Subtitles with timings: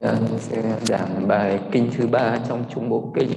[0.00, 3.28] Ờ, sẽ giảng bài kinh thứ ba trong trung bộ kinh.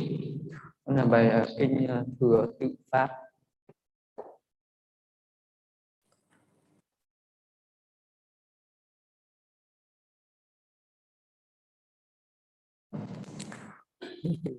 [0.85, 3.09] Đó là bài à, kinh à, thừa tự pháp.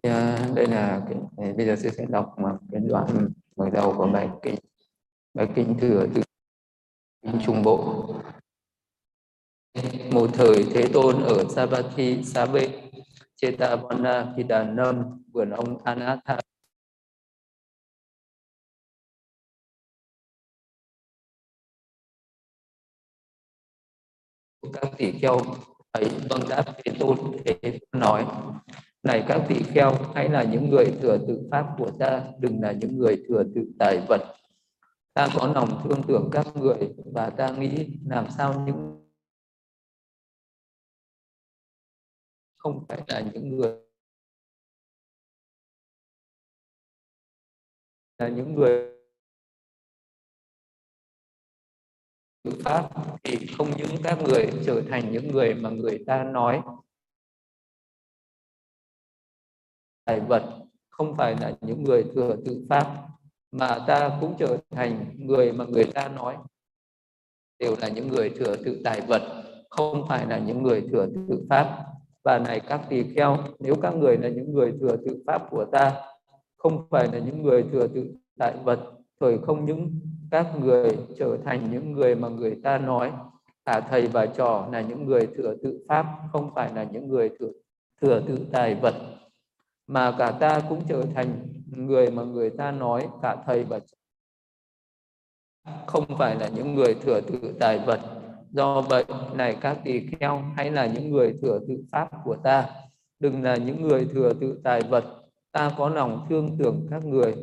[0.02, 4.06] À, đây là cái, bây giờ sẽ sẽ đọc một cái đoạn mở đầu của
[4.06, 4.54] bài kinh.
[5.34, 6.22] Bài kinh thừa tự
[7.22, 8.06] kinh trung bộ
[10.12, 12.68] một thời thế tôn ở Savatthi Sabe
[13.36, 16.38] Chetavana Hidanam vườn ông Anatha.
[24.72, 25.38] Các tỷ kheo
[25.92, 28.26] ấy vâng đáp thế tôn thế tôn nói,
[29.02, 32.72] này các tỷ kheo, hãy là những người thừa tự pháp của ta, đừng là
[32.72, 34.20] những người thừa tự tài vật.
[35.14, 39.01] Ta có lòng thương tưởng các người và ta nghĩ làm sao những
[42.62, 43.78] không phải là những người
[48.18, 48.92] là những người
[52.42, 52.90] tự pháp
[53.24, 56.62] thì không những các người trở thành những người mà người ta nói
[60.04, 63.08] tài vật, không phải là những người thừa tự pháp
[63.50, 66.36] mà ta cũng trở thành người mà người ta nói
[67.58, 71.46] đều là những người thừa tự tài vật, không phải là những người thừa tự
[71.50, 71.91] pháp
[72.24, 75.64] và này các tỳ kheo, nếu các người là những người thừa tự pháp của
[75.72, 75.92] ta,
[76.56, 78.80] không phải là những người thừa tự tại vật
[79.20, 83.12] thời không những các người trở thành những người mà người ta nói
[83.64, 87.30] cả thầy và trò là những người thừa tự pháp, không phải là những người
[87.40, 87.50] thừa
[88.00, 88.94] thừa tự tài vật
[89.86, 93.96] mà cả ta cũng trở thành người mà người ta nói cả thầy và trò.
[95.86, 98.00] Không phải là những người thừa tự tài vật
[98.52, 102.66] do vậy này các tỳ kheo hãy là những người thừa tự pháp của ta.
[103.20, 105.04] Đừng là những người thừa tự tài vật.
[105.52, 107.34] Ta có lòng thương tưởng các người.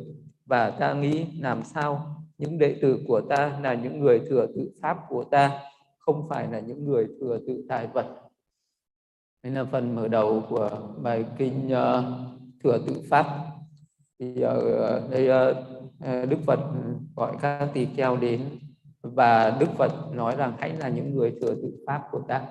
[0.46, 2.16] Và ta nghĩ làm sao?
[2.38, 5.60] Những đệ tử của ta là những người thừa tự pháp của ta
[5.98, 8.06] không phải là những người thừa tự tài vật.
[9.42, 10.70] Đây là phần mở đầu của
[11.02, 12.04] bài kinh uh,
[12.64, 13.26] thừa tự pháp.
[14.18, 14.58] Thì ở
[15.04, 16.60] uh, đây uh, đức phật
[17.16, 18.40] gọi các tỳ kheo đến
[19.14, 22.42] và đức phật nói rằng hãy là những người thừa tự pháp của ta.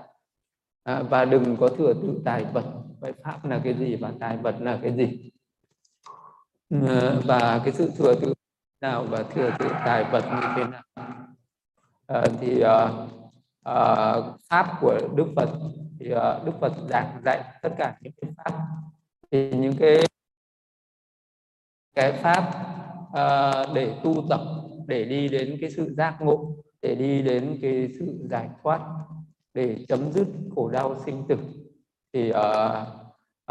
[0.83, 2.65] À, và đừng có thừa tự tài vật.
[2.99, 5.31] Vậy pháp là cái gì và tài vật là cái gì?
[6.87, 8.33] À, và cái sự thừa tự
[8.81, 10.83] nào và thừa tự tài vật như thế nào?
[12.07, 12.89] À, thì à,
[13.63, 14.15] à,
[14.49, 15.49] pháp của đức phật
[15.99, 18.59] thì à, đức phật giảng dạy tất cả những cái pháp.
[19.31, 20.05] Thì những cái
[21.95, 22.51] cái pháp
[23.13, 24.41] à, để tu tập
[24.89, 28.81] để đi đến cái sự giác ngộ để đi đến cái sự giải thoát
[29.53, 31.37] để chấm dứt khổ đau sinh tử.
[32.13, 32.35] Thì uh,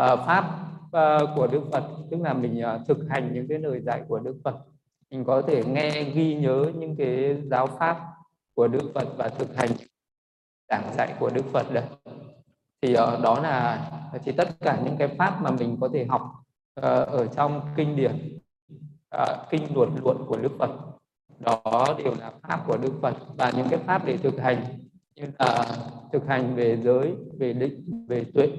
[0.03, 0.45] uh, pháp
[0.87, 4.19] uh, của Đức Phật tức là mình uh, thực hành những cái lời dạy của
[4.19, 4.57] Đức Phật
[5.11, 7.99] mình có thể nghe ghi nhớ những cái giáo pháp
[8.55, 9.71] của Đức Phật và thực hành
[10.69, 11.85] giảng dạy của Đức Phật đấy.
[12.83, 13.91] Thì uh, đó là
[14.25, 16.23] thì tất cả những cái pháp mà mình có thể học
[16.81, 18.39] uh, ở trong kinh điển
[19.17, 20.71] uh, kinh luật luận của Đức Phật
[21.41, 24.65] đó đều là pháp của Đức Phật và những cái pháp để thực hành
[25.17, 25.67] như là
[26.13, 28.53] thực hành về giới về định về tuệ.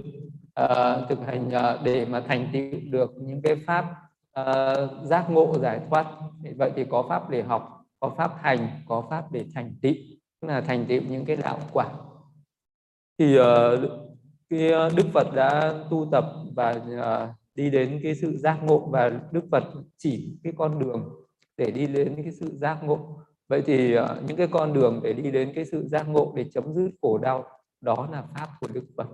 [0.64, 3.86] Uh, thực hành uh, để mà thành tựu được những cái pháp
[4.40, 6.06] uh, giác ngộ giải thoát.
[6.58, 9.94] Vậy thì có pháp để học có pháp hành có pháp để thành tựu
[10.42, 11.90] là thành tựu những cái đạo quả.
[13.20, 13.46] Thì uh,
[14.50, 16.26] cái Đức Phật đã tu tập
[16.56, 19.64] và uh, đi đến cái sự giác ngộ và Đức Phật
[19.98, 21.10] chỉ cái con đường
[21.60, 23.20] để đi đến cái sự giác ngộ.
[23.48, 26.46] Vậy thì ờ, những cái con đường để đi đến cái sự giác ngộ để
[26.54, 27.46] chấm dứt khổ đau
[27.82, 29.08] đó là pháp của đức phật.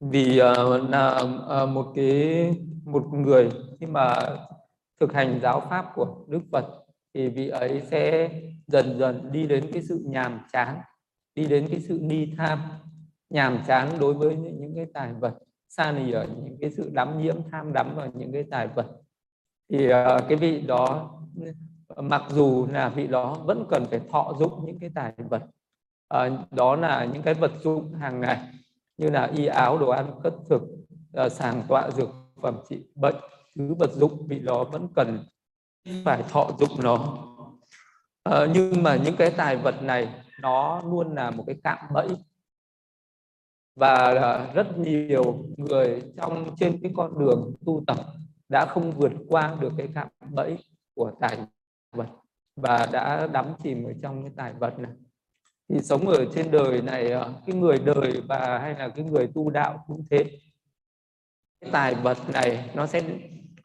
[0.00, 1.20] Vì uh, là
[1.62, 2.50] uh, một cái
[2.84, 3.50] một người
[3.80, 4.16] khi mà
[5.00, 6.64] thực hành giáo pháp của đức phật
[7.14, 8.30] thì vị ấy sẽ
[8.66, 10.80] dần dần đi đến cái sự nhàm chán
[11.34, 12.58] đi đến cái sự đi tham.
[13.30, 15.34] Nhàm chán đối với những cái tài vật
[15.68, 18.86] xa lì ở những cái sự đắm nhiễm tham đắm vào những cái tài vật
[19.68, 21.10] thì ờ, cái vị đó,
[21.96, 25.42] mặc dù là vị đó vẫn cần phải thọ dụng những cái tài vật
[26.08, 28.38] ờ, đó là những cái vật dụng hàng ngày
[28.96, 30.62] như là y áo, đồ ăn, cất thực
[31.12, 32.08] ờ, sàng tọa dược
[32.42, 33.16] phẩm trị bệnh,
[33.56, 35.24] thứ vật dụng vị đó vẫn cần
[36.04, 37.18] phải thọ dụng nó.
[38.54, 40.08] Nhưng mà những cái tài vật này
[40.40, 42.08] nó luôn là một cái cạm bẫy.
[43.76, 44.12] Và
[44.54, 47.98] rất nhiều người trong trên cái con đường tu tập
[48.48, 50.58] đã không vượt qua được cái cạm bẫy
[50.94, 51.38] của tài
[51.92, 52.08] vật
[52.56, 54.92] và đã đắm chìm ở trong cái tài vật này.
[55.68, 59.28] Thì sống ở trên đời này ờ, cái người đời và hay là cái người
[59.34, 60.24] tu đạo cũng thế.
[61.60, 63.02] Cái tài vật này nó sẽ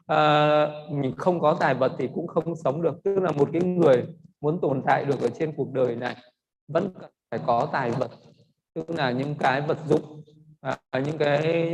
[0.05, 3.03] ờ, uh, mình không có tài vật thì cũng không sống được.
[3.03, 4.05] Tức là một cái người
[4.41, 6.15] muốn tồn tại được ở trên cuộc đời này
[6.67, 6.93] vẫn
[7.31, 8.11] phải có tài vật.
[8.73, 10.23] Tức là những cái vật dụng
[10.69, 11.73] uh, những cái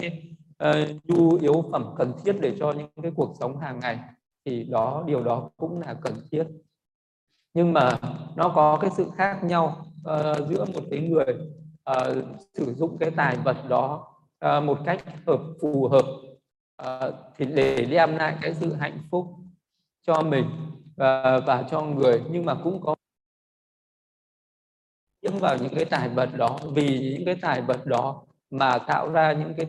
[0.63, 3.99] uh, nhu yếu phẩm cần thiết để cho những cái cuộc sống hàng ngày
[4.45, 6.47] thì đó điều đó cũng là cần thiết.
[7.53, 7.99] Nhưng mà
[8.35, 11.35] nó có cái sự khác nhau uh, giữa một cái người
[11.91, 14.07] uh, sử dụng cái tài vật đó
[14.45, 16.05] uh, một cách hợp phù hợp
[16.83, 19.25] uh, thì để đem lại cái sự hạnh phúc
[20.07, 20.45] cho mình
[20.95, 22.23] và, và cho người.
[22.31, 22.95] Nhưng mà cũng có
[25.21, 29.11] nhiễm vào những cái tài vật đó vì những cái tài vật đó mà tạo
[29.11, 29.67] ra những cái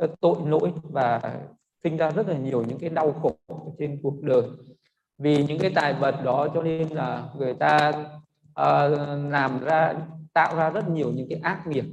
[0.00, 1.20] Ờ, tội lỗi và
[1.84, 3.32] sinh ra rất là nhiều những cái đau khổ
[3.78, 4.42] trên cuộc đời.
[5.18, 7.92] Vì những cái tài vật đó cho nên là người ta
[8.60, 8.98] uh,
[9.30, 9.94] làm ra
[10.32, 11.84] tạo ra rất nhiều những cái ác nghiệp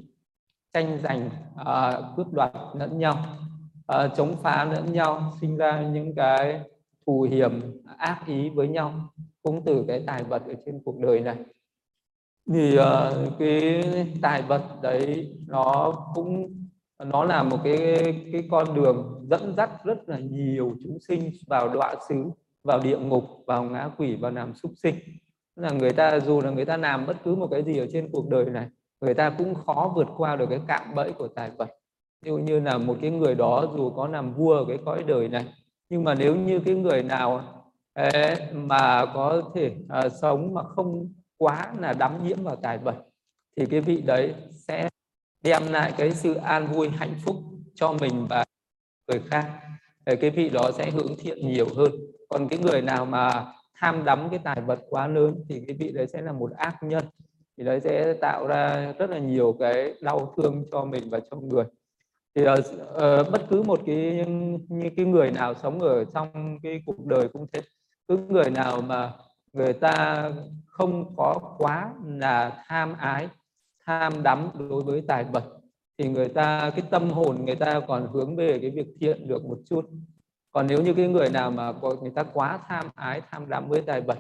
[0.74, 1.30] tranh giành
[1.62, 3.18] uh, cướp đoạt lẫn nhau
[3.94, 6.62] uh, chống phá lẫn nhau sinh ra những cái
[7.06, 8.94] thù hiểm ác ý với nhau
[9.44, 11.38] cũng từ cái tài vật ở trên cuộc đời này.
[12.54, 13.84] Thì uh, cái
[14.22, 16.54] tài vật đấy nó cũng
[17.06, 21.70] nó là một cái cái con đường dẫn dắt rất là nhiều chúng sinh vào
[21.70, 22.16] đọa xứ
[22.64, 24.96] vào địa ngục vào ngã quỷ vào làm súc sinh.
[25.56, 28.10] Là người ta dù là người ta làm bất cứ một cái gì ở trên
[28.12, 28.68] cuộc đời này
[29.02, 31.70] người ta cũng khó vượt qua được cái cạm bẫy của tài vật.
[32.22, 35.04] Ví dụ như là một cái người đó dù có làm vua ở cái cõi
[35.04, 35.46] đời này
[35.90, 37.44] nhưng mà nếu như cái người nào
[37.94, 42.96] ấy, mà có thể à, sống mà không quá là đắm nhiễm vào tài vật
[43.58, 44.90] thì cái vị đấy sẽ
[45.44, 47.36] đem lại cái sự an vui hạnh phúc
[47.76, 48.46] cho mình và
[49.08, 49.60] người khác.
[50.06, 51.92] Thì cái vị đó sẽ hướng thiện nhiều hơn.
[52.30, 53.46] Còn cái người nào mà
[53.76, 56.84] tham đắm cái tài vật quá lớn thì cái vị đấy sẽ là một ác
[56.84, 57.06] nhân.
[57.58, 61.38] Thì đấy sẽ tạo ra rất là nhiều cái đau thương cho mình và cho
[61.38, 61.66] người.
[62.36, 64.26] Thì uh, uh, bất cứ một cái
[64.68, 67.62] như cái người nào sống ở trong cái cuộc đời cũng thế.
[68.08, 69.12] Cứ người nào mà
[69.54, 70.24] người ta
[70.66, 73.28] không có quá là tham ái
[73.88, 75.44] tham đắm đối với tài vật
[75.98, 79.46] thì người ta, cái tâm hồn người ta còn hướng về cái việc thiện được
[79.46, 79.90] một chút.
[80.52, 83.70] Còn nếu như cái người nào mà có, người ta quá tham ái, tham đắm
[83.70, 84.20] với tài vật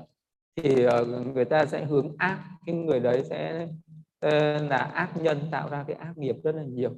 [0.56, 3.68] thì ờ, người ta sẽ hướng ác, cái người đấy sẽ
[4.20, 6.92] ờ, là ác nhân, tạo ra cái ác nghiệp rất là nhiều.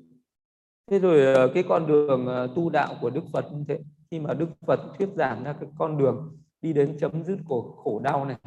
[0.92, 3.80] Thế rồi ờ, cái con đường tu đạo của đức phật như thế,
[4.12, 7.75] khi mà đức phật thuyết giảng ra cái con đường đi đến chấm dứt của
[7.83, 8.38] khổ đau này,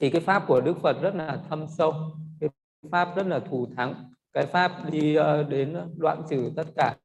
[0.00, 1.92] thì cái pháp của đức phật rất là thâm sâu.
[2.40, 2.50] Cái
[2.90, 4.12] pháp rất là thù thắng.
[4.32, 6.96] Cái pháp đi ờ, đến đoạn trừ tất cả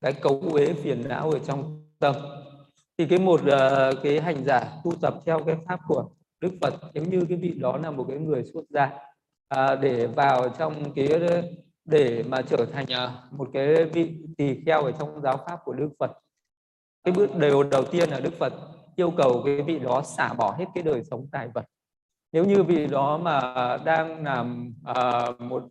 [0.00, 2.14] cái cấu uế phiền não ở trong tâm.
[2.98, 6.10] Thì cái một ờ, cái hành giả tu tập theo cái pháp của
[6.40, 8.90] Đức Phật nếu như cái vị đó là một cái người xuất gia
[9.48, 11.08] à, để vào trong cái
[11.84, 15.72] để mà trở thành ờ, một cái vị tỳ kheo ở trong giáo pháp của
[15.72, 16.10] Đức Phật.
[17.04, 18.52] Cái bước điều đầu tiên là Đức Phật
[18.96, 21.64] yêu cầu cái vị đó xả bỏ hết cái đời sống tài vật
[22.32, 23.40] nếu như vị đó mà
[23.84, 25.64] đang làm à, một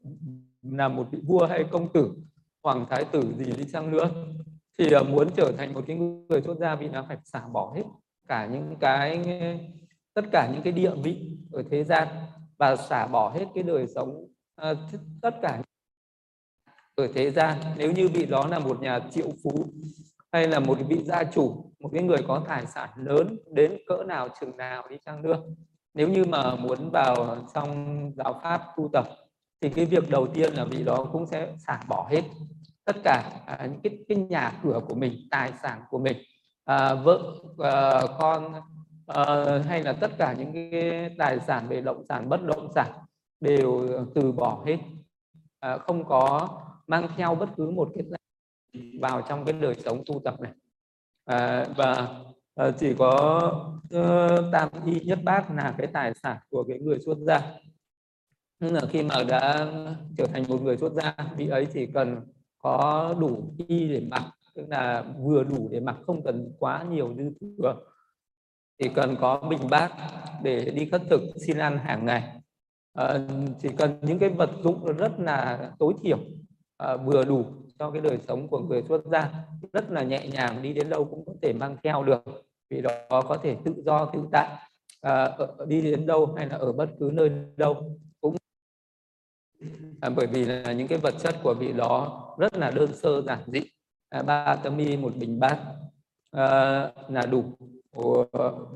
[0.62, 2.14] làm một vị vua hay công tử
[2.64, 4.10] hoàng thái tử gì đi chăng nữa
[4.78, 7.74] thì à, muốn trở thành một cái người xuất gia vị nó phải xả bỏ
[7.76, 7.84] hết
[8.28, 9.20] cả những cái
[10.14, 12.08] tất cả những cái địa vị ở thế gian
[12.58, 14.74] và xả bỏ hết cái đời sống à,
[15.22, 15.62] tất cả
[16.96, 17.58] ở thế gian.
[17.78, 19.66] Nếu như vị đó là một nhà triệu phú
[20.32, 24.04] hay là một vị gia chủ một cái người có tài sản lớn đến cỡ
[24.04, 25.42] nào chừng nào đi chăng nữa
[25.94, 29.08] nếu như mà muốn vào trong giáo pháp tu tập
[29.62, 32.22] thì cái việc đầu tiên là vị đó cũng sẽ xả bỏ hết
[32.86, 36.18] tất cả à, những cái, cái nhà cửa của mình tài sản của mình
[36.66, 38.54] à, vợ à, con
[39.08, 39.26] à,
[39.68, 42.92] hay là tất cả những cái tài sản về động sản bất động sản
[43.40, 44.78] đều từ bỏ hết.
[45.60, 46.50] À, không có
[46.88, 48.04] mang theo bất cứ một cái
[49.02, 50.52] vào trong cái đời sống tu tập này.
[51.26, 52.16] À, và
[52.60, 53.12] à, chỉ có
[53.96, 57.42] uh, tam y nhất bát là cái tài sản của cái người xuất gia.
[58.60, 59.68] Nhưng là khi mà đã
[60.18, 62.22] trở thành một người xuất gia vị ấy chỉ cần
[62.58, 64.24] có đủ y để mặc
[64.56, 67.76] tức là vừa đủ để mặc không cần quá nhiều dư thừa.
[68.80, 69.92] Chỉ cần có bình bát
[70.44, 72.24] để đi khất thực xin ăn hàng ngày.
[72.94, 73.20] À,
[73.62, 76.20] chỉ cần những cái vật dụng rất là tối thiểu
[76.78, 77.46] à, vừa đủ
[77.80, 79.32] cho cái đời sống của người xuất gia.
[79.74, 82.92] Rất là nhẹ nhàng đi đến đâu cũng có thể mang theo được vì đó
[83.10, 84.58] có thể tự do tự tại
[85.02, 88.36] à, ở, đi đến đâu hay là ở bất cứ nơi đâu cũng
[90.02, 93.22] à, bởi vì là những cái vật chất của vị đó rất là đơn sơ
[93.22, 93.62] giản dị.
[94.10, 95.60] À, ba tấm y một bình bát
[96.32, 97.44] à, là đủ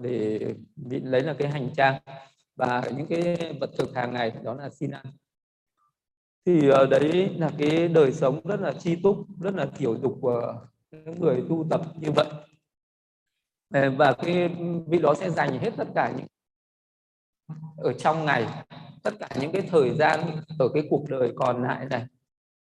[0.02, 2.02] để vị lấy là cái hành trang.
[2.56, 5.06] Và những cái vật thực hàng ngày đó là xin ăn.
[6.46, 10.56] Thì đấy là cái đời sống rất là chi túc rất là thiểu dục của
[10.92, 12.26] những người tu tập như vậy.
[13.74, 14.50] Ờ, và cái
[14.88, 16.28] vị đó sẽ dành hết tất cả những
[17.78, 18.48] ở trong ngày,
[19.04, 20.20] tất cả những cái thời gian
[20.60, 22.06] ở cái cuộc đời còn lại này.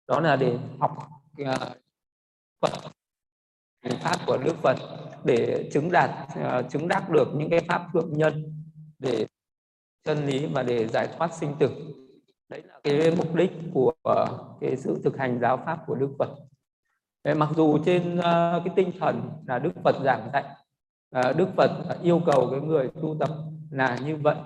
[0.07, 0.99] Đó là để học
[1.45, 1.75] ờ,
[2.61, 2.73] Phật
[4.00, 4.76] pháp của Đức Phật
[5.25, 8.64] để chứng đạt ờ, chứng đắc được những cái pháp thượng nhân
[8.99, 9.26] để
[10.04, 11.71] chân lý và để giải thoát sinh tử.
[12.49, 13.92] Đấy là cái mục đích của
[14.61, 16.28] cái sự thực hành giáo pháp của Đức Phật.
[17.35, 18.21] Mặc dù trên
[18.64, 20.45] cái tinh thần là Đức Phật giảng dạy
[21.12, 21.71] À, Đức Phật
[22.02, 23.31] yêu cầu cái người tu tập
[23.71, 24.37] là như vậy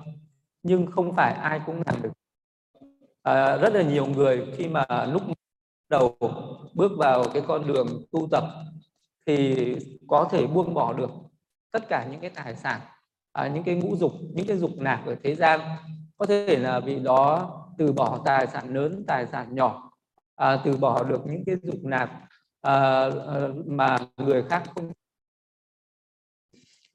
[0.63, 2.13] nhưng không phải ai cũng làm được.
[3.23, 5.23] À, rất là nhiều người khi mà lúc
[5.89, 6.17] đầu
[6.75, 8.45] bước vào cái con đường tu tập
[9.27, 9.77] thì
[10.09, 11.11] có thể buông bỏ được
[11.71, 12.81] tất cả những cái tài sản
[13.33, 15.61] à, những cái ngũ dục những cái dục nạp ở thế gian.
[16.17, 19.91] Có thể là vì đó từ bỏ tài sản lớn tài sản nhỏ
[20.37, 22.11] à, từ bỏ được những cái dục nạp
[22.61, 24.93] à, à mà người khác không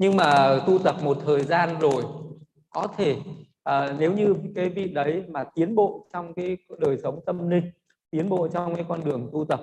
[0.01, 2.03] nhưng mà tu tập một thời gian rồi
[2.69, 3.17] có thể
[3.63, 7.71] à, nếu như cái vị đấy mà tiến bộ trong cái đời sống tâm linh
[8.11, 9.61] tiến bộ trong cái con đường tu tập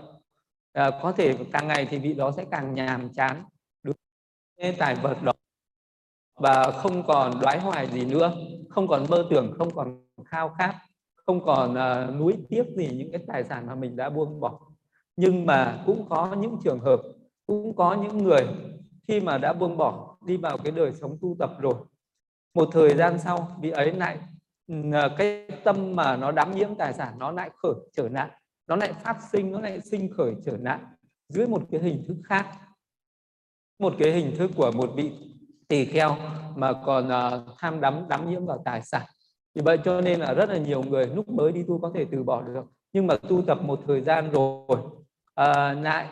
[0.73, 3.45] à, có thể càng ngày thì vị đó sẽ càng nhàm chán.
[3.83, 3.97] Được
[4.57, 5.33] cái tài vật đó
[6.35, 8.33] và không còn đoái hoài gì nữa
[8.69, 10.75] không còn mơ tưởng không còn khao khát
[11.27, 14.61] không còn uh, nuối tiếc gì những cái tài sản mà mình đã buông bỏ.
[15.17, 17.03] Nhưng mà cũng có những trường hợp
[17.47, 18.47] cũng có những người
[19.09, 21.75] khi mà đã buông bỏ đi vào cái đời sống tu tập rồi.
[22.55, 24.19] Một thời gian sau vị ấy lại
[24.93, 28.31] à, cái tâm mà nó đắm nhiễm tài sản nó lại khởi trở nạn
[28.69, 30.81] nó lại phát sinh nó lại sinh khởi trở nạn
[31.29, 32.47] dưới một cái hình thức khác.
[33.79, 35.13] Một cái hình thức của một vị
[35.69, 36.17] tỳ kheo
[36.57, 39.07] mà còn uh, tham đắm đắm nhiễm vào tài sản.
[39.55, 42.07] Vì vậy cho nên là rất là nhiều người lúc mới đi tu có thể
[42.11, 42.65] từ bỏ được.
[42.93, 46.09] Nhưng mà tu tập một thời gian rồi uh, lại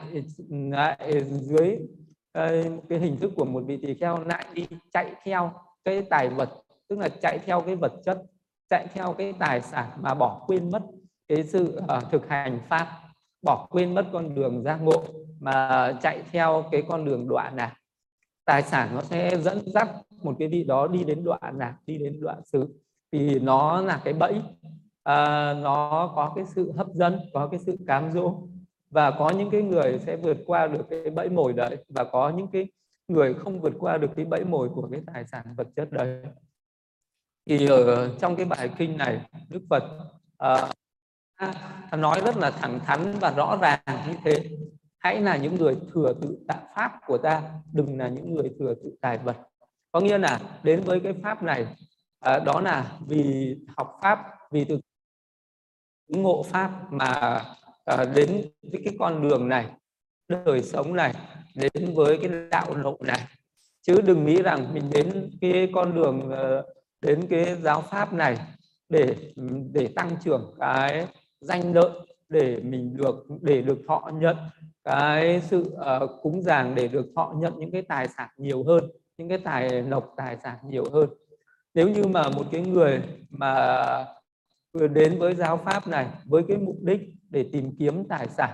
[0.48, 1.78] lại dưới
[2.36, 5.52] Ờ, cái hình thức của một vị tỳ kheo lại đi chạy theo
[5.84, 6.48] cái tài vật
[6.88, 8.22] tức là chạy theo cái vật chất
[8.70, 10.82] chạy theo cái tài sản mà bỏ quên mất
[11.28, 12.88] cái sự uh, thực hành pháp
[13.42, 15.04] bỏ quên mất con đường giác ngộ
[15.40, 17.70] mà chạy theo cái con đường đoạn này
[18.44, 19.88] tài sản nó sẽ dẫn dắt
[20.22, 22.68] một cái vị đó đi đến đoạn lạc đi đến đoạn xứ
[23.12, 24.42] thì nó là cái bẫy.
[25.02, 28.34] À, nó có cái sự hấp dẫn có cái sự cám dỗ
[28.96, 32.30] và có những cái người sẽ vượt qua được cái bẫy mồi đấy và có
[32.30, 32.68] những cái
[33.08, 36.22] người không vượt qua được cái bẫy mồi của cái tài sản vật chất đấy.
[37.46, 39.82] Thì ở trong cái bài kinh này Đức Phật
[40.44, 44.50] uh, nói rất là thẳng thắn và rõ ràng như thế.
[44.98, 48.74] Hãy là những người thừa tự tạo pháp của ta đừng là những người thừa
[48.74, 49.36] tự tài vật.
[49.92, 54.64] Có nghĩa là đến với cái pháp này uh, đó là vì học pháp vì
[54.64, 54.80] từ
[56.08, 57.42] ngộ pháp mà
[57.86, 59.66] à, đến với cái con đường này
[60.28, 61.14] đời sống này
[61.54, 63.20] đến với cái đạo lộ này.
[63.82, 66.66] Chứ đừng nghĩ rằng mình đến cái con đường ờ,
[67.00, 68.38] đến cái giáo pháp này
[68.88, 69.16] để
[69.72, 71.06] để tăng trưởng cái
[71.40, 71.90] danh lợi
[72.28, 74.36] để mình được để được thọ nhận
[74.84, 78.84] cái sự uh, cúng dường để được thọ nhận những cái tài sản nhiều hơn
[79.18, 81.08] những cái tài lộc tài sản nhiều hơn.
[81.74, 83.00] Nếu như mà một cái người
[83.30, 83.54] mà
[84.92, 88.50] đến với giáo pháp này với cái mục đích để tìm kiếm tài sản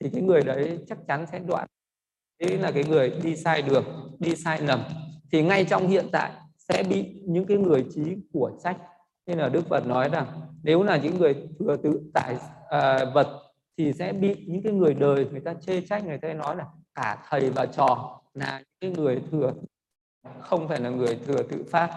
[0.00, 1.66] thì cái người đấy chắc chắn sẽ đoạn.
[2.40, 3.84] Đấy là cái người đi sai đường
[4.18, 4.82] đi sai lầm.
[5.32, 8.76] Thì ngay trong hiện tại sẽ bị những cái người trí của trách.
[9.26, 10.26] Nên là Đức Phật nói rằng
[10.62, 12.36] nếu là những người thừa tự tại
[12.70, 13.40] à, vật
[13.78, 16.66] thì sẽ bị những cái người đời người ta chê trách người ta nói là
[16.94, 19.52] cả thầy và trò là những cái người thừa
[20.40, 21.90] không phải là người thừa tự phát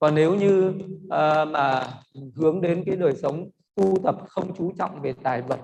[0.00, 0.68] còn nếu như
[1.04, 1.88] uh, mà
[2.34, 5.60] hướng đến cái đời sống tu tập không chú trọng về tài vật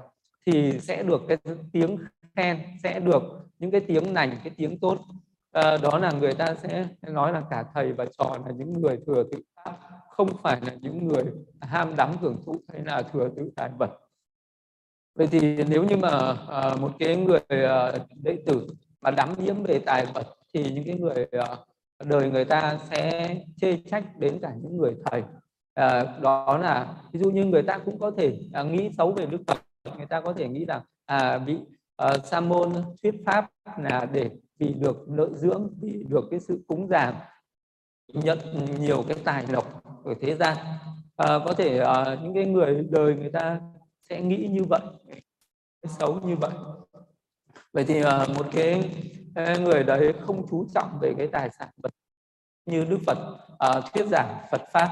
[0.47, 1.37] thì sẽ được cái
[1.73, 1.99] tiếng
[2.37, 3.23] khen sẽ được
[3.59, 4.99] những cái tiếng lành cái tiếng tốt.
[5.53, 8.99] À, đó là người ta sẽ nói là cả thầy và trò là những người
[9.07, 9.79] thừa tự pháp
[10.11, 11.25] không phải là những người
[11.61, 13.91] ham đắm hưởng thụ hay là thừa tự tài vật.
[15.14, 18.67] Vậy thì nếu như mà à, một cái người à, đệ tử
[19.00, 21.57] mà đắm nhiễm về tài vật thì những cái người à,
[22.04, 25.22] đời người ta sẽ chê trách đến cả những người thầy.
[25.74, 29.26] À, đó là ví dụ như người ta cũng có thể à, nghĩ xấu về
[29.26, 29.58] đức phật
[29.96, 31.58] người ta có thể nghĩ rằng à, vị
[31.96, 32.72] à, sa môn
[33.02, 37.14] thuyết pháp là để vì được lợi dưỡng vì được cái sự cúng dường
[38.08, 38.38] nhận
[38.80, 40.56] nhiều cái tài lộc ở thế gian.
[41.16, 43.60] À, có thể à, những cái người đời người ta
[44.08, 44.80] sẽ nghĩ như vậy
[45.84, 46.50] xấu như vậy.
[47.72, 48.90] Vậy thì à, một cái
[49.35, 51.95] người đấy không chú trọng về cái tài sản vật
[52.67, 53.19] như đức phật
[53.53, 54.88] uh, thuyết giảng phật pháp.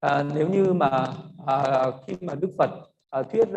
[0.00, 1.06] À, nếu như mà
[1.46, 2.70] à, khi mà Đức Phật
[3.10, 3.48] à, thuyết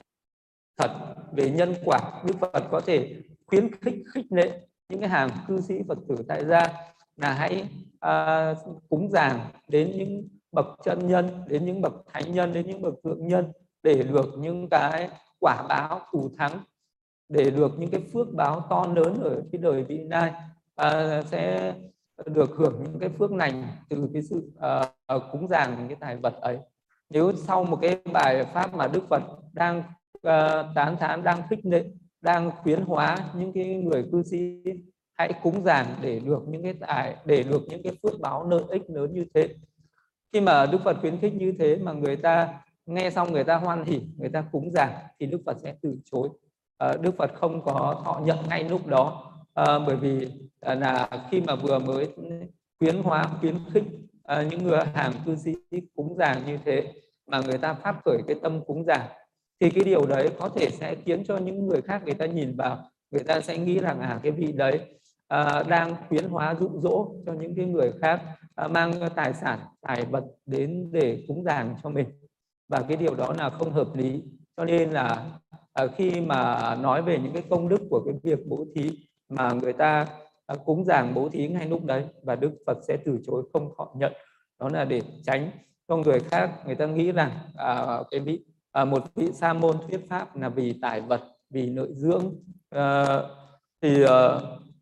[0.78, 5.30] thật về nhân quả Đức Phật có thể khuyến khích khích lệ những cái hàng
[5.48, 6.74] cư sĩ Phật tử tại gia
[7.16, 8.54] là hãy à,
[8.90, 12.94] cúng dường đến những bậc chân nhân đến những bậc thánh nhân đến những bậc
[13.04, 13.52] thượng nhân
[13.84, 15.10] để được những cái
[15.40, 16.60] quả báo thù thắng
[17.30, 20.34] để được những cái phước báo to lớn ở cái đời vị lai.
[20.76, 21.74] À, sẽ
[22.26, 26.16] được hưởng những cái phước lành từ cái sự à, cúng dường những cái tài
[26.16, 26.58] vật ấy.
[27.10, 29.84] Nếu sau một cái bài pháp mà Đức Phật đang
[30.22, 31.86] à, tán thán đang khích lệ
[32.22, 34.64] đang khuyến hóa những cái người cư sĩ
[35.14, 38.64] hãy cúng dường để được những cái tài để được những cái phước báo lợi
[38.70, 39.50] ích lớn như thế.
[40.34, 43.56] Khi mà Đức Phật khuyến khích như thế mà người ta nghe xong người ta
[43.56, 46.30] hoan hỉ người ta cúng dường thì Đức Phật sẽ từ chối
[46.80, 49.32] à, Đức Phật không có thọ nhận ngay lúc đó.
[49.54, 50.28] À, bởi vì
[50.62, 52.10] à, là khi mà vừa mới
[52.80, 53.84] khuyến hóa khuyến khích
[54.24, 55.54] à, những người hàng cư sĩ
[55.96, 56.94] cúng dường như thế
[57.28, 59.06] mà người ta phát khởi cái tâm cúng dường
[59.60, 62.56] thì cái điều đấy có thể sẽ khiến cho những người khác người ta nhìn
[62.56, 64.80] vào người ta sẽ nghĩ rằng à cái vị đấy
[65.28, 68.22] à, đang khuyến hóa dụ dỗ cho những cái người khác
[68.56, 72.08] à, mang tài sản tài vật đến để cúng dường cho mình.
[72.68, 74.24] Và cái điều đó là không hợp lý.
[74.58, 75.26] Cho nên là
[75.80, 78.92] à, khi mà nói về những cái công đức của cái việc bố thí
[79.30, 80.08] mà người ta
[80.46, 83.74] à, cúng dường bố thí ngay lúc đấy và Đức Phật sẽ từ chối không
[83.78, 84.14] họ nhận
[84.60, 85.52] đó là để tránh
[85.88, 89.78] cho người khác người ta nghĩ rằng à, cái vị à, một vị sa môn
[89.88, 92.36] thuyết pháp là vì tài vật vì nội dưỡng
[92.70, 93.06] à,
[93.82, 94.40] thì à,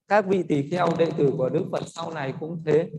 [0.08, 2.90] các vị tỳ kheo đệ tử của Đức Phật sau này cũng thế.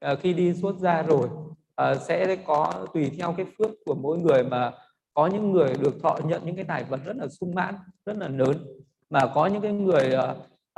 [0.00, 1.28] À, khi đi xuất gia rồi
[1.76, 4.72] à, sẽ có tùy theo cái phước của mỗi người mà
[5.14, 7.74] có những người được thọ nhận những cái tài vật rất là sung mãn
[8.06, 8.56] rất là lớn.
[9.10, 10.14] Mà có những cái người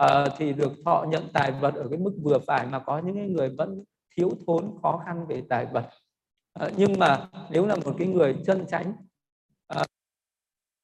[0.03, 3.15] uh, thì được thọ nhận tài vật ở cái mức vừa phải mà có những
[3.15, 3.85] cái người vẫn
[4.17, 5.89] thiếu thốn khó khăn về tài vật.
[6.65, 8.93] Uh, nhưng mà nếu là một cái người chân chánh
[9.81, 9.87] uh,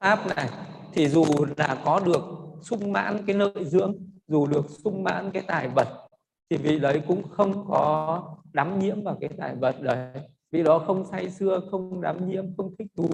[0.00, 0.48] pháp này
[0.92, 1.24] thì dù
[1.56, 2.22] là có được
[2.62, 3.94] sung mãn cái lợi dưỡng
[4.28, 6.08] dù được sung mãn cái tài vật
[6.50, 10.20] thì vì đấy cũng không có đắm nhiễm vào cái tài vật đấy.
[10.50, 13.08] Vì đó không say xưa không đắm nhiễm không thích thú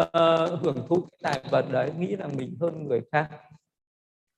[0.00, 3.30] uh, hưởng thụ cái tài vật đấy nghĩ là mình hơn người khác.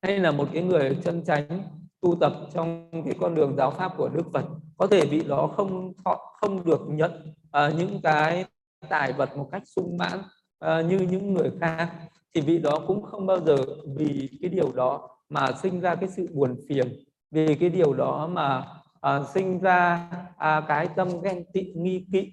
[0.02, 1.62] Hay là một cái người chân chánh
[2.00, 4.44] tu tập trong cái con đường giáo pháp của Đức Phật
[4.76, 5.92] có thể vị đó không
[6.40, 7.12] không được nhận
[7.56, 8.44] uh, những cái
[8.88, 10.18] tài vật một cách sung mãn
[10.64, 11.92] uh, như những người khác
[12.34, 13.56] thì vị đó cũng không bao giờ
[13.96, 16.88] vì cái điều đó mà sinh ra cái sự buồn phiền.
[17.30, 18.66] Vì cái điều đó mà
[19.06, 22.32] uh, sinh ra uh, cái tâm ghen tị nghi kỵ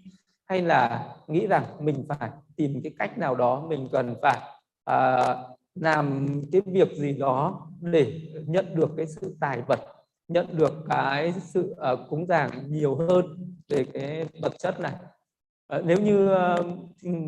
[0.51, 4.39] hay là nghĩ rằng mình phải tìm cái cách nào đó mình cần phải
[4.85, 5.35] à,
[5.75, 9.79] làm cái việc gì đó để nhận được cái sự tài vật
[10.27, 14.93] nhận được cái sự uh, cúng dường nhiều hơn về cái vật chất này?
[15.75, 16.65] Uh, nếu như uh,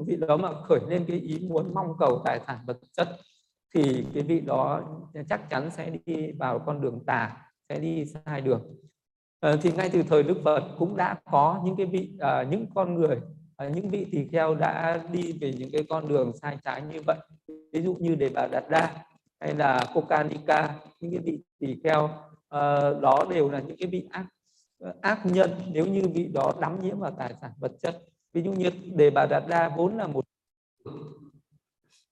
[0.07, 3.07] vị đó mà khởi lên cái ý muốn mong cầu tài sản vật chất
[3.75, 4.81] thì cái vị đó
[5.29, 7.38] chắc chắn sẽ đi vào con đường tà
[7.69, 8.75] sẽ đi sai đường.
[9.43, 12.65] Ờ, thì ngay từ thời Đức Phật cũng đã có những cái vị à, những
[12.75, 13.21] con người
[13.58, 17.01] à, những vị tỳ kheo đã đi về những cái con đường sai trái như
[17.08, 17.17] vậy.
[17.47, 19.06] Ví dụ như đề bà đạt đa
[19.39, 22.10] hay là Kokanika những cái vị tỳ kheo
[22.49, 24.25] à, đó đều là những cái vị ác
[25.01, 25.51] ác nhân.
[25.71, 28.01] Nếu như vị đó đắm nhiễm vào tài sản vật chất
[28.34, 30.25] ví dụ như đề bà đạt đa vốn là một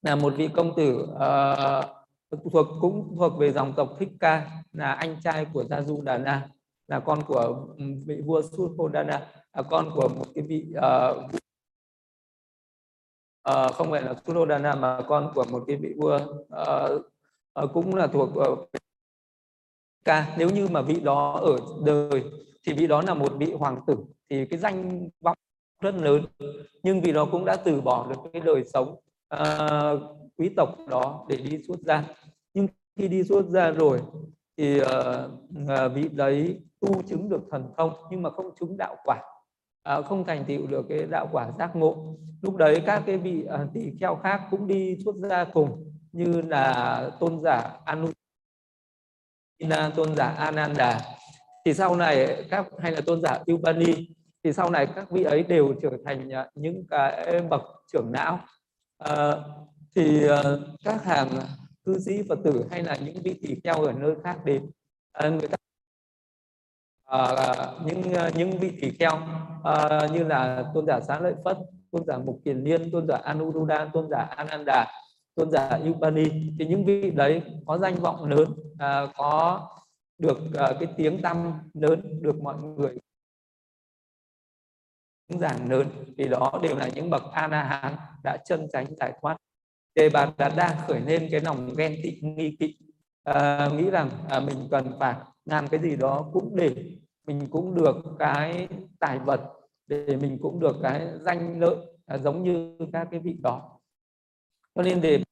[0.02, 4.94] là một vị công tử uh, thuộc cũng thuộc về dòng tộc Thích Ca là
[4.94, 6.48] anh trai của Gia Du Đà Na
[6.92, 11.18] là con của ừ, vị vua Suhodana là con của một cái vị uh,
[13.50, 17.02] uh, không phải là Suhodana mà con của một cái vị vua uh,
[17.64, 18.70] uh, cũng là thuộc uh,
[20.06, 20.36] ca.
[20.38, 22.24] Nếu như mà vị đó ở đời
[22.64, 23.98] thì vị đó là một vị hoàng tử
[24.30, 25.38] thì cái danh vọng
[25.82, 26.26] rất lớn.
[26.84, 28.96] Nhưng vì đó cũng đã từ bỏ được cái đời sống
[29.36, 30.02] uh,
[30.38, 32.04] quý tộc đó để đi xuất gia
[32.54, 34.02] nhưng khi đi xuất gia rồi
[34.58, 39.22] thì uh, vị đấy tu chứng được thần thông nhưng mà không chứng đạo quả.
[39.98, 42.18] Uh, không thành tựu được cái đạo quả giác ngộ.
[42.42, 45.94] Lúc đấy các cái vị à, uh, tỷ kheo khác cũng đi xuất gia cùng
[46.12, 48.08] như là tôn giả anu
[49.96, 51.00] tôn giả ananda.
[51.66, 53.94] Thì sau này các hay là tôn giả Ubani
[54.44, 57.62] thì sau này các vị ấy đều trở thành à, những cái bậc
[57.94, 58.40] trưởng não.
[58.98, 59.36] À,
[59.96, 61.30] thì ờ, các hàng
[61.84, 64.72] cư sĩ phật tử hay là những vị tỳ kheo ở nơi khác đến.
[65.12, 65.58] À, người ta
[67.04, 67.28] à,
[67.86, 69.12] những à, những vị tỳ kheo
[69.64, 71.58] à, như là tôn giả xá lợi phất
[71.92, 74.86] tôn giả mục kiền liên tôn giả anuruddha tôn giả ananda
[75.36, 79.68] tôn giả Yupani thì những vị đấy có danh vọng lớn à, có
[80.18, 82.98] được à, cái tiếng tăm lớn được mọi người
[85.40, 89.14] giảng lớn vì đó đều là những bậc a la hán đã chân tránh giải
[89.22, 89.38] thoát
[89.96, 92.78] đề bà đã đa khởi lên cái lòng ghen tị nghi kỵ.
[93.24, 96.76] À, nghĩ rằng à, mình cần phải làm cái gì đó cũng để
[97.28, 98.68] mình cũng được cái
[99.00, 99.42] tài vật
[99.88, 101.76] để mình cũng được cái danh lợi
[102.06, 103.80] à, giống như các cái vị đó.
[104.76, 105.24] Cho nên để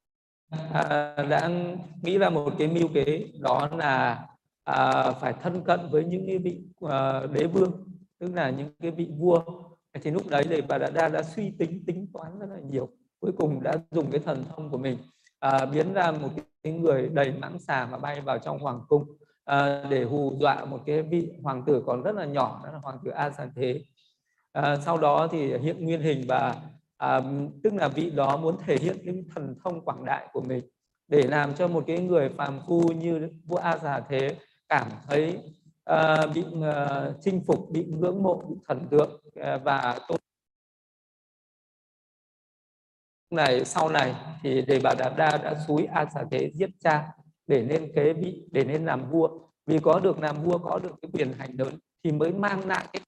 [0.73, 1.49] à, đã
[2.01, 4.27] nghĩ ra một cái mưu kế đó là
[4.63, 7.85] à, phải thân cận với những cái vị à, đế vương
[8.19, 9.43] tức là những cái vị vua.
[10.01, 12.89] Thì lúc đấy thì bà đã, đã đã suy tính tính toán rất là nhiều
[13.19, 14.97] cuối cùng đã dùng cái thần thông của mình
[15.39, 16.29] à, biến ra một
[16.63, 19.05] cái người đầy mãng xà mà bay vào trong hoàng cung
[19.45, 22.79] à, để hù dọa một cái vị hoàng tử còn rất là nhỏ đó là
[22.79, 23.83] hoàng tử a San thế
[24.51, 26.55] à, sau đó thì hiện nguyên hình và
[26.97, 27.21] à,
[27.63, 30.63] tức là vị đó muốn thể hiện cái thần thông quảng đại của mình
[31.07, 34.35] để làm cho một cái người phàm phu như vua a già thế
[34.69, 35.39] cảm thấy
[35.91, 40.19] uh, bị uh, chinh phục bị ngưỡng mộ bị thần tượng uh, và tôn
[43.31, 47.13] này sau này thì đề bà đạt đa đã xúi a xà thế giết cha
[47.47, 49.29] để nên kế vị để nên làm vua.
[49.65, 52.87] Vì có được làm vua có được cái quyền hành lớn thì mới mang lại
[52.93, 53.01] cái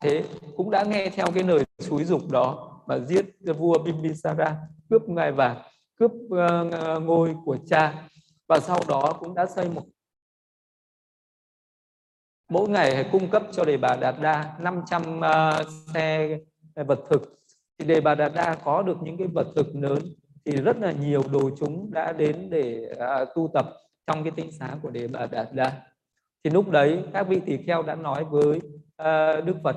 [0.00, 0.24] thế.
[0.56, 3.24] Cũng đã nghe theo cái lời xúi dục đó mà giết
[3.58, 4.56] vua Bimbisara
[4.90, 5.62] cướp ngai vàng
[5.96, 8.08] cướp uh, ngôi của cha.
[8.48, 9.84] Và sau đó cũng đã xây một
[12.48, 16.38] mỗi ngày hãy cung cấp cho đề bà Đạt Đa 500 uh, ờ, xe
[16.84, 17.40] vật thực.
[17.78, 19.98] Thì đề bà Đạt Đa có được những cái vật thực lớn
[20.44, 23.68] thì rất là nhiều đồ chúng đã đến để à, tu tập
[24.06, 25.82] trong cái tinh xá của đề bà Đạt Đa
[26.44, 28.60] thì lúc đấy các vị tỳ kheo đã nói với
[28.96, 29.76] à, Đức Phật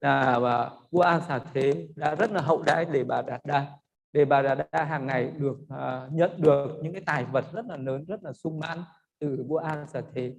[0.00, 3.66] là và vua A Xà Thế đã rất là hậu đãi để bà Đạt Đa
[4.12, 7.66] để bà Đạt Đa hàng ngày được à, nhận được những cái tài vật rất
[7.68, 8.78] là lớn rất là sung mãn
[9.18, 10.32] từ vua A Xà Thế.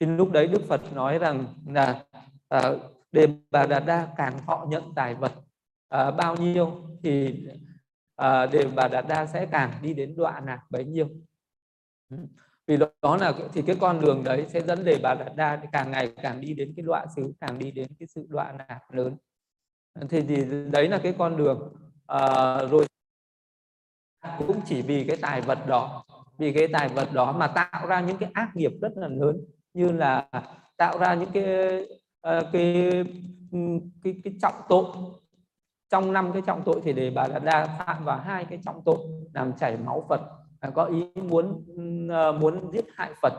[0.00, 2.04] Thì lúc đấy Đức Phật nói rằng là
[2.48, 2.72] à,
[3.12, 5.32] để bà Đạt Đa càng thọ nhận tài vật
[5.88, 7.46] à, bao nhiêu thì
[8.16, 11.08] à, để bà Đạt Đa sẽ càng đi đến đoạn lạc bấy nhiêu.
[12.10, 12.16] Ừ,
[12.66, 15.90] vì đó là thì cái con đường đấy sẽ dẫn để bà đạt đa càng
[15.90, 19.16] ngày càng đi đến cái đoạn xứ càng đi đến cái sự đoạn lạc lớn.
[20.08, 21.72] Thì, thì đấy là cái con đường
[22.06, 22.86] à, rồi
[24.38, 26.04] cũng chỉ vì cái tài vật đó
[26.38, 29.36] vì cái tài vật đó mà tạo ra những cái ác nghiệp rất là lớn
[29.74, 30.28] như là
[30.76, 31.86] tạo ra những cái
[32.22, 33.04] Ờ, cái
[34.02, 34.84] cái cái trọng tội.
[35.90, 38.82] Trong năm cái trọng tội thì để bà đạt đa phạm vào hai cái trọng
[38.84, 38.98] tội
[39.34, 40.20] làm chảy máu phật.
[40.74, 41.64] Có ý muốn
[42.10, 43.32] ờ, muốn giết hại Phật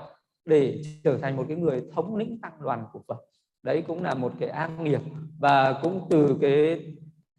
[0.46, 3.17] để trở thành một cái người thống lĩnh tăng đoàn của Phật.
[3.63, 5.02] Đấy cũng là một cái ác nghiệp.
[5.39, 6.86] Và cũng từ cái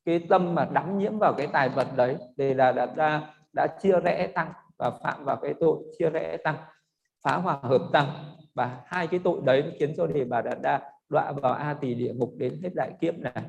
[0.05, 3.67] cái tâm mà đắm nhiễm vào cái tài vật đấy để là đã đã, đã
[3.83, 6.57] chia rẽ tăng và phạm vào cái tội chia rẽ tăng
[7.23, 8.09] phá hòa hợp tăng.
[8.55, 11.95] Và hai cái tội đấy khiến cho đề bà đạt đa đọa vào a tỳ
[11.95, 13.43] địa ngục đến hết đại kiếp này.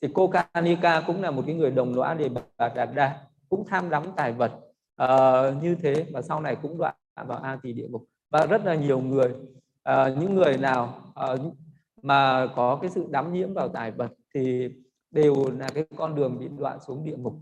[0.00, 3.64] Thì cô Kanika cũng là một cái người đồng lõa đề bà đạt đa cũng
[3.66, 4.52] tham đắm tài vật
[5.02, 6.94] uh, như thế và sau này cũng đọa
[7.26, 9.30] vào a tỳ địa ngục và rất là nhiều người
[9.90, 11.40] uh, những người nào uh,
[12.02, 14.68] mà có cái sự đắm nhiễm vào tài vật thì
[15.10, 17.34] đều là cái con đường bị đoạn xuống địa ngục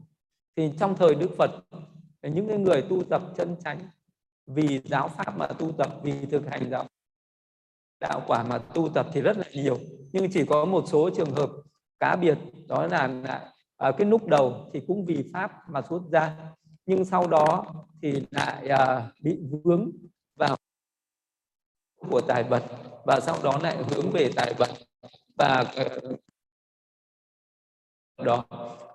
[0.57, 1.51] thì trong thời Đức Phật
[2.23, 3.79] những người tu tập chân chánh
[4.46, 6.85] vì giáo pháp mà tu tập vì thực hành giáo
[8.01, 9.79] đạo quả mà tu tập thì rất là nhiều
[10.13, 11.51] nhưng chỉ có một số trường hợp
[12.01, 16.03] cá biệt đó là, là à, cái lúc đầu thì cũng vì pháp mà xuất
[16.13, 16.37] ra
[16.87, 17.65] nhưng sau đó
[18.03, 19.91] thì lại à, bị vướng
[20.37, 20.57] vào
[22.11, 22.65] của tài vật
[23.05, 24.71] và sau đó lại hướng về tài vật
[25.37, 26.01] và ờ,
[28.25, 28.45] đó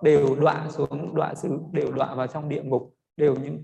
[0.01, 3.63] đều đọa xuống đọa xứ đều đọa vào trong địa ngục đều những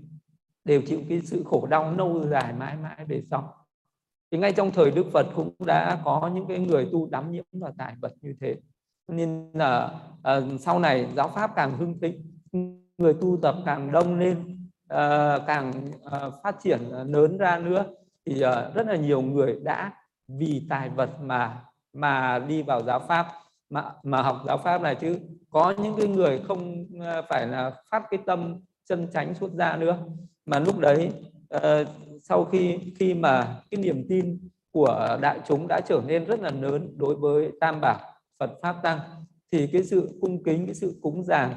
[0.64, 3.61] đều chịu cái sự khổ đau lâu dài mãi mãi về sau
[4.32, 7.44] thì ngay trong thời Đức Phật cũng đã có những cái người tu đắm nhiễm
[7.52, 8.56] vào tài vật như thế.
[9.08, 9.90] Nên là
[10.36, 12.22] uh, sau này giáo pháp càng hưng thịnh
[12.98, 14.36] người tu tập càng đông lên
[14.94, 15.72] uh, càng
[16.06, 17.84] uh, phát triển lớn ra nữa
[18.26, 19.92] thì uh, rất là nhiều người đã
[20.28, 23.26] vì tài vật mà mà đi vào giáo pháp
[23.70, 25.18] mà mà học giáo pháp này chứ.
[25.50, 26.86] Có những cái người không
[27.28, 29.98] phải là phát cái tâm chân tránh xuất ra nữa
[30.46, 31.12] mà lúc đấy
[31.56, 31.88] uh,
[32.22, 36.50] sau khi khi mà cái niềm tin của đại chúng đã trở nên rất là
[36.50, 38.00] lớn đối với tam bảo
[38.38, 38.98] Phật pháp tăng
[39.52, 41.50] thì cái sự cung kính cái sự cúng dường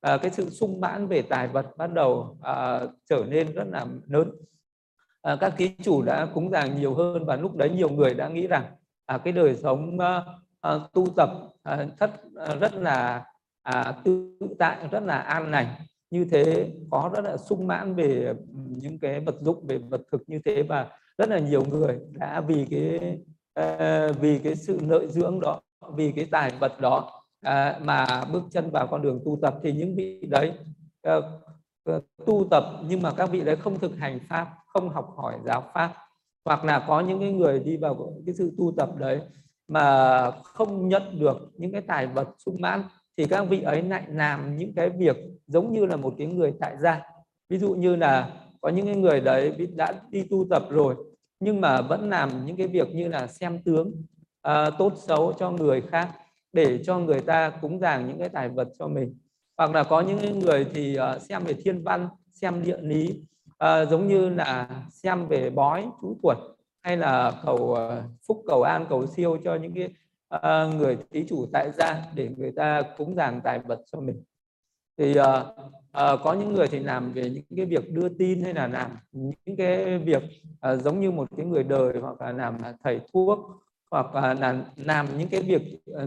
[0.00, 3.86] à, cái sự sung mãn về tài vật bắt đầu à, trở nên rất là
[4.06, 4.30] lớn.
[5.22, 8.28] À, các ký chủ đã cúng dường nhiều hơn và lúc đấy nhiều người đã
[8.28, 8.64] nghĩ rằng
[9.06, 10.24] à, cái đời sống à,
[10.60, 11.30] à, tu tập
[11.62, 13.24] à, rất à, rất là
[13.62, 15.66] à, tự tại rất là an lành
[16.12, 20.22] như thế có rất là sung mãn về những cái vật dụng về vật thực
[20.26, 23.18] như thế và rất là nhiều người đã vì cái
[23.60, 25.60] uh, vì cái sự lợi dưỡng đó
[25.94, 29.54] vì cái tài vật đó uh, mà bước chân vào con đường tu tập.
[29.62, 30.52] Thì những vị đấy
[31.08, 31.24] uh,
[32.26, 35.64] tu tập nhưng mà các vị đấy không thực hành pháp không học hỏi giáo
[35.74, 35.92] pháp
[36.44, 39.20] hoặc là có những cái người đi vào cái sự tu tập đấy
[39.68, 42.82] mà không nhận được những cái tài vật sung mãn
[43.16, 46.54] thì các vị ấy lại làm những cái việc giống như là một cái người
[46.60, 47.00] tại gia.
[47.48, 50.94] Ví dụ như là có những cái người đấy đã đi tu tập rồi
[51.40, 53.88] nhưng mà vẫn làm những cái việc như là xem tướng
[54.48, 56.08] uh, tốt xấu cho người khác
[56.52, 59.16] để cho người ta cúng dường những cái tài vật cho mình.
[59.58, 63.88] Hoặc là có những người thì uh, xem về thiên văn xem địa lý uh,
[63.90, 66.38] giống như là xem về bói chú quật
[66.82, 69.88] hay là cầu uh, phúc cầu an cầu siêu cho những cái
[70.40, 74.22] À, người thí chủ tại gia để người ta cúng dường tài vật cho mình.
[74.98, 78.54] Thì uh, uh, có những người thì làm về những cái việc đưa tin hay
[78.54, 80.22] là làm những cái việc
[80.72, 83.38] uh, giống như một cái người đời hoặc là làm thầy thuốc
[83.90, 85.62] hoặc là làm, làm những cái việc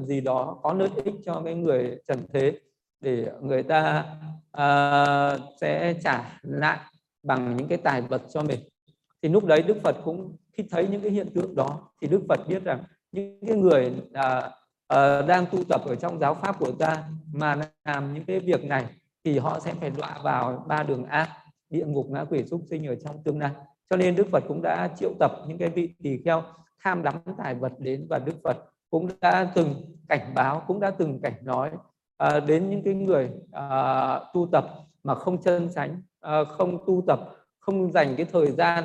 [0.06, 2.60] gì đó có lợi ích cho cái người trần thế
[3.02, 4.06] để người ta
[4.58, 6.80] uh, sẽ trả lại
[7.24, 8.60] bằng những cái tài vật cho mình.
[9.22, 12.22] Thì lúc đấy Đức Phật cũng khi thấy những cái hiện tượng đó thì Đức
[12.30, 12.84] Phật biết rằng
[13.16, 14.44] những cái người uh,
[14.94, 18.66] uh, đang tu tập ở trong giáo pháp của ta mà làm những cái việc
[18.66, 18.86] này
[19.24, 21.30] thì họ sẽ phải đọa vào ba đường ác
[21.70, 23.52] địa ngục ngã quỷ súc sinh ở trong tương lai.
[23.90, 26.44] Cho nên Đức Phật cũng đã triệu tập những cái vị tỳ kheo
[26.84, 28.58] tham đắm tài vật đến và Đức Phật
[28.90, 29.76] cũng đã từng
[30.10, 31.72] cảnh báo cũng đã từng cảnh nói
[32.24, 34.66] uh, đến những cái người uh, tu tập
[35.04, 37.20] mà không chân chánh uh, không tu tập
[37.60, 38.84] không dành cái thời gian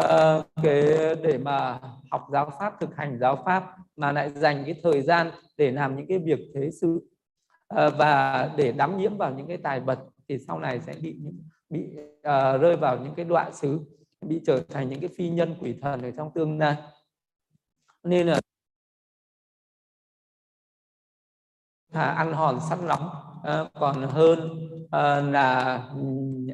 [0.00, 0.82] uh, cái
[1.22, 1.80] để mà
[2.14, 5.96] học giáo pháp thực hành giáo pháp mà lại dành cái thời gian để làm
[5.96, 7.10] những cái việc thế sự.
[7.66, 9.98] Ờ, và để đắm nhiễm vào những cái tài vật
[10.28, 11.16] thì sau này sẽ bị
[11.68, 13.80] bị uh, rơi vào những cái đoạn xứ
[14.20, 16.76] bị trở thành những cái phi nhân quỷ thần ở trong tương lai.
[18.02, 18.40] Nên là
[21.92, 24.40] thà ăn hòn sắt nóng uh, ờ, còn hơn
[24.84, 25.78] uh, là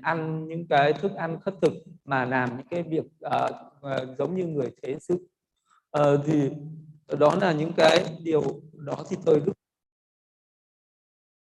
[0.02, 1.72] ăn những cái thức ăn khất thực
[2.04, 5.28] mà làm những cái việc uh, giống như người thế sự
[5.90, 6.50] à, thì
[7.18, 9.52] đó là những cái điều đó thì tôi đức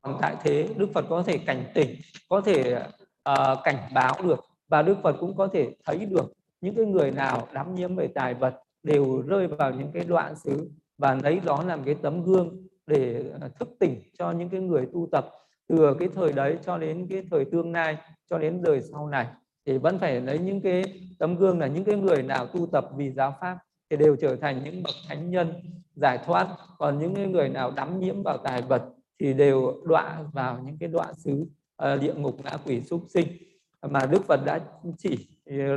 [0.02, 1.96] còn tại thế đức phật có thể cảnh tỉnh
[2.28, 2.82] có thể
[3.30, 7.11] uh, cảnh báo được và đức phật cũng có thể thấy được những cái người
[7.11, 11.40] nào đắm nhiễm về tài vật đều rơi vào những cái đoạn xứ và lấy
[11.44, 15.28] đó làm cái tấm gương để à, thức tỉnh cho những cái người tu tập
[15.68, 17.96] từ cái thời đấy cho đến cái thời tương lai
[18.30, 19.26] cho đến đời sau này.
[19.66, 20.85] Thì vẫn phải lấy những cái
[21.18, 23.59] tấm gương là những cái người nào tu tập vì giáo pháp
[23.90, 25.53] thì đều trở thành những bậc thánh nhân
[25.94, 26.57] giải thoát.
[26.79, 28.83] Còn những người nào đắm nhiễm vào tài vật
[29.20, 31.46] thì đều đọa vào những cái đọa xứ
[31.83, 33.27] uh, địa ngục ngã quỷ súc sinh.
[33.83, 34.61] Mà Đức Phật đã
[34.99, 35.29] chỉ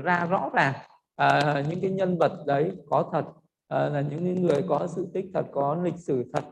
[0.04, 0.74] ra rõ ràng
[1.22, 5.26] uh, những cái nhân vật đấy có thật uh, là những người có sự tích
[5.34, 6.43] thật có lịch sử thật.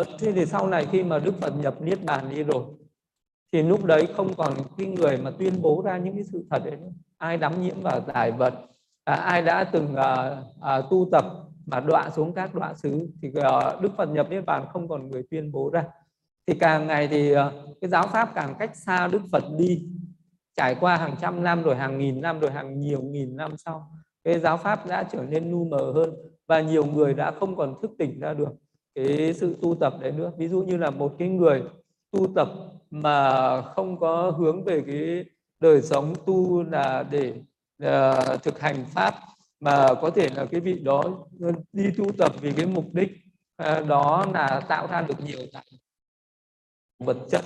[0.00, 2.64] Uh, thế thì sau này khi mà Đức Phật nhập niết bàn đi rồi
[3.52, 6.62] thì lúc đấy không còn cái người mà tuyên bố ra những cái sự thật
[6.64, 6.76] đấy
[7.18, 8.54] ai đắm nhiễm vào tài vật
[9.08, 11.24] à, ai đã từng à, à, tu tập
[11.66, 15.10] mà đọa xuống các đọa xứ thì à, Đức Phật nhập niết bàn không còn
[15.10, 15.84] người tuyên bố ra.
[16.46, 19.88] Thì càng ngày thì à, cái giáo pháp càng cách xa Đức Phật đi.
[20.56, 23.90] Trải qua hàng trăm năm rồi hàng nghìn năm rồi hàng nhiều nghìn năm sau
[24.24, 26.14] cái giáo pháp đã trở nên nu mờ hơn
[26.46, 28.52] và nhiều người đã không còn thức tỉnh ra được
[28.94, 30.32] cái sự tu tập đấy nữa.
[30.38, 31.62] Ví dụ như là một cái người
[32.10, 32.48] tu tập
[32.90, 35.24] mà không có hướng về cái
[35.60, 37.34] đời sống tu là để
[37.84, 39.14] uh, thực hành pháp
[39.60, 41.02] mà có thể là cái vị đó
[41.72, 43.10] đi tu tập vì cái mục đích
[43.62, 45.38] uh, đó là tạo ra được nhiều
[46.98, 47.44] vật chất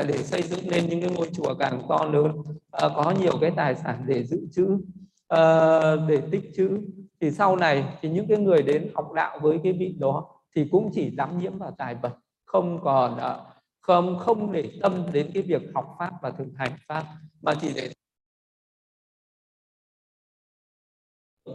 [0.00, 2.30] uh, để xây dựng nên những cái ngôi chùa càng to lớn.
[2.30, 6.80] Uh, có nhiều cái tài sản để dự trữ uh, để tích trữ.
[7.20, 10.68] Thì sau này thì những cái người đến học đạo với cái vị đó thì
[10.70, 13.18] cũng chỉ đắm nhiễm vào tài vật không còn
[13.80, 17.04] không không để tâm đến cái việc học pháp và thực hành pháp
[17.42, 17.90] mà chỉ để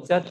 [0.08, 0.24] chất.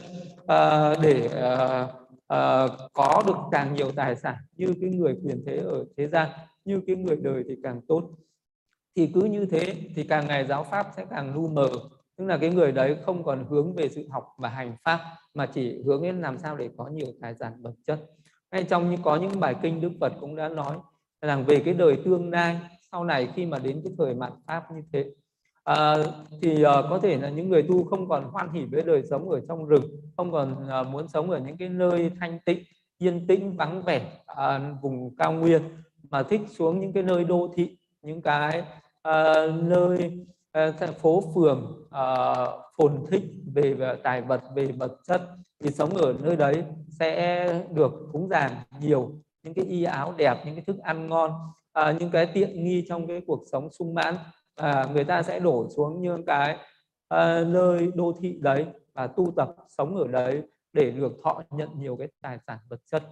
[0.46, 1.88] À, để à,
[2.28, 6.30] à, có được càng nhiều tài sản như cái người quyền thế ở thế gian
[6.64, 8.10] như cái người đời thì càng tốt.
[8.96, 11.68] Thì cứ như thế thì càng ngày giáo pháp sẽ càng lu mờ.
[12.16, 15.00] Tức là cái người đấy không còn hướng về sự học và hành pháp
[15.34, 18.00] mà chỉ hướng đến làm sao để có nhiều tài sản vật chất.
[18.52, 20.76] Ngay trong những có những bài kinh đức phật cũng đã nói
[21.22, 22.60] rằng về cái đời tương lai
[22.92, 25.10] sau này khi mà đến cái thời mạt pháp như thế
[25.66, 25.96] à,
[26.42, 29.30] thì à, có thể là những người tu không còn hoan hỉ với đời sống
[29.30, 29.84] ở trong rừng
[30.16, 32.62] không còn à, muốn sống ở những cái nơi thanh tịnh
[32.98, 35.62] yên tĩnh vắng vẻ à, vùng cao nguyên
[36.10, 38.62] mà thích xuống những cái nơi đô thị những cái
[39.02, 42.34] à, nơi à, phố phường à,
[42.78, 43.22] phồn thích
[43.54, 45.22] về, về tài vật về vật chất
[45.60, 46.64] thì sống ở nơi đấy
[46.98, 48.50] sẽ được cúng dường
[48.80, 51.32] nhiều những cái y áo đẹp những cái thức ăn ngon
[51.72, 54.14] à, những cái tiện nghi trong cái cuộc sống sung mãn
[54.56, 56.56] à, người ta sẽ đổ xuống những cái
[57.08, 60.42] à, nơi đô thị đấy và tu tập sống ở đấy
[60.72, 63.02] để được thọ nhận nhiều cái tài sản vật chất.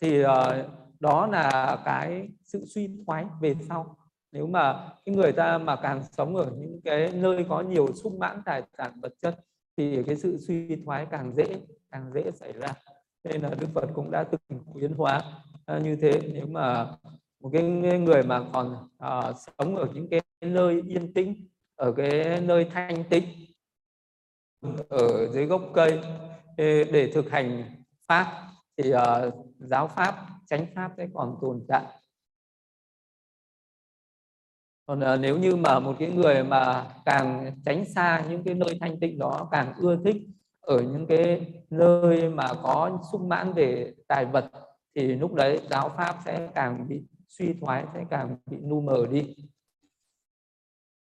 [0.00, 0.64] Thì à,
[1.00, 3.96] đó là cái sự suy thoái về sau.
[4.32, 8.18] Nếu mà cái người ta mà càng sống ở những cái nơi có nhiều sung
[8.18, 9.38] mãn tài sản vật chất
[9.76, 12.68] thì cái sự suy thoái càng dễ càng dễ xảy ra.
[13.24, 15.22] Nên là Đức Phật cũng đã từng khuyến hóa
[15.64, 16.20] ờ, như thế.
[16.32, 16.86] Nếu mà
[17.40, 17.62] một cái
[17.98, 23.04] người mà còn à, sống ở những cái nơi yên tĩnh ở cái nơi thanh
[23.10, 23.24] tịnh
[24.88, 26.00] ở dưới gốc cây
[26.56, 27.64] để thực hành
[28.08, 31.84] pháp thì uh, giáo pháp chánh pháp sẽ còn tồn tại.
[34.86, 38.78] Còn uh, nếu như mà một cái người mà càng tránh xa những cái nơi
[38.80, 40.16] thanh tịnh đó càng ưa thích
[40.60, 44.50] ở những cái nơi mà có sung mãn về tài vật
[44.94, 49.06] thì lúc đấy giáo pháp sẽ càng bị suy thoái sẽ càng bị nu mờ
[49.10, 49.36] đi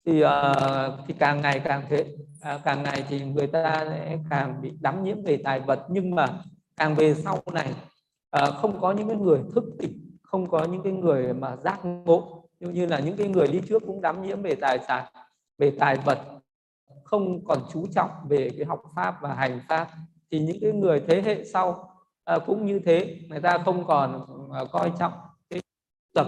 [0.05, 0.29] thì uh,
[1.07, 2.05] thì càng ngày càng thế
[2.55, 5.85] uh, càng ngày thì người ta sẽ càng bị đắm nhiễm về tài vật.
[5.89, 6.27] Nhưng mà
[6.77, 7.73] càng về sau này
[8.37, 11.79] uh, không có những cái người thức tỉnh không có những cái người mà giác
[11.85, 12.49] ngộ.
[12.59, 15.05] Như như là những cái người đi trước cũng đắm nhiễm về tài sản
[15.57, 16.19] về tài vật
[17.03, 19.87] không còn chú trọng về cái học pháp và hành pháp.
[20.31, 21.89] Thì những cái người thế hệ sau
[22.35, 24.25] uh, cũng như thế người ta không còn
[24.63, 25.13] uh, coi trọng
[26.13, 26.27] tập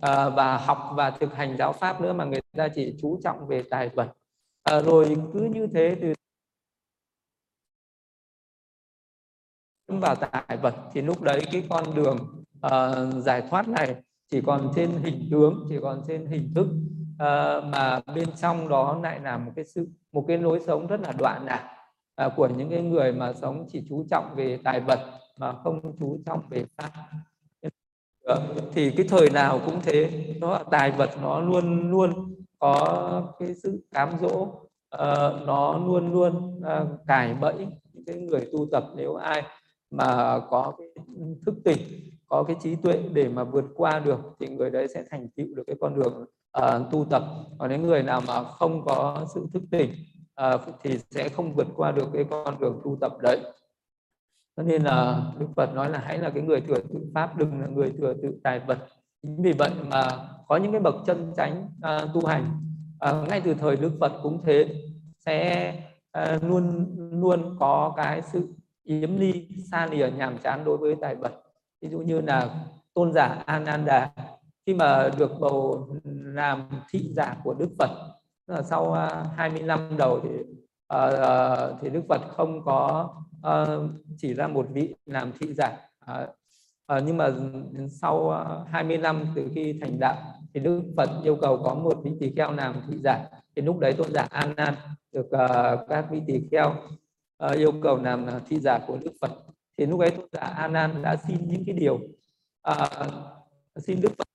[0.00, 3.46] à, và học và thực hành giáo pháp nữa mà người ta chỉ chú trọng
[3.46, 4.12] về tài vật
[4.62, 6.14] à, rồi cứ như thế từ
[9.88, 13.94] vào tài vật thì lúc đấy cái con đường uh, giải thoát này
[14.30, 16.66] chỉ còn trên hình tướng chỉ còn trên hình thức
[17.14, 21.00] uh, mà bên trong đó lại là một cái sự một cái lối sống rất
[21.00, 24.58] là đoạn lạc uh, à, của những cái người mà sống chỉ chú trọng về
[24.64, 25.00] tài vật
[25.38, 26.90] mà không chú trọng về pháp
[28.72, 30.10] thì cái thời nào cũng thế.
[30.40, 34.60] Nó tài vật nó luôn luôn có cái sự cám dỗ.
[34.94, 39.42] Uh, nó luôn luôn uh, cài bẫy những cái người tu tập nếu ai
[39.90, 40.88] mà có cái
[41.46, 41.78] thức tỉnh
[42.26, 45.46] có cái trí tuệ để mà vượt qua được thì người đấy sẽ thành tựu
[45.54, 46.24] được cái con đường
[46.58, 47.22] uh, tu tập.
[47.58, 49.90] Còn những người nào mà không có sự thức tỉnh
[50.54, 53.40] uh, thì sẽ không vượt qua được cái con đường tu tập đấy
[54.56, 57.60] cho nên là đức phật nói là hãy là cái người thừa tự pháp đừng
[57.60, 58.78] là người thừa tự tài vật.
[59.22, 60.08] Chính vì vậy mà
[60.48, 62.44] có những cái bậc chân chánh uh, tu hành
[63.10, 64.74] uh, ngay từ thời đức phật cũng thế
[65.18, 65.74] sẽ
[66.18, 66.86] uh, luôn
[67.22, 68.48] luôn có cái sự
[68.84, 71.32] yếm ly xa lìa nhàm chán đối với tài vật.
[71.80, 72.50] Ví dụ như là
[72.94, 74.10] tôn giả ananda
[74.66, 75.88] khi mà được bầu
[76.24, 77.90] làm thị giả của đức phật
[78.46, 80.28] là sau uh, 20 năm đầu thì
[80.94, 83.08] uh, thì đức phật không có
[83.48, 85.76] uh, chỉ ra một vị làm thị giả
[86.10, 86.28] uh,
[86.92, 87.30] uh, nhưng mà
[87.88, 88.30] sau
[88.70, 92.32] 20 năm từ khi thành đạo thì Đức Phật yêu cầu có một vị tỳ
[92.36, 93.24] kheo làm thị giả.
[93.56, 94.74] Thì lúc đấy tôn giả An Nan
[95.12, 96.74] được uh, các vị tỳ kheo
[97.46, 99.30] uh, yêu cầu làm thị giả của Đức Phật.
[99.76, 101.94] Thì lúc ấy tôn giả An Nan đã xin những cái điều
[102.70, 103.06] uh,
[103.76, 104.28] xin Đức Phật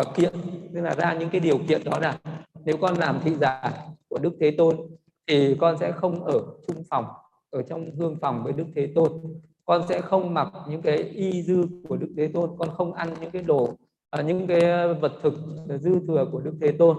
[0.00, 0.32] uh, kiện
[0.74, 2.18] tức là ra những cái điều kiện đó là
[2.64, 3.62] nếu con làm thị giả
[4.08, 4.76] của Đức Thế Tôn
[5.26, 7.04] thì con sẽ không ở chung phòng
[7.52, 9.12] ở trong hương phòng với Đức Thế Tôn.
[9.64, 13.14] Con sẽ không mặc những cái y dư của Đức Thế Tôn con không ăn
[13.20, 13.74] những cái đồ
[14.10, 15.34] à, những cái à, vật thực
[15.80, 16.96] dư thừa của Đức Thế Tôn.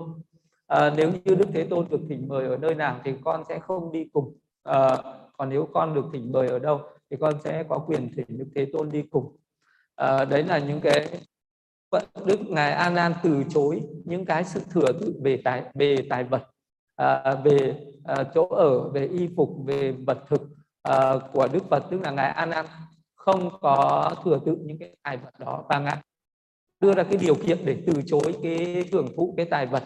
[0.67, 3.59] À, nếu như Đức Thế Tôn được thỉnh mời ở nơi nào thì con sẽ
[3.59, 4.37] không đi cùng.
[4.63, 4.97] À,
[5.37, 8.47] còn nếu con được thỉnh mời ở đâu thì con sẽ có quyền thỉnh Đức
[8.55, 9.35] Thế Tôn đi cùng.
[9.95, 11.07] À, đấy là những cái
[12.25, 16.23] Đức ngài An Nan từ chối những cái sự thừa tự về tài về tài
[16.23, 16.52] vật
[16.95, 20.41] à, về à, chỗ ở về y phục về vật thực
[20.81, 22.65] à, của Đức Phật tức là ngài An An
[23.15, 25.65] không có thừa tự những cái tài vật đó.
[25.69, 25.97] Và ngài
[26.79, 29.83] đưa ra cái điều kiện để từ chối cái hưởng thụ cái tài vật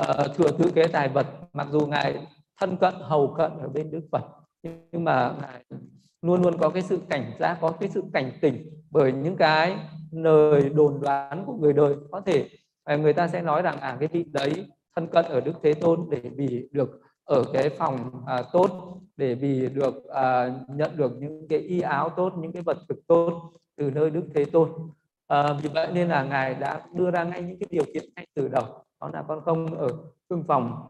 [0.00, 1.26] uh, thừa tự cái tài vật.
[1.52, 2.26] Mặc dù ngài
[2.60, 4.24] thân cận hầu cận ở bên Đức Phật
[4.62, 5.64] nhưng mà ngài
[6.22, 9.76] luôn luôn có cái sự cảnh giác có cái sự cảnh tỉnh bởi những cái
[10.10, 11.94] lời đồn đoán của người đời.
[12.10, 12.48] Có thể
[12.84, 14.66] à, người ta sẽ nói rằng à cái vị đấy
[14.98, 19.34] thân cận ở Đức Thế Tôn để vì được ở cái phòng à, tốt để
[19.34, 23.52] vì được à, nhận được những cái y áo tốt những cái vật thực tốt
[23.76, 24.72] từ nơi Đức Thế Tôn.
[25.26, 28.26] À, vì vậy nên là ngài đã đưa ra ngay những cái điều kiện ngay
[28.34, 28.64] từ đầu.
[29.00, 29.88] Đó là con không ở
[30.28, 30.86] phương phòng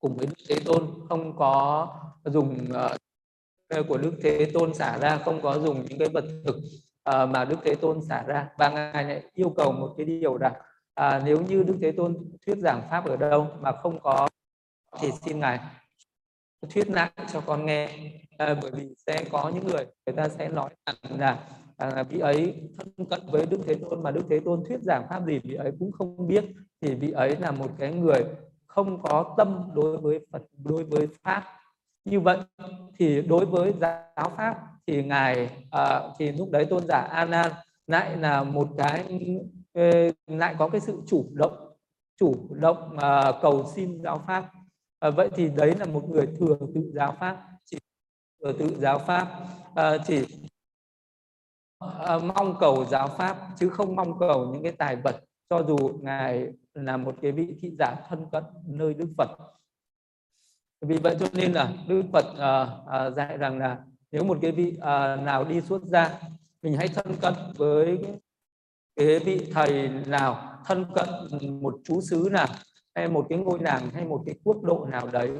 [0.00, 1.86] cùng với Đức Thế Tôn không có
[2.24, 6.56] dùng uh, của Đức Thế Tôn xả ra không có dùng những cái vật thực
[6.56, 8.48] uh, mà Đức Thế Tôn xả ra.
[8.58, 10.52] Và ngài lại yêu cầu một cái điều rằng
[10.98, 14.28] à, nếu như Đức Thế Tôn thuyết giảng pháp ở đâu mà không có
[15.00, 15.60] thì xin ngài
[16.70, 17.88] thuyết lại cho con nghe.
[18.38, 21.38] À, bởi vì sẽ có những người người ta sẽ nói rằng là
[21.76, 25.06] à, vị ấy thân cận với đức thế tôn mà đức thế tôn thuyết giảng
[25.08, 26.44] pháp gì vị ấy cũng không biết
[26.80, 28.24] thì vị ấy là một cái người
[28.66, 31.44] không có tâm đối với phật đối với pháp.
[32.04, 32.38] Như vậy
[32.98, 37.52] thì đối với giáo pháp thì ngài à, thì lúc đấy tôn giả a nan
[37.86, 39.04] lại là một cái
[40.26, 41.68] lại có cái sự chủ động
[42.18, 44.50] chủ động uh, cầu xin giáo pháp.
[45.08, 47.78] Uh, vậy thì đấy là một người thừa tự giáo pháp chỉ
[48.40, 49.28] thừa tự giáo pháp.
[49.70, 50.24] Uh, chỉ
[51.84, 55.76] uh, mong cầu giáo pháp chứ không mong cầu những cái tài vật cho dù
[56.02, 59.28] ngài là một cái vị thị giả thân cận nơi đức phật.
[60.80, 64.52] Vì vậy cho nên là đức phật uh, uh, dạy rằng là nếu một cái
[64.52, 64.82] vị uh,
[65.24, 66.20] nào đi xuất gia
[66.62, 67.98] mình hãy thân cận với
[68.98, 71.08] cái vị thầy nào thân cận
[71.62, 72.48] một chú xứ nào
[72.94, 75.30] hay một cái ngôi làng hay một cái quốc độ nào đấy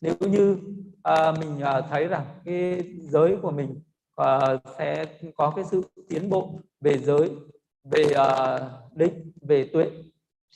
[0.00, 0.58] nếu như
[1.02, 3.80] à, mình à, thấy rằng cái giới của mình
[4.16, 4.38] à,
[4.78, 5.04] sẽ
[5.36, 6.50] có cái sự tiến bộ
[6.80, 7.30] về giới
[7.84, 8.58] về à,
[8.94, 9.90] định về tuệ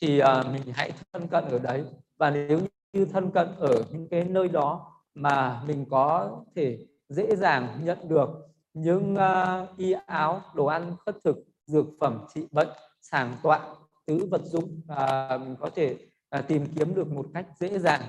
[0.01, 1.85] thì à, mình hãy thân cận ở đấy.
[2.19, 2.61] Và nếu
[2.93, 6.79] như thân cận ở những cái nơi đó mà mình có thể
[7.09, 8.29] dễ dàng nhận được
[8.75, 11.37] những uh, y áo đồ ăn khất thực
[11.67, 12.69] dược phẩm trị bệnh
[13.01, 13.75] sàng tọa
[14.07, 15.97] tứ vật dụng à, mình có thể
[16.31, 18.03] à, tìm kiếm được một cách dễ dàng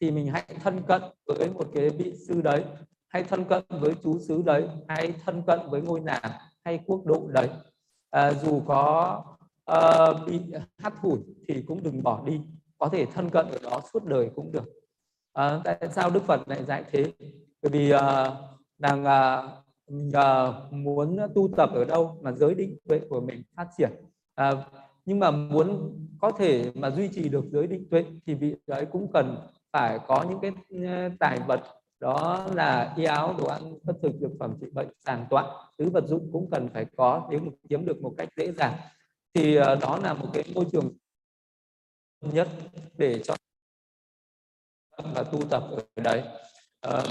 [0.00, 2.64] thì mình hãy thân cận với một cái vị sư đấy
[3.08, 6.20] hay thân cận với chú xứ đấy hay thân cận với ngôi nhà,
[6.64, 7.48] hay quốc độ đấy.
[8.10, 9.22] À, dù có
[9.64, 10.40] à, bị
[10.78, 12.40] hắt hủi thì cũng đừng bỏ đi
[12.78, 14.64] có thể thân cận ở đó suốt đời cũng được.
[15.32, 17.12] À, tại sao đức phật lại dạy thế?
[17.62, 18.36] Bởi vì à,
[18.78, 19.42] rằng à,
[19.88, 23.90] mình uh, muốn tu tập ở đâu mà giới định tuệ của mình phát triển.
[24.34, 24.52] À,
[25.04, 28.86] nhưng mà muốn có thể mà duy trì được giới định tuệ thì vị đấy
[28.92, 29.36] cũng cần
[29.72, 30.52] phải có những cái
[30.86, 31.60] ờ, tài vật
[32.00, 35.70] đó là y áo đồ ăn bất thực dược phẩm trị bệnh sàng tọa.
[35.78, 38.74] Thứ vật dụng cũng cần phải có nếu mà kiếm được một cách dễ dàng.
[39.34, 40.96] Thì uh, đó là một cái môi trường
[42.20, 42.48] nhất
[42.98, 43.34] để cho
[45.14, 46.22] và tu tập ở đấy.
[46.88, 47.04] Uh,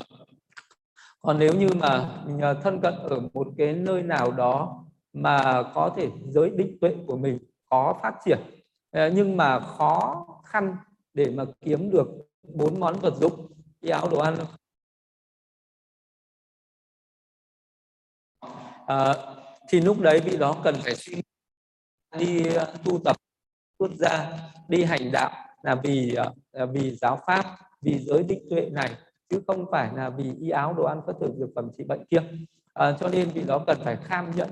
[1.25, 5.93] còn nếu như mà mình thân cận ở một cái nơi nào đó mà có
[5.97, 8.39] thể giới định tuệ của mình có phát triển
[8.91, 10.77] ờ, nhưng mà khó khăn
[11.13, 12.07] để mà kiếm được
[12.43, 13.47] bốn món vật dụng
[13.81, 14.35] y áo đồ ăn.
[18.87, 19.13] À,
[19.69, 21.21] thì lúc đấy vị đó cần phải suy
[22.17, 22.43] đi
[22.83, 23.15] tu tập
[23.79, 24.31] xuất gia
[24.67, 25.31] đi hành đạo
[25.63, 26.15] là vì
[26.51, 28.95] là vì giáo pháp vì giới định tuệ này
[29.29, 32.05] chứ không phải là vì y áo đồ ăn có thực dược phẩm trị bệnh
[32.05, 32.21] kia.
[32.73, 34.49] À, cho nên vì đó cần phải kham nhẫn.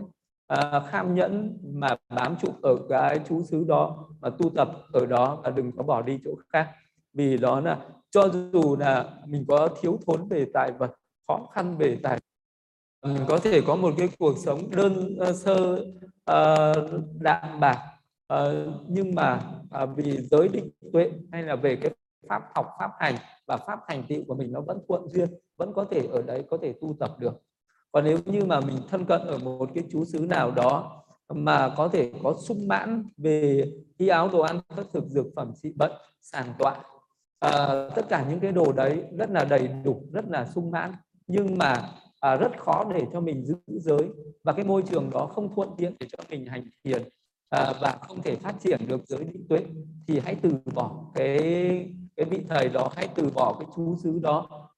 [0.47, 5.05] À, kham nhẫn mà bám trụ ở cái chú xứ đó mà tu tập ở
[5.05, 6.71] đó và đừng có bỏ đi chỗ khác.
[7.13, 7.79] Vì đó là
[8.11, 10.91] cho dù là mình có thiếu thốn về tài vật
[11.27, 12.19] khó khăn về tài
[13.05, 15.85] mình có thể có một cái cuộc sống đơn sơ
[16.31, 17.79] uh, đạm bạc.
[18.33, 19.41] Uh, nhưng mà
[19.83, 21.91] uh, vì giới định tuệ hay là về cái
[22.29, 23.15] pháp học pháp hành
[23.47, 26.43] và pháp thành tựu của mình nó vẫn thuận duyên vẫn có thể ở đấy
[26.49, 27.33] có thể tu tập được.
[27.91, 31.73] Còn nếu như mà mình thân cận ở một cái chú xứ nào đó mà
[31.77, 33.65] có thể có sung mãn về
[33.97, 35.91] y áo đồ ăn các thực dược phẩm trị bệnh
[36.21, 36.83] sàn tọa
[37.39, 40.91] à, tất cả những cái đồ đấy rất là đầy đủ rất là sung mãn
[41.27, 41.89] nhưng mà
[42.19, 44.09] à, rất khó để cho mình giữ giới.
[44.43, 47.03] Và cái môi trường đó không thuận tiện để cho mình hành thiền
[47.49, 49.65] à, và không thể phát triển được giới định tuệ
[50.07, 54.19] thì hãy từ bỏ cái cái vị thầy đó hãy từ bỏ cái chú xứ
[54.23, 54.69] đó.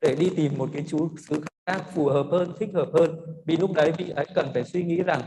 [0.00, 3.20] Để đi tìm một cái chú xứ khác phù hợp hơn thích hợp hơn.
[3.46, 5.22] Vì lúc đấy vị ấy cần phải suy nghĩ rằng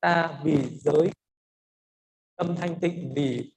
[0.00, 1.10] ta vì giới
[2.36, 3.52] tâm thanh tịnh vì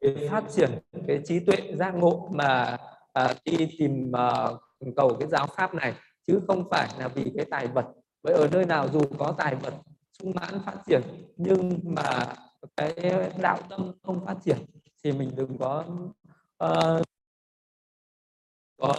[0.00, 2.78] để phát triển cái trí tuệ giác ngộ mà
[3.12, 4.48] à, đi tìm à,
[4.96, 5.94] cầu cái giáo pháp này
[6.26, 7.86] chứ không phải là vì cái tài vật.
[8.22, 9.74] Vậy ở nơi nào dù có tài vật
[10.18, 11.02] sung mãn phát triển
[11.36, 12.34] nhưng mà
[12.76, 12.94] cái
[13.42, 14.58] đạo tâm không phát triển
[15.04, 15.84] thì mình đừng có
[16.64, 17.02] uh,
[18.76, 18.94] có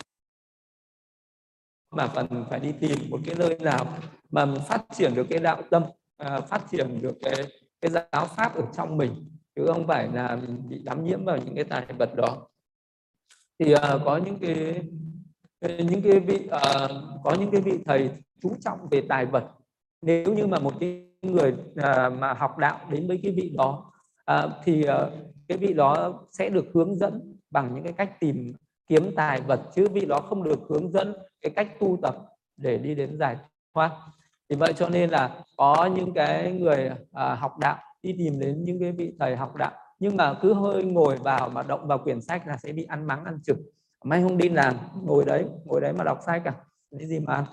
[1.91, 3.97] mà cần phải đi tìm một cái nơi nào
[4.29, 7.33] mà mình phát triển được cái đạo tâm uh, phát triển được cái
[7.81, 11.37] cái giáo pháp ở trong mình chứ không phải là mình bị đắm nhiễm vào
[11.37, 12.49] những cái tài vật đó.
[13.59, 14.83] Thì uh, có những cái
[15.61, 16.91] những cái vị uh,
[17.23, 19.58] có những cái vị thầy chú trọng về tài vật
[20.01, 23.91] nếu như mà một cái người à, mà học đạo đến với cái vị đó
[24.25, 24.97] à, thì à,
[25.47, 28.53] cái vị đó sẽ được hướng dẫn bằng những cái cách tìm
[28.87, 32.15] kiếm tài vật chứ vị đó không được hướng dẫn cái cách tu tập
[32.57, 33.37] để đi đến giải
[33.73, 33.91] thoát.
[34.49, 38.63] Vì vậy cho nên là có những cái người à, học đạo đi tìm đến
[38.63, 41.97] những cái vị thầy học đạo nhưng mà cứ hơi ngồi vào mà động vào
[41.97, 43.57] quyển sách là sẽ bị ăn mắng ăn chửi.
[44.03, 46.53] May không đi làm ngồi đấy ngồi đấy mà đọc sách cả
[46.99, 47.45] cái gì mà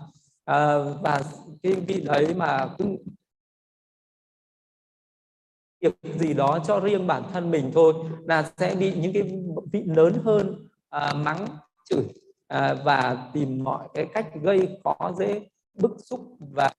[0.47, 1.23] à, và
[1.63, 2.97] cái vị đấy mà cũng
[5.81, 7.95] việc gì đó cho riêng bản thân mình thôi
[8.25, 9.23] là sẽ bị những cái
[9.73, 11.47] vị lớn hơn à, mắng
[11.91, 12.05] chửi
[12.47, 16.73] à, và tìm mọi cái cách gây khó dễ bức xúc và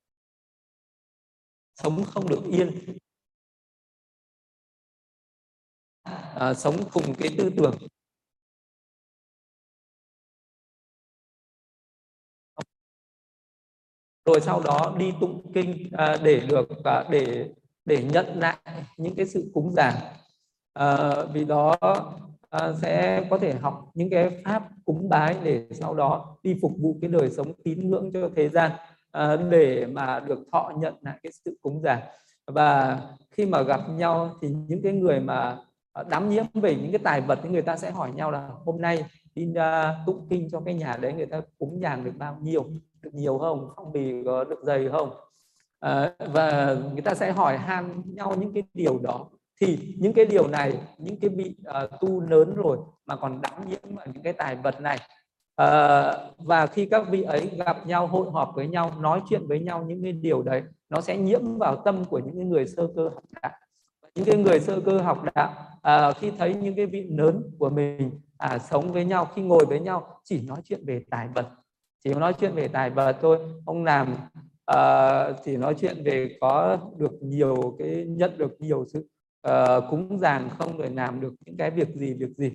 [1.76, 2.97] sống không được yên.
[6.36, 7.76] À, sống cùng cái tư tưởng.
[14.28, 17.50] Rồi sau đó đi tụng kinh à, để được à, để
[17.86, 18.58] để nhận lại
[18.98, 19.94] những cái sự cúng dường.
[20.74, 21.76] À, vì đó
[22.50, 26.72] à, sẽ có thể học những cái pháp cúng bái để sau đó đi phục
[26.80, 28.72] vụ cái đời sống tín ngưỡng cho thế gian
[29.12, 32.00] à, để mà được thọ nhận lại cái sự cúng dường.
[32.48, 33.00] Và
[33.32, 35.58] khi mà gặp nhau thì những cái người mà
[35.94, 38.50] à, đắm nhiễm về những cái tài vật thì người ta sẽ hỏi nhau là
[38.66, 39.06] hôm nay
[39.36, 42.70] đi uh, tụng kinh cho cái nhà đấy người ta cúng nhàng được bao nhiêu?
[43.02, 43.70] Được nhiều không?
[43.76, 45.10] Phong bì có được dày không?
[45.80, 49.30] À, và người ta sẽ hỏi han nhau những cái điều đó.
[49.62, 53.41] Thì những cái điều này những cái vị uh, ờ, tu lớn rồi mà còn
[53.41, 55.00] đắm nhiễm vào những cái tài vật này
[55.62, 59.60] uh, và khi các vị ấy gặp nhau hội họp với nhau nói chuyện với
[59.60, 63.04] nhau những cái điều đấy nó sẽ nhiễm vào tâm của những người sơ cơ
[63.04, 63.52] học đạo.
[64.16, 65.54] Những cái người sơ cơ học đạo
[66.10, 69.66] uh, khi thấy những cái vị lớn của mình à, sống với nhau khi ngồi
[69.66, 71.48] với nhau chỉ nói chuyện về tài vật
[72.00, 73.39] chỉ nói chuyện về tài vật thôi.
[73.66, 74.16] Ông làm
[74.72, 79.08] uh, chỉ nói chuyện về có được nhiều cái nhận được nhiều sự
[79.48, 82.52] uh, cúng dường không rồi làm được những cái việc gì việc gì.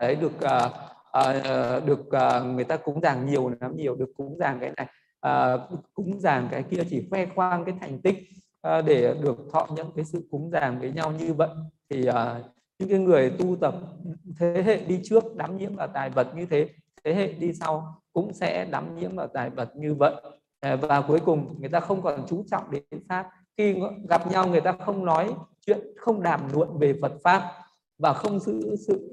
[0.00, 0.72] Đấy được uh,
[1.18, 4.86] uh, được uh, người ta cúng dường nhiều lắm nhiều được cúng dường cái này.
[5.26, 5.60] Uh,
[5.94, 8.18] cúng dường cái kia chỉ khoe khoang cái thành tích
[8.68, 11.48] uh, để được thọ nhận cái sự cúng dường với nhau như vậy.
[11.90, 12.14] Thì uh,
[12.78, 13.74] những cái người tu tập
[14.38, 16.68] thế hệ đi trước đắm nhiễm vào tài vật như thế
[17.04, 20.14] thế hệ đi sau cũng sẽ đắm nhiễm vào tài vật như vậy.
[20.60, 23.30] Ờ, và cuối cùng người ta không còn chú trọng đến pháp.
[23.56, 23.76] Khi
[24.08, 25.34] gặp nhau người ta không nói
[25.66, 27.52] chuyện, không đàm luận về Phật pháp
[27.98, 29.12] và không giữ sự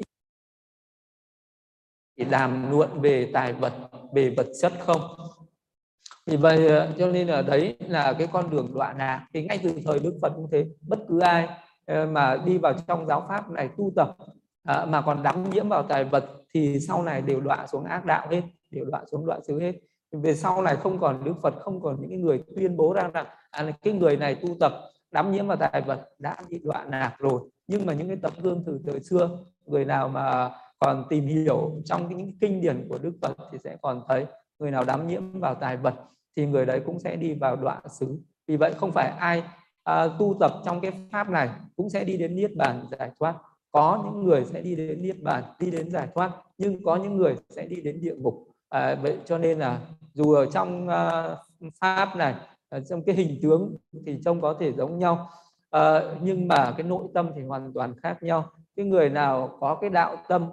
[2.30, 3.74] đàm luận về tài vật,
[4.14, 5.02] về vật chất không.
[6.26, 9.28] Vì vậy ờ, cho nên là đấy là cái con đường đoạn lạc.
[9.34, 11.48] Thì ngay từ thời Đức Phật cũng thế, bất cứ ai
[11.86, 14.16] Ờ, mà đi vào trong giáo pháp này tu tập
[14.64, 18.06] à, mà còn đắm nhiễm vào tài vật thì sau này đều đọa xuống ác
[18.06, 19.74] đạo hết đều đọa xuống đoạn xứ hết.
[20.12, 23.10] Về sau này không còn đức phật không còn những cái người tuyên bố ra
[23.14, 24.74] rằng à, cái người này tu tập
[25.12, 27.42] đắm nhiễm vào tài vật đã bị đọa lạc rồi.
[27.68, 29.30] Nhưng mà những cái tấm gương từ thời xưa
[29.66, 33.78] người nào mà còn tìm hiểu trong những kinh điển của đức phật thì sẽ
[33.82, 34.26] còn thấy
[34.60, 35.94] người nào đắm nhiễm vào tài vật
[36.36, 38.18] thì người đấy cũng sẽ đi vào đoạn xứ.
[38.48, 39.44] Vì vậy không phải ai
[39.84, 43.36] à, tu tập trong cái pháp này cũng sẽ đi đến niết bàn giải thoát.
[43.72, 47.18] Có những người sẽ đi đến niết bàn đi đến giải thoát nhưng có những
[47.18, 48.48] người sẽ đi đến địa ngục.
[48.70, 49.80] À, vậy cho nên là
[50.14, 52.36] dù ở trong uh, pháp này
[52.70, 53.76] ở trong cái hình tướng
[54.06, 55.30] thì trông có thể giống nhau.
[55.70, 58.50] À, nhưng mà cái nội tâm thì hoàn toàn khác nhau.
[58.76, 60.50] Cái người nào có cái đạo tâm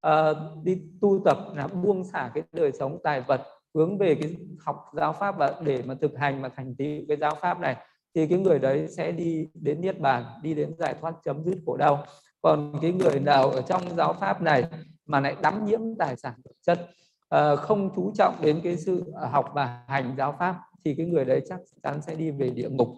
[0.00, 0.32] à,
[0.62, 3.42] đi tu tập là buông xả cái đời sống tài vật
[3.74, 7.16] hướng về cái học giáo pháp và để mà thực hành mà thành tựu cái
[7.16, 7.76] giáo pháp này
[8.14, 11.58] thì cái người đấy sẽ đi đến niết bàn đi đến giải thoát chấm dứt
[11.66, 12.04] khổ đau.
[12.42, 14.64] Còn cái người nào ở trong giáo pháp này
[15.06, 16.90] mà lại đắm nhiễm tài sản vật chất
[17.28, 21.06] ờ, không chú trọng đến cái sự ờ, học và hành giáo pháp thì cái
[21.06, 22.88] người đấy chắc chắn sẽ đi về địa ngục.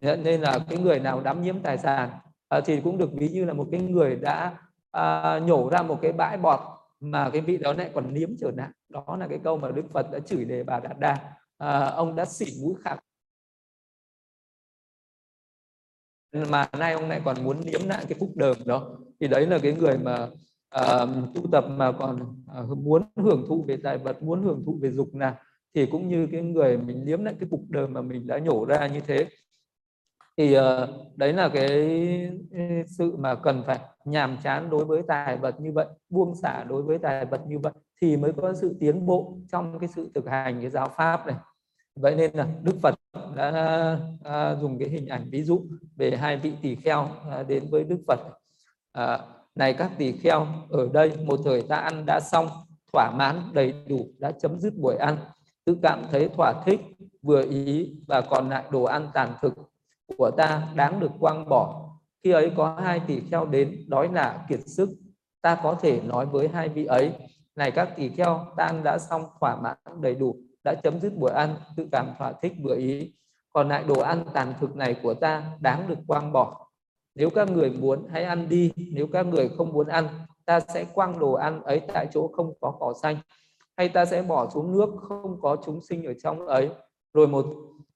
[0.00, 2.10] Nên là cái người nào đắm nhiễm tài sản
[2.48, 4.52] ờ, thì cũng được ví như là một cái người đã
[5.46, 6.60] nhổ ra một cái bãi bọt
[7.00, 8.72] mà cái vị đó lại còn liếm trở nặng.
[8.88, 11.18] Đó là cái câu mà đức phật đã chửi đề bà đạt đa.
[11.58, 13.04] À, ông đã xỉ mũi khạc
[16.32, 18.98] mà nay ông lại còn muốn liếm lại cái phúc đờm đó.
[19.20, 20.28] Thì đấy là cái người mà
[20.80, 24.78] uh, tu tập mà còn uh, muốn hưởng thụ về tài vật muốn hưởng thụ
[24.82, 25.34] về dục nào
[25.74, 28.64] thì cũng như cái người mình liếm lại cái cục đờm mà mình đã nhổ
[28.64, 29.28] ra như thế.
[30.36, 30.62] Thì uh,
[31.16, 31.68] đấy là cái
[32.86, 36.82] sự mà cần phải nhàm chán đối với tài vật như vậy buông xả đối
[36.82, 40.28] với tài vật như vậy thì mới có sự tiến bộ trong cái sự thực
[40.28, 41.36] hành cái giáo pháp này.
[41.94, 42.94] Vậy nên là đức phật
[43.34, 45.62] đã à, dùng cái hình ảnh ví dụ
[45.96, 48.20] về hai vị tỳ kheo à, đến với đức phật.
[48.92, 49.18] À,
[49.54, 52.48] này các tỳ kheo ở đây một thời ta ăn đã xong
[52.92, 55.16] thỏa mãn đầy đủ đã chấm dứt buổi ăn.
[55.64, 56.80] Tự cảm thấy thỏa thích
[57.22, 59.54] vừa ý và còn lại đồ ăn tàn thực
[60.16, 61.90] của ta đáng được quăng bỏ.
[62.24, 64.90] Khi ấy có hai tỳ kheo đến đói lạ kiệt sức.
[65.42, 67.12] Ta có thể nói với hai vị ấy
[67.56, 71.12] này các tỳ kheo ta ăn đã xong thỏa mãn đầy đủ đã chấm dứt
[71.16, 73.12] bữa ăn tự cảm thỏa thích vừa ý.
[73.52, 76.66] Còn lại đồ ăn tàn thực này của ta đáng được quăng bỏ.
[77.14, 78.72] Nếu các người muốn hãy ăn đi.
[78.92, 80.08] Nếu các người không muốn ăn
[80.44, 83.16] ta sẽ quăng đồ ăn ấy tại chỗ không có cỏ xanh.
[83.76, 86.70] Hay ta sẽ bỏ xuống nước không có chúng sinh ở trong ấy.
[87.14, 87.46] Rồi một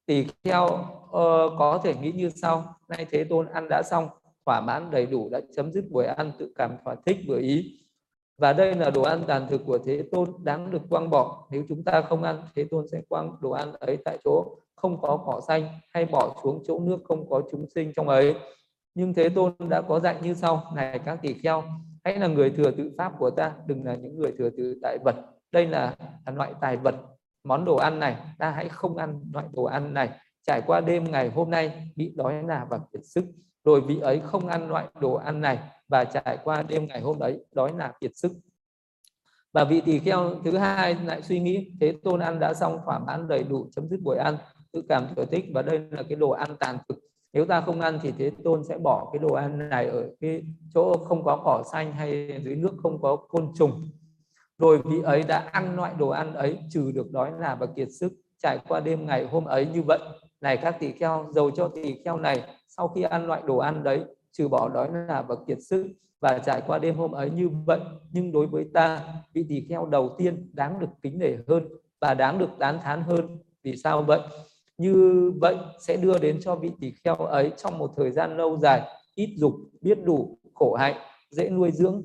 [0.07, 2.65] tỳ kheo uh, có thể nghĩ như sau.
[2.89, 4.09] Nay thế tôn ăn đã xong
[4.47, 7.84] thỏa mãn đầy đủ đã chấm dứt buổi ăn tự cảm thỏa thích vừa ý
[8.39, 11.47] và đây là đồ ăn tàn thực của thế tôn đáng được quăng bỏ.
[11.51, 15.01] Nếu chúng ta không ăn thế tôn sẽ quăng đồ ăn ấy tại chỗ không
[15.01, 18.35] có cỏ xanh hay bỏ xuống chỗ nước không có chúng sinh trong ấy.
[18.95, 21.63] Nhưng thế tôn đã có dạy như sau này các tỷ-kheo
[22.05, 24.99] hãy là người thừa tự pháp của ta đừng là những người thừa tự tại
[25.05, 25.15] vật.
[25.53, 25.95] Đây là,
[26.27, 26.95] là loại tài vật
[27.45, 28.17] món đồ ăn này.
[28.39, 30.11] Ta hãy không ăn loại đồ ăn này.
[30.47, 33.25] Trải qua đêm ngày hôm nay bị đói nà và kiệt sức.
[33.65, 35.59] Rồi vị ấy không ăn loại đồ ăn này
[35.95, 38.33] và trải qua đêm ngày hôm đấy, đói nà kiệt sức.
[39.53, 42.99] Và vị tỳ kheo thứ hai lại suy nghĩ, thế tôn ăn đã xong, thỏa
[42.99, 44.37] mãn đầy đủ, chấm dứt buổi ăn,
[44.73, 46.99] tự cảm thừa thích và đây là cái đồ ăn tàn thực.
[47.33, 50.43] Nếu ta không ăn thì thế tôn sẽ bỏ cái đồ ăn này ở cái
[50.75, 53.89] chỗ không có cỏ xanh hay dưới nước không có côn trùng.
[54.59, 57.89] Rồi vị ấy đã ăn loại đồ ăn ấy, trừ được đói là và kiệt
[58.01, 59.99] sức, trải qua đêm ngày hôm ấy như vậy.
[60.41, 63.83] Này các tỳ kheo, dầu cho tỳ kheo này, sau khi ăn loại đồ ăn
[63.85, 64.05] đấy
[64.39, 65.87] trừ bỏ đói là và kiệt sức
[66.21, 67.81] và trải qua đêm hôm ấy như vậy
[68.13, 69.01] nhưng đối với ta
[69.33, 71.69] vị tỳ kheo đầu tiên đáng được kính nể hơn
[72.01, 73.39] và đáng được tán thán hơn.
[73.63, 74.21] Vì sao vậy?
[74.79, 78.59] Như vậy sẽ đưa đến cho vị tỳ kheo ấy trong một thời gian lâu
[78.59, 78.83] dài
[79.15, 80.97] ít dục biết đủ khổ hạnh
[81.31, 82.03] dễ nuôi dưỡng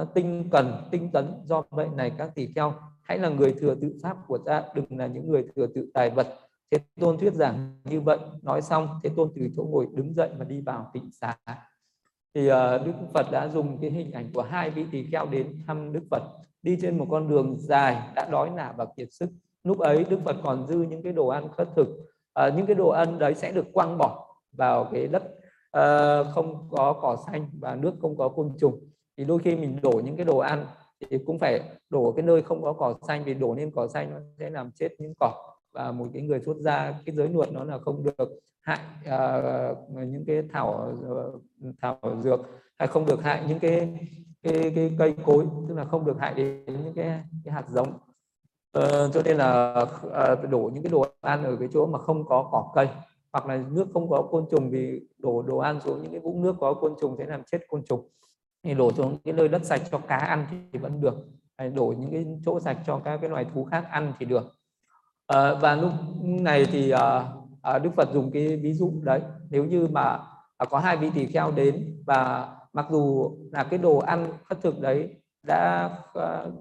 [0.00, 1.32] uh, tinh cần tinh tấn.
[1.44, 4.98] Do vậy này các tỳ kheo hãy là người thừa tự pháp của ta đừng
[4.98, 6.38] là những người thừa tự tài vật.
[6.70, 10.30] Thế tôn thuyết giảng như vậy nói xong thế tôn từ chỗ ngồi đứng dậy
[10.38, 11.36] và đi vào tịnh xá
[12.38, 15.62] thì uh, đức phật đã dùng cái hình ảnh của hai vị tỳ kheo đến
[15.66, 16.22] thăm đức phật
[16.62, 19.30] đi trên một con đường dài đã đói nả và kiệt sức.
[19.64, 21.88] Lúc ấy đức phật còn dư những cái đồ ăn khất thực
[22.34, 25.22] à, những cái đồ ăn đấy sẽ được quăng bỏ vào cái đất
[25.70, 25.84] à,
[26.34, 28.80] không có cỏ xanh và nước không có côn trùng.
[29.16, 30.66] Thì đôi khi mình đổ những cái đồ ăn
[31.00, 31.60] thì cũng phải
[31.90, 34.70] đổ cái nơi không có cỏ xanh vì đổ lên cỏ xanh nó sẽ làm
[34.72, 35.32] chết những cỏ
[35.78, 40.08] và một cái người xuất gia cái giới luật nó là không được hại uh,
[40.08, 40.94] những cái thảo
[41.82, 42.40] thảo dược
[42.78, 43.98] hay không được hại những cái
[44.42, 47.88] cái, cái cây cối tức là không được hại đến những cái, cái hạt giống.
[48.78, 49.76] Uh, cho nên là
[50.06, 52.88] uh, đổ những cái đồ ăn ở cái chỗ mà không có cỏ cây
[53.32, 56.42] hoặc là nước không có côn trùng vì đổ đồ ăn xuống những cái vũng
[56.42, 58.08] nước có côn trùng sẽ làm chết côn trùng.
[58.62, 61.14] Thì đổ xuống cái nơi đất sạch cho cá ăn thì vẫn được.
[61.58, 64.57] Hay đổ những cái chỗ sạch cho các cái loài thú khác ăn thì được
[65.28, 66.90] à, và lúc này thì
[67.62, 69.20] à, Đức Phật dùng cái ví dụ đấy.
[69.50, 70.20] Nếu như mà
[70.56, 74.62] à, có hai vị tỳ kheo đến và mặc dù là cái đồ ăn khất
[74.62, 75.08] thực đấy
[75.46, 75.90] đã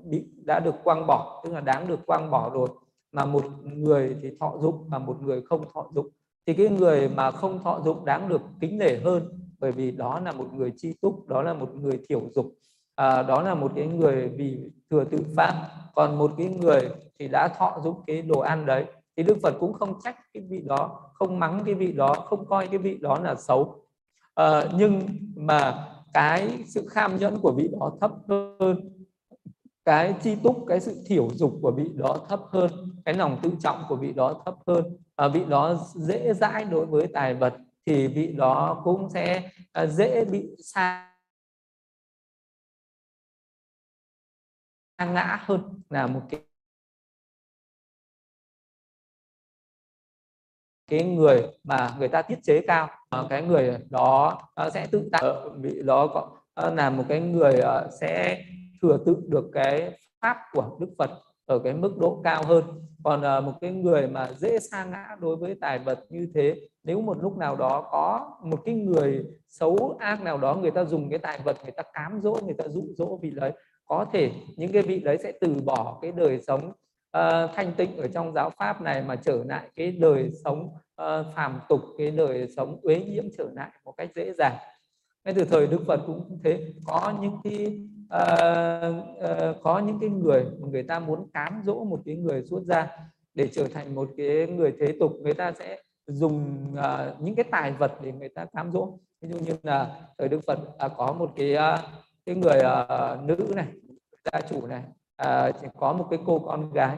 [0.03, 2.70] bị đã được quăng bỏ tức là đáng được quăng bỏ rồi
[3.11, 6.07] mà một người thì thọ dụng và một người không thọ dụng
[6.47, 9.24] thì cái người mà không thọ dụng đáng được kính nể hơn
[9.59, 12.45] bởi vì đó là một người chi túc đó là một người thiểu dục.
[12.95, 17.28] À, đó là một cái người vì thừa tự pháp còn một cái người thì
[17.28, 18.86] đã thọ dụng cái đồ ăn đấy
[19.18, 22.46] thì đức phật cũng không trách cái vị đó không mắng cái vị đó không
[22.46, 23.84] coi cái vị đó là xấu.
[24.36, 25.02] À, nhưng
[25.36, 28.90] mà cái sự kham nhẫn của vị đó thấp hơn
[29.86, 32.72] cái chi túc cái sự thiểu dục của vị đó thấp hơn
[33.06, 36.86] cái lòng tự trọng của vị đó thấp hơn à, vị đó dễ dãi đối
[36.86, 37.54] với tài vật
[37.86, 41.12] thì vị đó cũng sẽ à, dễ bị xa
[45.06, 46.41] ngã hơn là một cái
[50.88, 52.89] cái người mà người ta tiết chế cao.
[53.10, 56.30] Ờ, cái người đó ờ, sẽ tự tạo ờ, bị đó có
[56.76, 57.62] là một cái người
[58.02, 58.43] sẽ
[58.82, 59.91] thừa tự được cái
[60.22, 61.10] pháp của Đức Phật
[61.45, 62.64] ở cái mức độ cao hơn.
[63.04, 67.02] Còn một cái người mà dễ sa ngã đối với tài vật như thế, nếu
[67.02, 71.10] một lúc nào đó có một cái người xấu ác nào đó, người ta dùng
[71.10, 73.52] cái tài vật, người ta cám dỗ, người ta dụ dỗ vì đấy
[73.88, 76.72] có thể những cái vị đấy sẽ từ bỏ cái đời sống
[77.18, 80.70] uh, thanh tịnh ở trong giáo pháp này mà trở lại cái đời sống
[81.02, 84.56] uh, phàm tục cái đời sống uế nhiễm trở lại một cách dễ dàng.
[85.26, 87.80] Ngay từ thời đức phật cũng thế có những cái
[88.16, 92.44] uh, uh, có những cái người mà người ta muốn cám dỗ một cái người
[92.44, 92.88] xuất gia
[93.34, 97.46] để trở thành một cái người thế tục người ta sẽ dùng uh, những cái
[97.52, 98.98] tài vật để người ta cám dỗ.
[99.22, 101.80] Ví dụ như là thời đức phật uh, có một cái uh,
[102.28, 103.67] cái người uh, nữ này
[104.25, 104.84] gia chủ này
[105.15, 106.97] à, uh, chỉ có một cái cô con gái.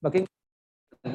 [0.00, 0.26] Mà cái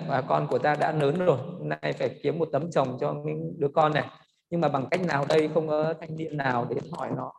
[0.07, 3.59] mà con của ta đã lớn rồi nay phải kiếm một tấm chồng cho những
[3.59, 4.09] đứa con này.
[4.49, 7.31] Nhưng mà bằng cách nào đây không có thanh niên nào đến hỏi nó.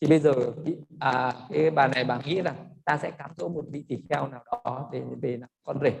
[0.00, 0.32] Thì bây giờ
[1.00, 4.28] à, cái bà này bà nghĩ rằng, ta sẽ cám dỗ một vị tỷ kheo
[4.28, 5.92] nào đó để về làm con rể.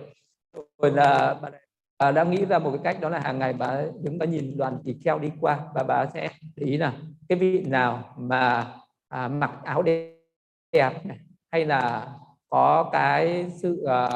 [0.78, 1.60] Rồi là bà này
[1.98, 4.56] bà đã nghĩ ra một cái cách đó là hàng ngày bà đứng bà nhìn
[4.56, 6.92] đoàn tỷ kheo đi qua và bà sẽ để ý là
[7.28, 8.74] cái vị nào mà
[9.08, 10.16] à, mặc áo đẹp,
[10.72, 11.18] đẹp này,
[11.52, 12.14] hay là
[12.48, 14.08] có cái sự à,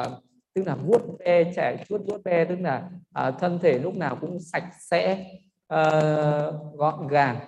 [0.53, 4.17] tức là vuốt ve trẻ chuốt vuốt ve tức là à, thân thể lúc nào
[4.21, 5.25] cũng sạch sẽ
[5.67, 5.91] à,
[6.73, 7.39] gọn gàng.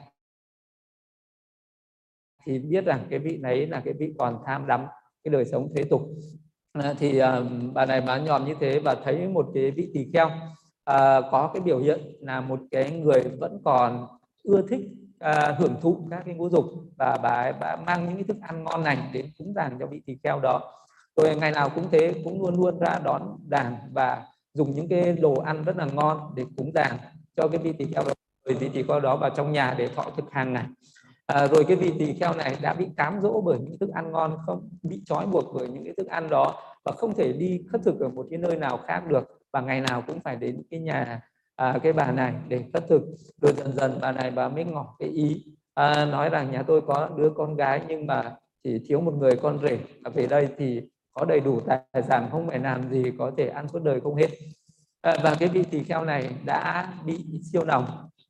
[2.46, 4.86] Thì biết rằng cái vị đấy là cái vị còn tham đắm
[5.24, 6.02] cái đời sống thế tục.
[6.74, 7.42] À, thì à,
[7.74, 10.30] bà này bà nhòm như thế và thấy một cái vị tỳ kheo
[10.84, 14.08] à, có cái biểu hiện là một cái người vẫn còn
[14.44, 14.82] ưa thích
[15.24, 16.66] à, hưởng thụ các cái ngũ dục
[16.98, 19.86] và bà ấy bà mang những cái thức ăn ngon lành đến cúng dường cho
[19.86, 20.62] vị tỳ kheo đó.
[21.16, 25.14] Rồi ngày nào cũng thế cũng luôn luôn ra đón đàn và dùng những cái
[25.14, 26.98] đồ ăn rất là ngon để cúng dường
[27.36, 28.14] cho cái vị tỳ kheo đó.
[28.46, 30.66] Vị tỳ kheo đó vào trong nhà để thọ thực hàng ngày.
[31.26, 34.12] À, rồi cái vị tỳ kheo này đã bị cám dỗ bởi những thức ăn
[34.12, 36.56] ngon không bị trói buộc bởi những cái thức ăn đó
[36.86, 39.82] và không thể đi khất thực ở một cái nơi nào khác được và ngày
[39.82, 41.22] nào cũng phải đến cái nhà
[41.56, 43.02] à, cái bà này để khất thực.
[43.42, 45.46] Rồi dần dần bà này bà mới ngỏ cái ý.
[45.74, 49.36] À, nói rằng nhà tôi có đứa con gái nhưng mà chỉ thiếu một người
[49.42, 49.80] con rể.
[50.04, 50.82] À, về đây thì
[51.12, 54.16] có đầy đủ tài sản không phải làm gì có thể ăn suốt đời không
[54.16, 54.30] hết.
[55.02, 57.86] À, và cái vị tỳ kheo này đã bị siêu lòng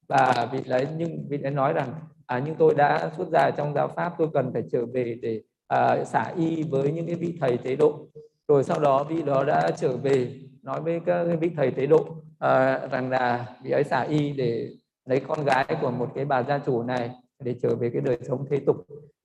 [0.07, 1.93] và vị đấy nhưng vị đấy nói rằng
[2.25, 5.41] à, nhưng tôi đã xuất gia trong giáo pháp tôi cần phải trở về để
[5.67, 8.07] à, xả y với những cái vị thầy tế độ.
[8.47, 12.05] Rồi sau đó vị đó đã trở về nói với các vị thầy tế độ.
[12.43, 14.69] Ờ, rằng là vị ấy xả y để
[15.05, 17.11] lấy con gái của một cái bà gia chủ này
[17.43, 18.75] để trở về cái đời sống thế tục.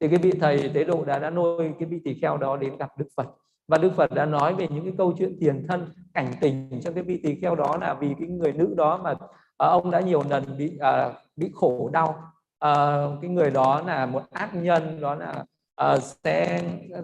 [0.01, 2.77] Thì cái vị thầy tế độ đã đã nuôi cái vị tỳ kheo đó đến
[2.77, 3.27] gặp đức phật.
[3.69, 6.93] Và đức phật đã nói về những cái câu chuyện tiền thân cảnh tình cho
[6.93, 9.15] cái vị tỳ kheo đó là vì cái người nữ đó mà
[9.59, 12.23] à, ông đã nhiều lần bị à, bị khổ đau.
[12.59, 15.45] À, cái người đó là một ác nhân đó là
[15.77, 16.63] à, sẽ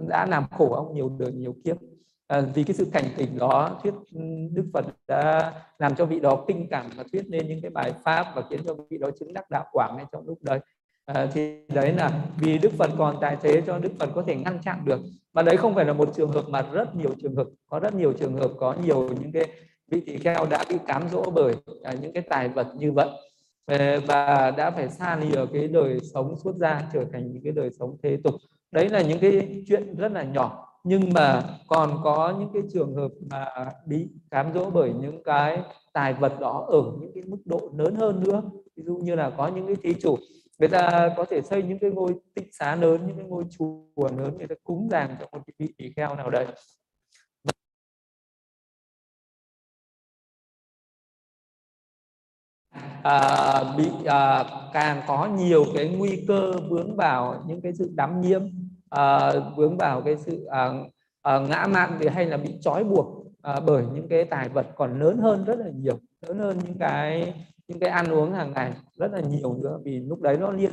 [0.09, 1.77] đã làm khổ ông nhiều đời nhiều kiếp
[2.27, 4.21] à, vì cái sự cảnh tỉnh đó thuyết ừ,
[4.53, 7.93] đức phật đã làm cho vị đó kinh cảm và thuyết nên những cái bài
[8.05, 10.59] pháp và khiến cho vị đó chứng đắc đạo quả ngay trong lúc đấy.
[11.05, 14.37] À, thì đấy là vì đức phật còn tại thế cho đức phật có thể
[14.37, 15.01] ngăn chặn được.
[15.33, 17.95] Và đấy không phải là một trường hợp mà rất nhiều trường hợp có rất
[17.95, 19.47] nhiều trường hợp có nhiều những cái
[19.89, 23.09] vị tỳ kheo đã bị cám dỗ bởi à, những cái tài vật như vậy.
[23.67, 27.53] Ờ, và đã phải xa lìa cái đời sống xuất gia trở thành những cái
[27.53, 28.35] đời sống thế tục.
[28.73, 32.95] Đấy là những cái chuyện rất là nhỏ nhưng mà còn có những cái trường
[32.95, 33.47] hợp mà
[33.87, 35.63] bị cám dỗ bởi những cái
[35.93, 38.43] tài vật đó ở những cái mức độ lớn hơn nữa.
[38.77, 40.17] Ví dụ như là có những cái thí chủ
[40.59, 44.09] người ta có thể xây những cái ngôi tích xá lớn những cái ngôi chùa
[44.17, 46.47] lớn người ta cúng dường cho một cái vị tỳ kheo nào đấy.
[53.03, 58.21] À, bị à, càng có nhiều cái nguy cơ vướng vào những cái sự đắm
[58.21, 58.43] nhiễm
[58.95, 60.73] à, vướng vào cái sự à,
[61.23, 64.67] à, ngã mạn thì hay là bị trói buộc à, bởi những cái tài vật
[64.77, 67.35] còn lớn hơn rất là nhiều lớn hơn những cái
[67.69, 69.79] những cái ăn uống hàng ngày rất là nhiều nữa.
[69.85, 70.71] Vì lúc đấy nó liên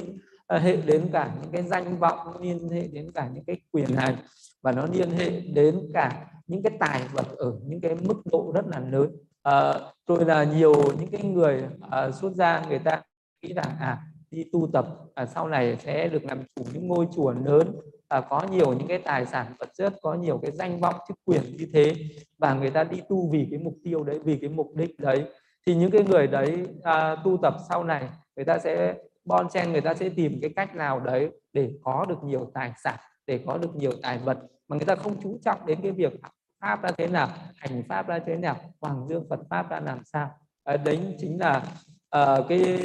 [0.49, 4.15] hệ đến cả những cái danh vọng liên hệ đến cả những cái quyền hành
[4.61, 8.51] và nó liên hệ đến cả những cái tài vật ở những cái mức độ
[8.55, 9.11] rất là lớn.
[9.43, 9.73] À,
[10.07, 13.01] rồi là nhiều những cái người à, xuất gia người ta
[13.41, 14.01] nghĩ rằng à
[14.31, 17.75] đi tu tập à, sau này sẽ được làm chủ những ngôi chùa lớn
[18.11, 21.17] à, có nhiều những cái tài sản vật chất có nhiều cái danh vọng chức
[21.25, 21.95] quyền như thế
[22.37, 25.25] và người ta đi tu vì cái mục tiêu đấy vì cái mục đích đấy.
[25.65, 28.95] Thì những cái người đấy à, tu tập sau này người ta sẽ
[29.25, 32.71] bon chen người ta sẽ tìm cái cách nào đấy để có được nhiều tài
[32.83, 34.37] sản để có được nhiều tài vật
[34.67, 36.13] mà người ta không chú trọng đến cái việc
[36.61, 39.99] pháp ra thế nào hành pháp ra thế nào hoàng dương phật pháp ra làm
[40.03, 40.29] sao.
[40.63, 41.63] À, đấy chính là
[42.09, 42.79] à, cái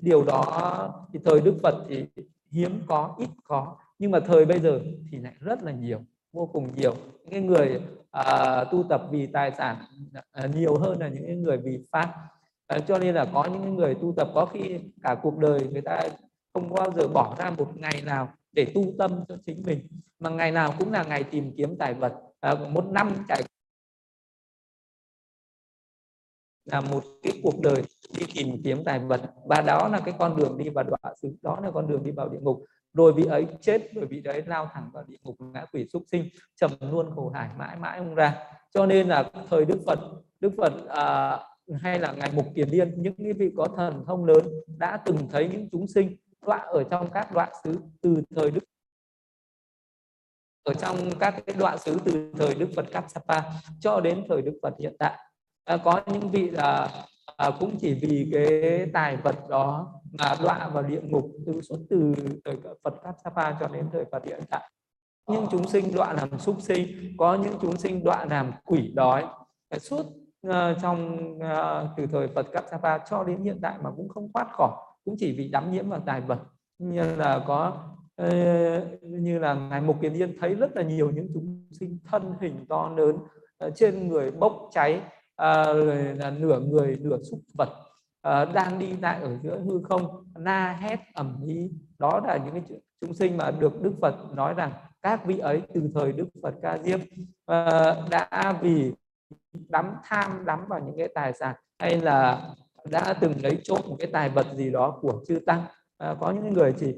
[0.00, 2.04] điều đó thì thời đức phật thì
[2.50, 4.80] hiếm có ít có nhưng mà thời bây giờ
[5.10, 6.00] thì lại rất là nhiều
[6.32, 6.94] vô cùng nhiều.
[6.94, 7.80] Những cái người
[8.10, 9.76] à, tu tập vì tài sản
[10.30, 12.14] à, nhiều hơn là những người vì pháp
[12.66, 15.82] à, cho nên là có những người tu tập có khi cả cuộc đời người
[15.82, 16.08] ta
[16.52, 19.88] không bao giờ bỏ ra một ngày nào để tu tâm cho chính mình
[20.18, 22.12] mà ngày nào cũng là ngày tìm kiếm tài vật.
[22.40, 23.42] À, một năm trải
[26.64, 27.82] là một cái cuộc đời
[28.18, 29.20] đi tìm kiếm tài vật.
[29.46, 32.10] Và đó là cái con đường đi vào đọa xứ đó là con đường đi
[32.10, 32.64] vào địa ngục
[32.94, 36.02] rồi vị ấy chết rồi vị đấy lao thẳng vào địa ngục ngã quỷ súc
[36.12, 38.36] sinh trầm luôn khổ hải mãi mãi không ra.
[38.74, 39.98] Cho nên là thời đức phật
[40.40, 41.38] đức phật à,
[41.80, 44.42] hay là ngài mục kiền liên những cái vị có thần thông lớn
[44.78, 46.16] đã từng thấy những chúng sinh
[46.46, 48.64] đoạn ở trong các đoạn xứ từ thời đức
[50.64, 53.42] ở trong các cái đoạn xứ từ thời Đức Phật Kassapa
[53.80, 55.18] cho đến thời Đức Phật hiện tại.
[55.64, 56.88] À, có những vị là
[57.36, 61.78] à, cũng chỉ vì cái tài vật đó mà đọa vào địa ngục từ suốt
[61.90, 64.70] từ thời Phật Kassapa cho đến thời Phật hiện tại
[65.28, 66.86] những chúng sinh đọa làm súc sinh
[67.18, 69.24] có những chúng sinh đọa làm quỷ đói.
[69.78, 70.06] Suốt
[70.48, 70.52] uh,
[70.82, 74.70] trong uh, từ thời Phật Kassapa cho đến hiện tại mà cũng không thoát khỏi
[75.04, 76.38] cũng chỉ vì đắm nhiễm vào tài vật.
[76.78, 77.76] Như là có
[78.22, 82.34] uh, như là ngài Mục Kiền Yên thấy rất là nhiều những chúng sinh thân
[82.40, 85.76] hình to lớn uh, trên người bốc cháy uh,
[86.18, 87.68] là nửa người nửa súc vật
[88.28, 92.54] uh, đang đi lại ở giữa hư không na hét ẩm ý đó là những
[92.54, 94.72] cái chúng sinh mà được Đức Phật nói rằng
[95.02, 98.92] các vị ấy từ thời Đức Phật Ca Diếp uh, đã vì
[99.68, 102.50] đắm tham đắm vào những cái tài sản hay là
[102.90, 105.64] đã từng lấy trộm một cái tài vật gì đó của chư tăng.
[105.98, 106.94] À, có những người chỉ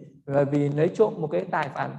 [0.51, 1.97] vì lấy trộm một cái tài phản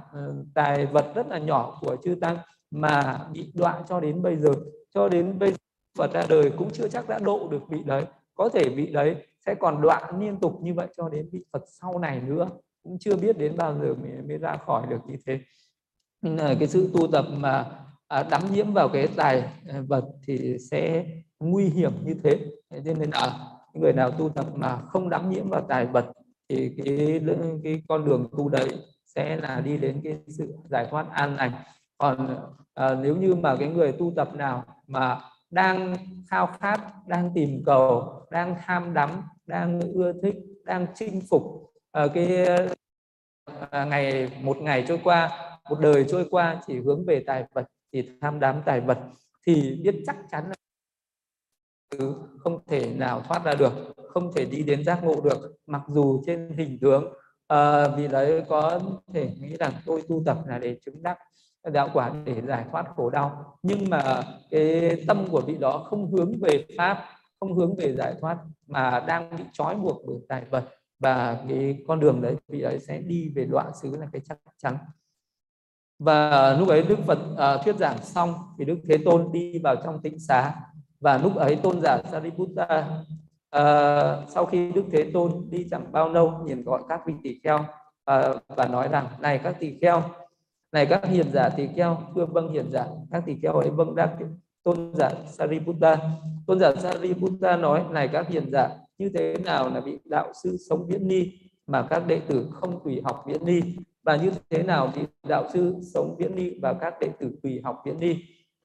[0.54, 2.38] tài vật rất là nhỏ của chư tăng
[2.70, 4.50] mà bị đoạn cho đến bây giờ.
[4.94, 5.56] Cho đến bây giờ
[5.98, 8.04] Phật ra đời cũng chưa chắc đã độ được vị đấy
[8.38, 9.16] có thể vị đấy
[9.46, 12.48] sẽ còn đoạn liên tục như vậy cho đến vị Phật sau này nữa.
[12.82, 15.40] Cũng chưa biết đến bao giờ mới, mới ra khỏi được như thế.
[16.22, 17.66] Nên là cái sự tu tập mà
[18.08, 21.06] à, đắm nhiễm vào cái tài à, vật thì sẽ
[21.40, 22.38] nguy hiểm như thế.
[22.70, 23.38] Cho nên là
[23.74, 26.06] người nào tu tập mà không đắm nhiễm vào tài vật
[26.48, 27.20] thì cái
[27.64, 28.68] cái con đường tu đấy
[29.06, 31.52] sẽ là đi đến cái sự giải thoát an lành.
[31.98, 32.36] Còn
[32.74, 35.20] à, nếu như mà cái người tu tập nào mà
[35.50, 35.96] đang
[36.30, 40.34] khao khát đang tìm cầu đang tham đắm đang ưa thích
[40.64, 41.42] đang chinh phục
[41.92, 42.46] à, cái
[43.70, 45.30] à, ngày một ngày trôi qua
[45.70, 48.98] một đời trôi qua chỉ hướng về tài vật chỉ tham đắm tài vật
[49.46, 50.54] thì biết chắc chắn là
[52.38, 53.72] không thể nào thoát ra được
[54.08, 57.12] không thể đi đến giác ngộ được mặc dù trên hình tướng
[57.48, 58.80] à, vì đấy có
[59.14, 61.18] thể nghĩ rằng tôi tu tập là để chứng đắc
[61.64, 63.58] đạo quả để giải thoát khổ đau.
[63.62, 67.04] Nhưng mà cái tâm của vị đó không hướng về pháp
[67.40, 70.64] không hướng về giải thoát mà đang bị trói buộc bởi tài vật.
[71.00, 74.38] Và cái con đường đấy vị ấy sẽ đi về đoạn xứ là cái chắc
[74.62, 74.76] chắn.
[75.98, 79.76] Và lúc ấy đức phật uh, thuyết giảng xong thì đức thế tôn đi vào
[79.76, 80.54] trong tịnh xá.
[81.00, 82.88] Và lúc ấy tôn giả Sariputta
[83.56, 87.40] uh, sau khi đức thế tôn đi chẳng bao lâu nhìn gọi các vị tỳ
[87.44, 90.02] kheo uh, và nói rằng này các tỳ kheo
[90.72, 92.86] này các hiền giả tỳ kheo thưa vâng hiền giả.
[93.10, 94.16] Các tỳ kheo ấy vâng đáp
[94.62, 95.96] tôn giả Sariputta.
[96.46, 100.56] Tôn giả Sariputta nói, này các hiền giả, như thế nào là vị đạo sư
[100.68, 101.32] sống viễn ni
[101.66, 103.60] mà các đệ tử không tùy học viễn ni?
[104.02, 107.60] Và như thế nào thì đạo sư sống viễn ni và các đệ tử tùy
[107.64, 108.16] học viễn ni?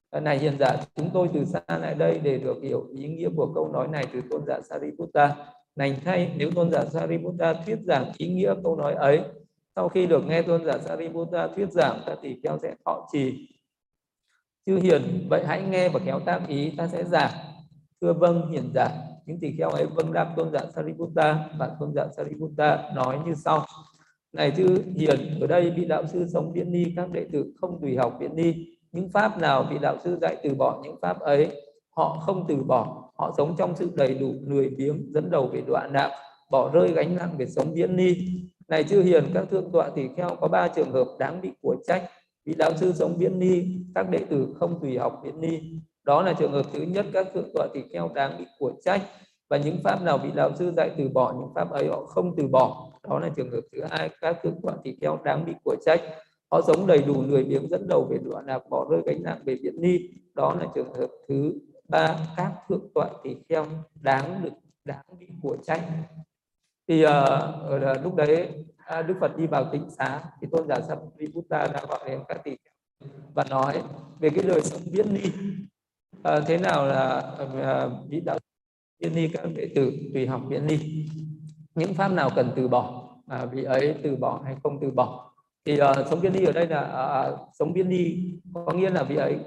[0.09, 3.29] Ờ, này hiền giả, chúng tôi từ xa lại đây để được hiểu ý nghĩa
[3.35, 5.35] của câu nói này từ tôn giả Sariputta.
[5.75, 9.21] Này thay, nếu tôn giả Sariputta thuyết giảng ý nghĩa câu nói ấy
[9.75, 13.49] sau khi được nghe tôn giả Sariputta thuyết giảng, ta thì kheo sẽ thọ trì.
[14.65, 17.31] Chư hiền, vậy hãy nghe và khéo tác ý, ta sẽ giảng.
[18.01, 18.89] Thưa vâng hiền giả
[19.25, 23.33] những tỳ kheo ấy vâng đáp tôn giả Sariputta và tôn giả Sariputta nói như
[23.33, 23.65] sau.
[24.33, 27.81] Này chư hiền, ở đây vị đạo sư sống viễn ni, các đệ tử không
[27.81, 28.53] tùy học viễn ni.
[28.91, 32.55] Những pháp nào vị đạo sư dạy từ bỏ những pháp ấy, họ không từ
[32.63, 33.11] bỏ.
[33.17, 36.11] Họ sống trong sự đầy đủ lười biếng, dẫn đầu về đoạn đạo
[36.51, 38.15] bỏ rơi gánh nặng về sống viễn ni
[38.73, 41.75] này chư hiền, các thượng tọa thì kheo có ba trường hợp đáng bị của
[41.87, 42.09] trách.
[42.45, 43.65] Vị đạo sư sống biến ni,
[43.95, 45.59] các đệ tử không tùy học biến ni.
[46.03, 49.01] Đó là trường hợp thứ nhất, các thượng tọa tỳ kheo đáng bị của trách.
[49.49, 52.35] Và những pháp nào vị đạo sư dạy từ bỏ, những pháp ấy họ không
[52.37, 52.89] từ bỏ.
[53.09, 56.01] Đó là trường hợp thứ hai, các thượng tọa tỳ kheo đáng bị của trách.
[56.51, 59.39] Họ sống đầy đủ lười biếng dẫn đầu về đoạn lạc, bỏ rơi gánh nặng
[59.45, 59.99] về biến ni.
[60.35, 61.53] Đó là trường hợp thứ
[61.89, 63.65] ba, các thượng tọa tỳ kheo
[64.01, 64.53] đáng được,
[64.85, 65.81] đáng bị của trách
[66.87, 71.67] thì uh, lúc đấy à, Đức Phật đi vào tỉnh xá thì tôn giả Sariputta
[71.67, 72.55] đã gọi đến các tỷ
[73.33, 73.81] và nói
[74.19, 75.23] về cái đời sống viễn ni.
[76.17, 77.19] Uh, thế nào là
[77.61, 78.39] à, vị đạo
[78.99, 80.79] viễn ni các đệ tử tùy học viễn ni?
[81.75, 85.33] Những pháp nào cần từ bỏ à, vị ấy từ bỏ hay không từ bỏ?
[85.65, 86.81] Thì uh, sống viễn ni ở đây là
[87.33, 88.15] uh, sống viễn ni
[88.53, 89.37] có nghĩa là vị ấy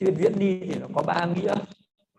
[0.00, 1.54] chữ viễn ni thì nó có ba nghĩa.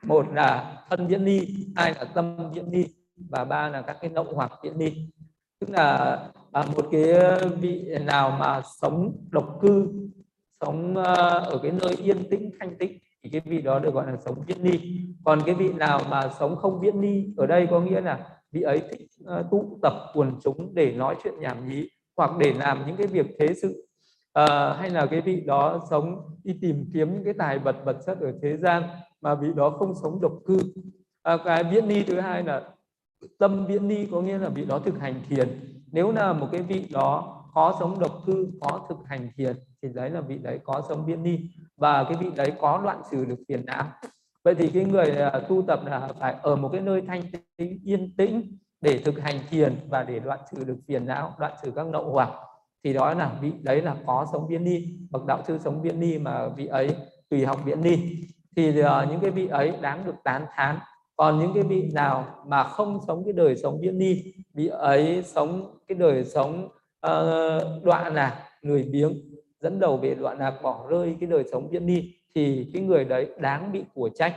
[0.04, 1.42] Một là thân viễn ni
[1.76, 2.86] hai là tâm viễn ni
[3.30, 5.10] và ba là các cái nậu hoặc viễn đi
[5.60, 6.18] tức là
[6.52, 7.14] à, một cái
[7.60, 9.88] vị nào mà sống độc cư
[10.62, 11.06] sống uh,
[11.48, 14.44] ở cái nơi yên tĩnh thanh tịnh thì cái vị đó được gọi là sống
[14.48, 14.80] viễn ni
[15.26, 18.62] còn cái vị nào mà sống không viễn ni ở đây có nghĩa là vị
[18.62, 22.84] ấy thích uh, tụ tập quần chúng để nói chuyện nhảm nhí hoặc để làm
[22.88, 23.88] những cái việc thế sự.
[24.34, 27.98] À, hay là cái vị đó sống đi tìm kiếm những cái tài vật vật
[28.06, 28.84] chất ở thế gian
[29.22, 30.60] mà vị đó không sống độc cư.
[31.24, 32.70] À, cái viễn ni thứ hai là
[33.40, 35.74] tâm viễn ni có nghĩa là vị đó thực hành thiền.
[35.92, 39.90] Nếu là một cái vị đó có sống độc cư có thực hành thiền thì
[39.94, 41.40] đấy là vị đấy có sống viễn ni.
[41.78, 43.86] Và cái vị đấy có loạn trừ được phiền não.
[44.44, 47.22] Vậy thì cái người à, tu tập là phải ở một cái nơi thanh
[47.58, 51.54] tĩnh yên tĩnh để thực hành thiền và để đoạn trừ được phiền não đoạn
[51.64, 52.30] trừ các nậu hoặc.
[52.84, 54.86] Thì đó là vị đấy là có sống viễn ni.
[55.10, 56.96] Bậc đạo sư sống viễn ni mà vị ấy
[57.30, 57.98] tùy học viễn ni.
[58.56, 60.80] Thì uh, những cái vị ấy đáng được tán thán
[61.18, 65.24] còn những cái vị nào mà không sống cái đời sống viễn ni vị ấy
[65.24, 66.66] sống cái đời sống
[67.08, 69.14] uh, đoạn lạc lười biếng
[69.62, 73.06] dẫn đầu về đoạn lạc bỏ rơi cái đời sống viễn ni thì cái người
[73.06, 74.36] đấy đáng bị của trách.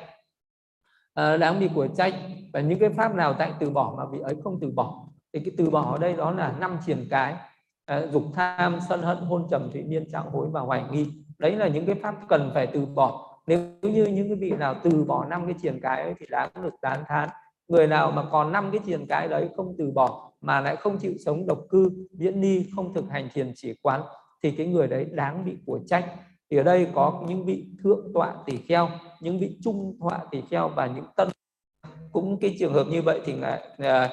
[1.15, 2.15] À, đáng bị của trách
[2.53, 5.07] và những cái pháp nào tại từ bỏ mà vị ấy không từ bỏ.
[5.33, 7.37] Thì cái từ bỏ ở đây đó là năm triền cái
[7.85, 11.07] à, dục tham sân hận hôn trầm thị niên trạng hối và hoài nghi.
[11.39, 14.75] Đấy là những cái pháp cần phải từ bỏ nếu như những cái vị nào
[14.83, 17.29] từ bỏ năm cái triển cái ấy thì đáng được tán thán.
[17.69, 20.99] Người nào mà còn năm cái thiền cái đấy không từ bỏ mà lại không
[20.99, 24.03] chịu sống độc cư viễn ni không thực hành thiền chỉ quán
[24.43, 26.07] thì cái người đấy đáng bị của trách.
[26.51, 28.89] Thì ở đây có những vị thượng tọa tỷ kheo,
[29.21, 31.29] những vị trung tọa tỷ kheo và những tân.
[32.13, 34.11] Cũng cái trường hợp như vậy thì lại à,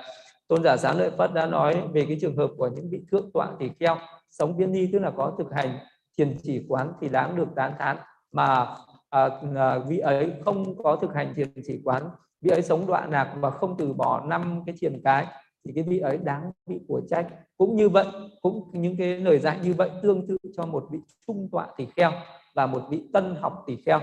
[0.47, 3.32] tôn giả sáng lợi phất đã nói về cái trường hợp của những vị thượng
[3.34, 3.97] tọa tỷ kheo,
[4.30, 5.78] sống biến ni tức là có thực hành
[6.17, 7.97] thiền chỉ quán thì đáng được tán thán.
[8.32, 8.75] Mà
[9.09, 12.03] à, à, vị ấy không có thực hành thiền chỉ quán.
[12.41, 15.25] Vị ấy sống đoạn lạc và không từ bỏ năm cái thiền cái
[15.65, 17.27] thì cái vị ấy đáng bị của trách.
[17.57, 18.05] Cũng như vậy
[18.41, 21.85] cũng những cái lời dạy như vậy tương tự cho một vị trung tọa tỷ
[21.95, 22.11] kheo
[22.55, 23.99] và một vị tân học tỷ kheo.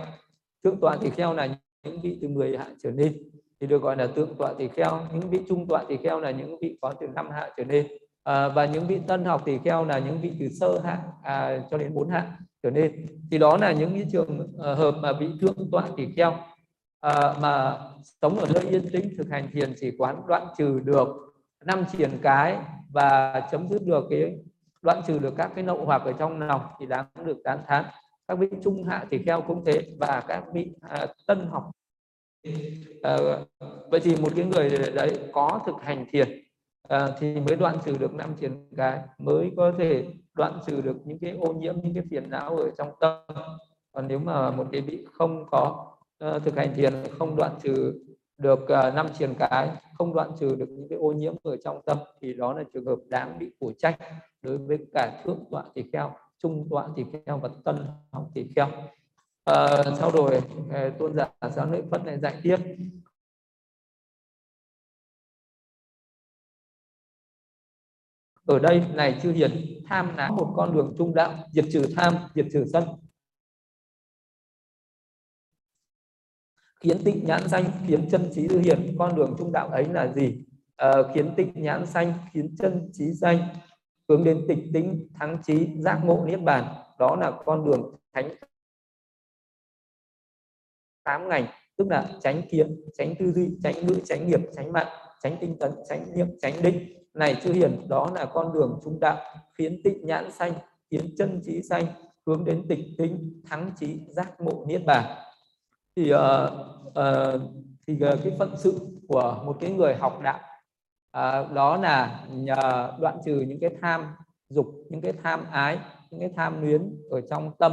[0.65, 3.19] Thượng tọa tỷ kheo là những vị từ 10 hạ trở lên
[3.61, 5.01] thì được gọi là tượng tọa tỷ kheo.
[5.13, 7.87] Những vị trung tọa tỷ kheo là những vị có từ năm hạ trở lên.
[8.25, 11.63] À, và những vị tân học tỷ kheo là những vị từ sơ hạ à,
[11.71, 15.13] cho đến bốn hạ trở nên thì đó là những cái trường ờ, hợp mà
[15.13, 16.41] vị thượng tọa tỷ kheo à,
[17.01, 17.79] ờ, mà
[18.23, 21.09] sống ở nơi yên tĩnh thực hành thiền chỉ quán đoạn trừ được
[21.65, 22.59] năm triển cái
[22.93, 24.39] và chấm dứt được cái
[24.83, 27.85] đoạn trừ được các cái nậu hoặc ở trong lòng thì đáng được tán thán.
[28.29, 31.71] Các vị trung hạ tỷ kheo cũng thế và các vị à, tân học.
[33.03, 33.17] À,
[33.91, 36.44] vậy thì một cái người đấy có thực hành thiền
[36.89, 40.97] à, thì mới đoạn trừ được năm triển cái mới có thể đoạn trừ được
[41.05, 43.19] những cái ô nhiễm những cái phiền não ở trong tâm.
[43.93, 45.87] Còn nếu mà một cái vị không có
[46.25, 48.01] uh, thực hành thiền không đoạn trừ
[48.39, 51.57] được à, uh, năm triển cái không đoạn trừ được những cái ô nhiễm ở
[51.65, 53.99] trong tâm thì đó là trường hợp đáng bị của trách
[54.43, 57.77] đối với cả thượng tọa thì kheo trung tọa thì kheo và tân
[58.11, 58.69] học thì kheo.
[59.45, 59.67] À,
[59.99, 60.41] sau rồi
[60.73, 62.57] ờ, tôn giả giáo lợi phật này dạy tiếp.
[68.47, 72.15] Ở đây này chư hiền tham là một con đường trung đạo diệt trừ tham
[72.35, 72.85] diệt trừ sân.
[76.81, 80.13] Khiến tịnh nhãn xanh khiến chân trí dư hiền con đường trung đạo ấy là
[80.17, 80.45] gì?
[80.77, 83.49] Ờ, à, khiến tịnh nhãn xanh khiến chân trí xanh
[84.09, 86.75] hướng đến tịch tính thắng trí giác ngộ niết bàn.
[86.99, 88.37] Đó là con đường thánh
[91.05, 94.87] tám ngành tức là tránh kiến tránh tư duy tránh ngữ tránh nghiệp tránh mạng
[95.23, 99.01] tránh tinh tấn tránh niệm tránh định này chư hiền đó là con đường trung
[99.01, 99.19] đạo
[99.59, 100.53] khiến tịnh nhãn xanh
[100.91, 101.85] khiến chân trí xanh
[102.27, 105.05] hướng đến tịch tính thắng trí giác ngộ niết bàn.
[105.97, 106.19] Thì uh,
[106.87, 107.41] uh,
[107.87, 110.41] thì uh, cái phận sự của một cái người học đạo
[111.17, 114.15] uh, đó là nhờ đoạn trừ những cái tham
[114.49, 115.79] dục những cái tham ái
[116.11, 117.73] những cái tham luyến ở trong tâm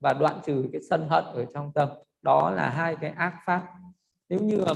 [0.00, 1.88] và đoạn trừ cái sân hận ở trong tâm.
[2.22, 3.62] Đó là hai cái ác pháp.
[4.28, 4.72] Nếu như mà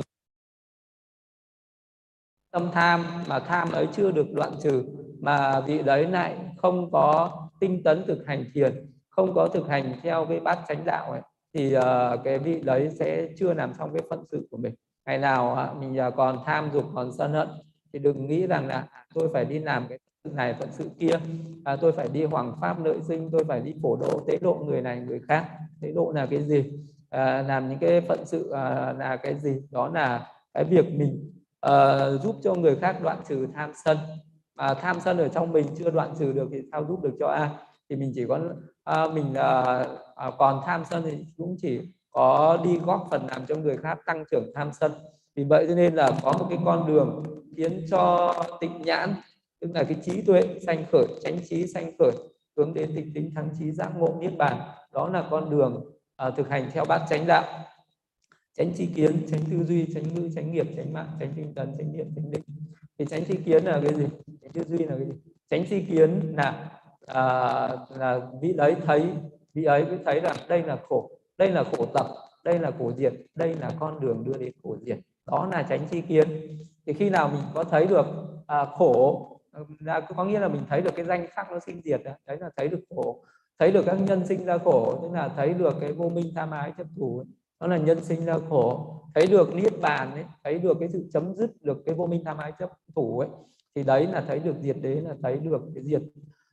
[2.56, 4.84] tâm tham mà tham ấy chưa được đoạn trừ
[5.20, 9.92] mà vị đấy lại không có tinh tấn thực hành thiền không có thực hành
[10.02, 11.20] theo cái bát chánh đạo ấy
[11.54, 11.82] thì uh,
[12.24, 14.74] cái vị đấy sẽ chưa làm xong cái phận sự của mình.
[15.06, 17.48] Ngày nào uh, mình uh, còn tham dục còn sân hận
[17.92, 20.90] thì đừng nghĩ rằng là à, tôi phải đi làm cái sự này phận sự
[21.00, 21.18] kia
[21.64, 24.64] à, tôi phải đi hoàng pháp lợi sinh tôi phải đi phổ độ tế độ
[24.66, 25.46] người này người khác.
[25.80, 26.64] Tế độ là cái gì?
[27.10, 29.56] À, làm những cái phận sự à, là cái gì?
[29.70, 31.35] Đó là cái việc mình
[31.66, 33.98] uh, giúp cho người khác đoạn trừ tham sân.
[34.54, 37.26] Mà tham sân ở trong mình chưa đoạn trừ được thì sao giúp được cho
[37.26, 37.50] ai?
[37.88, 38.38] Thì mình chỉ có
[38.90, 41.80] uh, mình uh, còn tham sân thì cũng chỉ
[42.10, 44.92] có đi góp phần làm cho người khác tăng trưởng tham sân.
[45.34, 47.22] Vì vậy cho nên là có một cái con đường
[47.56, 49.14] khiến cho tịnh nhãn
[49.60, 52.12] tức là cái trí tuệ sanh khởi tránh trí sanh khởi
[52.56, 54.60] hướng đến tịch tính thắng trí giác ngộ niết bàn.
[54.92, 55.84] Đó là con đường
[56.26, 57.44] uh, thực hành theo bát chánh đạo
[58.56, 61.72] tránh tri kiến tránh tư duy tránh ngữ tránh nghiệp tránh mạng tránh tinh tấn
[61.78, 62.42] tránh niệm tránh định.
[62.98, 64.06] Thì tránh tri kiến là cái gì?
[64.42, 65.12] Tránh tư duy là cái gì?
[65.50, 66.70] Tránh tri kiến là
[67.06, 67.22] à,
[67.98, 69.06] là vị đấy thấy
[69.54, 72.06] vị ấy mới thấy rằng đây là khổ đây là khổ tập
[72.44, 74.98] đây là khổ diệt đây là con đường đưa đến khổ diệt.
[75.26, 76.28] Đó là tránh tri kiến.
[76.86, 78.06] Thì khi nào mình có thấy được
[78.46, 79.26] à, khổ
[79.80, 82.50] là có nghĩa là mình thấy được cái danh sắc nó sinh diệt đấy là
[82.56, 83.24] thấy được khổ.
[83.58, 86.50] Thấy được các nhân sinh ra khổ tức là thấy được cái vô minh tham
[86.50, 87.26] ái chấp thủ ấy
[87.60, 88.92] đó là nhân sinh ra khổ.
[89.14, 92.22] Thấy được niết bàn ấy thấy được cái sự chấm dứt được cái vô minh
[92.24, 93.28] tham ái chấp thủ ấy
[93.74, 96.02] thì đấy là thấy được diệt đế là thấy được cái diệt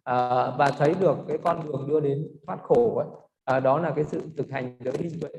[0.03, 0.15] à,
[0.57, 3.07] và thấy được cái con đường đưa đến thoát khổ ấy.
[3.43, 5.31] À, đó là cái sự thực hành giới định tuệ.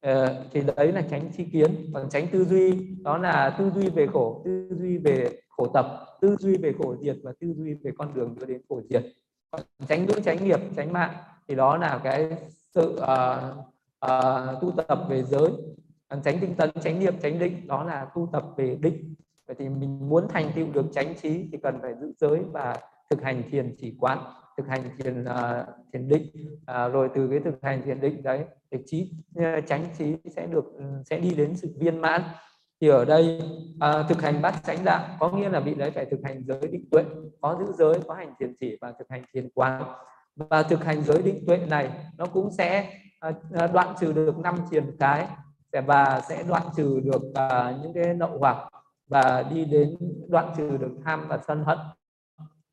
[0.00, 1.90] Ờ, thì đấy là tránh chi kiến.
[1.94, 5.86] Còn tránh tư duy đó là tư duy về khổ tư duy về khổ tập
[6.20, 9.04] tư duy về khổ diệt và tư duy về con đường đưa đến khổ diệt.
[9.88, 11.14] Tránh ngữ tránh nghiệp tránh mạng
[11.48, 12.36] thì đó là cái
[12.74, 13.71] sự uh,
[14.06, 15.50] uh, tu tập về giới
[16.08, 19.14] à, tránh tinh tấn tránh niệm tránh định đó là tu tập về định.
[19.46, 22.76] Vậy thì mình muốn thành tựu được tránh trí thì cần phải giữ giới và
[23.10, 24.18] thực hành thiền chỉ quán
[24.56, 26.22] thực hành thiền uh, thiền định.
[26.54, 29.64] Uh, rồi từ cái thực hành thiền định đấy thì trí uh,
[29.98, 32.22] trí sẽ được ừ, sẽ đi đến sự viên mãn.
[32.80, 33.42] Thì ở đây
[33.74, 36.68] uh, thực hành bát chánh đạo có nghĩa là vị đấy phải thực hành giới
[36.70, 37.04] định tuệ
[37.40, 39.82] có giữ giới có hành thiền chỉ và thực hành thiền quán
[40.36, 44.38] và thực hành giới định tuệ này nó cũng sẽ ờ, ờ, đoạn trừ được
[44.38, 45.26] năm triền cái
[45.86, 48.56] và sẽ đoạn trừ được ờ, những cái nậu hoặc
[49.08, 49.96] và đi đến
[50.28, 51.78] đoạn trừ được tham và sân hận.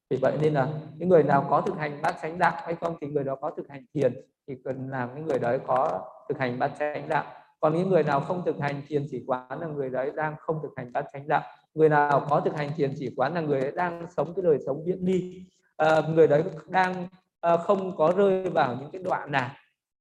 [0.10, 2.95] Vì vậy nên là những người nào có thực hành bát chánh đạo hay không
[3.01, 6.39] thì người đó có thực hành thiền thì cần làm những người đấy có thực
[6.39, 7.26] hành bát chánh đạo.
[7.60, 10.60] Còn những người nào không thực hành thiền chỉ quán là người đấy đang không
[10.64, 11.41] thực hành bát chánh đạo.
[11.74, 14.57] Người nào có thực hành thiền chỉ quán là người ấy đang sống cái đời
[14.66, 15.45] sống viễn ly.
[15.78, 17.07] À, người đấy đang
[17.39, 19.49] Ờ, không có rơi vào những cái đoạn nào.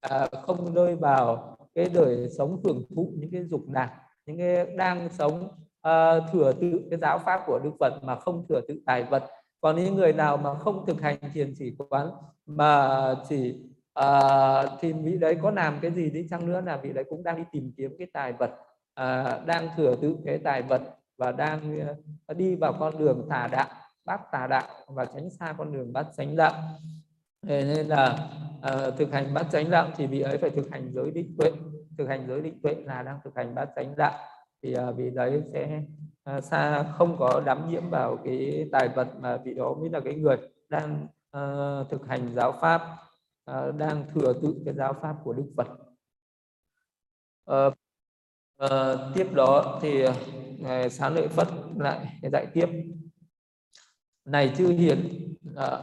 [0.01, 4.67] Ờ, không rơi vào cái đời sống hưởng thụ những cái dục lạc những cái
[4.77, 5.49] đang sống
[5.89, 9.25] uh, thừa tự cái giáo pháp của đức phật mà không thừa tự tài vật.
[9.61, 12.11] Còn những người nào mà không thực hành thiền chỉ quán
[12.47, 13.57] mà chỉ
[14.01, 17.23] uh, thì vị đấy có làm cái gì đi chăng nữa là vị đấy cũng
[17.23, 18.51] đang đi tìm kiếm cái tài vật
[19.01, 20.83] uh, đang thừa tự cái tài vật
[21.19, 21.81] và đang
[22.31, 23.69] uh, đi vào con đường tà đạo
[24.05, 26.53] bát tà đạo và tránh xa con đường bát chánh đạo
[27.43, 28.29] thế nên là
[28.63, 31.53] à, thực hành bát chánh đạo thì vị ấy phải thực hành giới định tuệ.
[31.99, 34.19] Thực hành giới định tuệ là đang thực hành bát chánh đạo.
[34.63, 35.83] Thì à, vị đấy sẽ
[36.25, 39.91] ờ, à, xa không có đắm nhiễm vào cái tài vật mà vị đó mới
[39.91, 40.37] là cái người
[40.69, 41.43] đang à,
[41.91, 42.83] thực hành giáo pháp
[43.45, 45.69] à, đang thừa tự cái giáo pháp của đức phật.
[47.47, 47.71] À,
[48.57, 50.05] à, tiếp đó thì
[50.59, 52.69] ngài sáng lợi phật lại dạy tiếp.
[54.25, 54.99] Này chư hiền
[55.57, 55.79] à,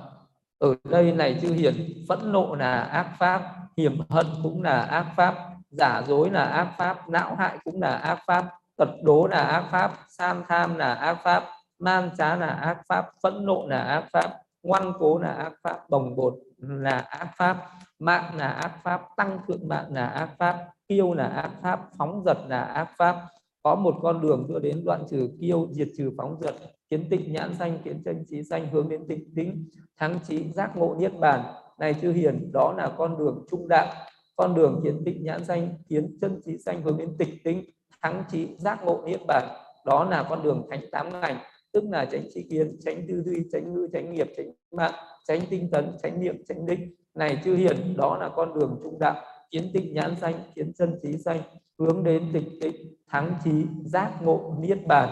[0.60, 3.42] ở đây này chư hiền phẫn nộ là ác pháp
[3.78, 5.36] hiểm hận cũng là ác pháp
[5.70, 8.46] giả dối là ác pháp não hại cũng là ác pháp
[8.78, 11.44] tật đố là ác pháp sam tham là ác pháp
[11.80, 15.90] man trá là ác pháp phẫn nộ là ác pháp ngoan cố là ác pháp
[15.90, 17.58] bồng bột là ác pháp
[18.00, 22.24] mạng là ác pháp tăng thượng mạng là ác pháp kiêu là ác pháp phóng
[22.26, 23.16] dật là ác pháp
[23.64, 26.56] có một con đường đưa đến đoạn trừ kiêu diệt trừ phóng dật
[26.90, 30.78] kiến tịnh nhãn xanh kiến chân trí xanh hướng đến tịnh tĩnh, thắng trí, giác
[30.78, 31.42] ngộ, niết bàn.
[31.80, 33.88] Này chư hiền, đó là con đường trung đạo
[34.36, 37.64] con đường kiến tịnh nhãn xanh kiến chân trí xanh hướng đến tịch tĩnh,
[38.02, 39.44] thắng trí, giác ngộ, niết bàn.
[39.86, 41.38] Đó là con đường thánh tám ngành,
[41.74, 44.94] tức là tránh tri kiến tránh tư duy tránh ngữ tránh nghiệp tránh mạng
[45.28, 46.96] tránh tinh tấn tránh niệm tránh định.
[47.16, 49.22] Này chư hiền, đó là con đường trung đạo
[49.52, 51.42] kiến tịnh nhãn xanh kiến chân trí xanh
[51.80, 52.76] hướng đến tịch tịnh
[53.10, 55.10] thắng trí, giác ngộ, niết bàn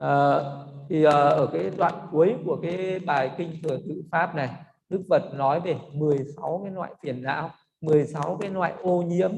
[0.00, 0.40] à,
[0.88, 4.50] thì à, ở cái đoạn cuối của cái bài kinh thừa tự pháp này
[4.88, 9.30] đức phật nói về 16 cái loại phiền não 16 cái loại ô nhiễm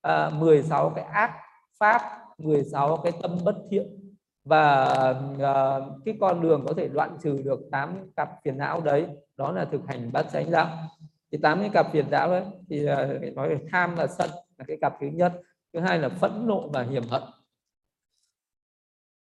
[0.00, 1.32] ờ, à, 16 cái ác
[1.78, 2.02] pháp
[2.38, 3.86] 16 cái tâm bất thiện.
[4.44, 4.84] Và
[5.38, 9.06] à, cái con đường có thể đoạn trừ được 8 cặp phiền não đấy
[9.36, 10.68] đó là thực hành bát chánh đạo.
[11.32, 14.64] Thì tám cái cặp phiền não đấy thì à, nói về tham và sân là
[14.68, 15.40] cái cặp thứ nhất
[15.72, 17.22] thứ hai là phẫn nộ và hiểm hận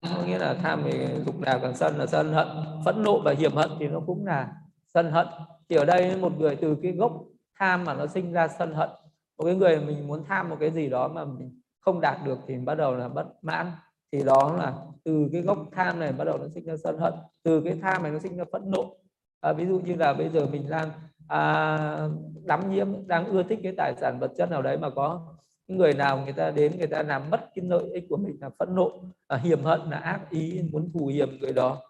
[0.02, 2.48] có nghĩa là tham về dục nào càng sân là sân hận
[2.86, 4.54] phẫn nộ và hiểm hận thì nó cũng là
[4.94, 5.28] sân hận.
[5.70, 7.24] Thì ở đây một người từ cái gốc
[7.60, 8.90] tham mà nó sinh ra sân hận
[9.38, 12.40] một cái người mình muốn tham một cái gì đó mà mình không đạt được
[12.48, 13.72] thì bắt đầu là bất mãn
[14.12, 17.14] thì đó là từ cái gốc tham này bắt đầu nó sinh ra sân hận
[17.44, 18.96] từ cái tham này nó sinh ra phẫn nộ.
[19.42, 20.90] À, ví dụ như là bây giờ mình đang
[21.28, 22.10] à,
[22.46, 25.37] đắm nhiễm đang ưa thích cái tài sản vật chất nào đấy mà có
[25.68, 28.50] người nào người ta đến người ta làm mất cái lợi ích của mình là
[28.60, 28.92] phẫn nộ
[29.28, 31.82] à, hiểm hận là ác ý muốn thù hiểm người đó.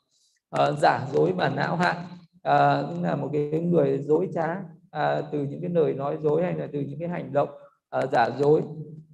[0.50, 1.96] À, giả dối và não hạn
[2.42, 4.58] ờ, à, là một cái người dối trá
[4.92, 7.50] à, từ những cái lời nói dối hay là từ những cái hành động
[7.90, 8.62] à, giả dối.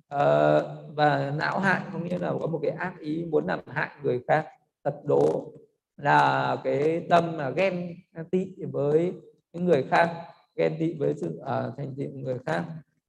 [0.09, 3.89] À, và não hại có nghĩa là có một cái ác ý muốn làm hại
[4.03, 4.47] người khác.
[4.83, 5.51] Tật đố
[5.97, 7.95] là cái tâm là ghen
[8.31, 9.13] tị với
[9.53, 10.09] những người khác
[10.55, 12.63] ghen tị với sự uh, thành tựu người khác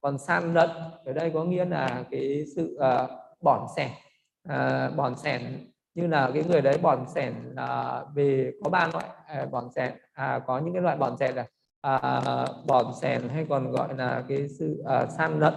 [0.05, 0.71] còn san lận
[1.05, 3.11] ở đây có nghĩa là cái sự uh,
[3.41, 3.91] bỏn sẻn
[4.49, 9.09] uh, bỏn sẻn như là cái người đấy bỏn sẻn uh, về có ba loại
[9.43, 11.47] uh, bỏn sẻn à, có những cái loại bỏn sẻn là
[11.97, 15.55] uh, bỏn sẻn hay còn gọi là cái sự uh, san lận.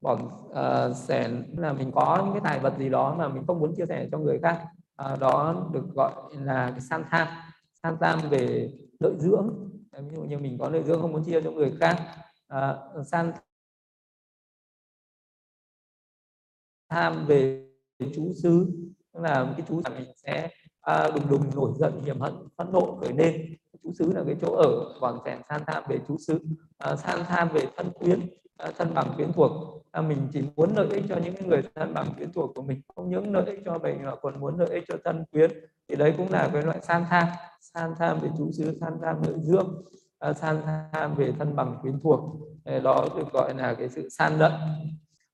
[0.00, 3.60] Bỏn uh, sẻn là mình có những cái tài vật gì đó mà mình không
[3.60, 4.64] muốn chia sẻ cho người khác
[5.12, 7.28] uh, đó được gọi là cái san tham
[7.82, 9.70] san tam về lợi dưỡng.
[9.92, 11.96] Ví dụ như mình có lợi dưỡng không muốn chia cho người khác.
[12.48, 12.76] À,
[13.06, 13.32] san
[16.88, 17.68] tham về
[18.14, 18.66] chú xứ.
[19.12, 20.50] Tức là cái chú mình sẽ
[20.80, 23.56] à, đùng đùng nổi giận hiểm hận phẫn nộ khởi lên.
[23.82, 26.38] Chú xứ là cái chỗ ở còn sẽ san tham về chú xứ.
[26.78, 28.28] À, san tham về thân quyến
[28.58, 29.82] thân bằng quyến thuộc.
[29.92, 32.80] À, mình chỉ muốn lợi ích cho những người thân bằng quyến thuộc của mình
[32.96, 35.50] không những lợi ích cho mình mà còn muốn lợi ích cho thân quyến.
[35.88, 37.28] Thì đấy cũng là cái loại san tham
[37.60, 39.84] san tham về chú xứ san tham lợi dưỡng
[40.18, 40.62] à, san
[40.92, 42.20] tham về thân bằng quyến thuộc.
[42.82, 44.52] Đó được gọi là cái sự san lận.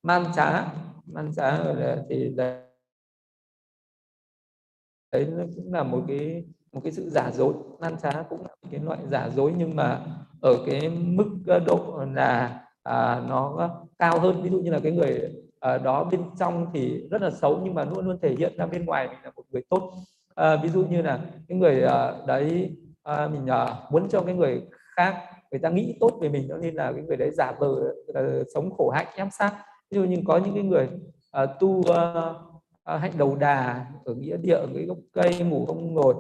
[0.03, 0.73] Man trá.
[1.07, 1.59] Man trá
[2.09, 2.63] thì đấy
[5.13, 7.55] đấy nó cũng là một cái một cái sự giả dối.
[7.81, 10.07] Man trá cũng là cái loại giả dối nhưng mà
[10.41, 11.29] ở cái mức
[11.67, 14.43] độ là à, nó cao hơn.
[14.43, 15.21] Ví dụ như là cái người
[15.61, 18.67] à, đó bên trong thì rất là xấu nhưng mà luôn luôn thể hiện ra
[18.67, 19.93] bên ngoài mình là một người tốt.
[20.35, 24.35] À, ví dụ như là cái người à, đấy à, mình à, muốn cho cái
[24.35, 24.63] người
[24.97, 25.17] khác
[25.51, 27.69] người ta nghĩ tốt về mình cho nên là cái người đấy giả vờ
[28.11, 29.53] uh, sống khổ hạnh ép sát.
[29.91, 30.89] Ví dụ như có những cái người
[31.31, 32.35] à, tu à,
[32.85, 36.15] à hạnh đầu đà ở nghĩa địa ở cái gốc cây ngủ không ngồi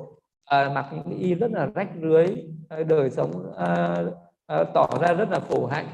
[0.44, 2.26] à, mặc những y rất là rách rưới
[2.68, 3.97] à, đời sống à,
[4.47, 5.86] à, tỏ ra rất là khổ hạnh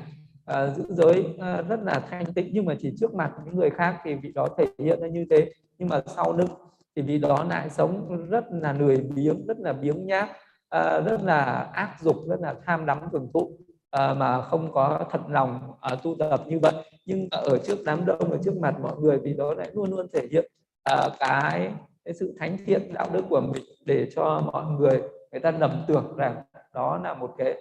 [0.53, 2.51] uh, giữ giới uh, rất là thanh tịnh.
[2.53, 5.27] Nhưng mà chỉ trước mặt những người khác thì vị đó thể hiện ra như
[5.31, 5.51] thế.
[5.79, 6.49] Nhưng mà sau lưng
[6.97, 10.31] thì vị đó lại sống rất là lười biếng rất là biếng nhác
[10.77, 11.43] uh, rất là
[11.73, 15.61] ác dục rất là tham đắm hưởng thụ uh, mà không có thật lòng
[15.93, 16.73] uh, tu tập như vậy.
[17.07, 20.07] Nhưng ở trước đám đông ở trước mặt mọi người thì đó lại luôn luôn
[20.13, 20.51] thể hiện
[20.93, 21.73] uh, cái
[22.05, 25.03] cái sự thánh thiện đạo đức của mình để cho mọi người
[25.33, 26.37] người ta lầm tưởng rằng
[26.75, 27.55] đó là một cái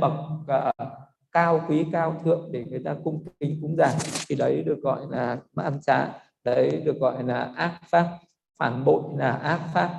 [0.00, 0.88] bậc uh,
[1.32, 3.98] cao quý cao thượng để người ta cung kính cúng dường.
[4.28, 6.08] Thì đấy được gọi là ăn trá
[6.44, 8.18] đấy được gọi là ác pháp
[8.58, 9.90] phản bội là ác pháp.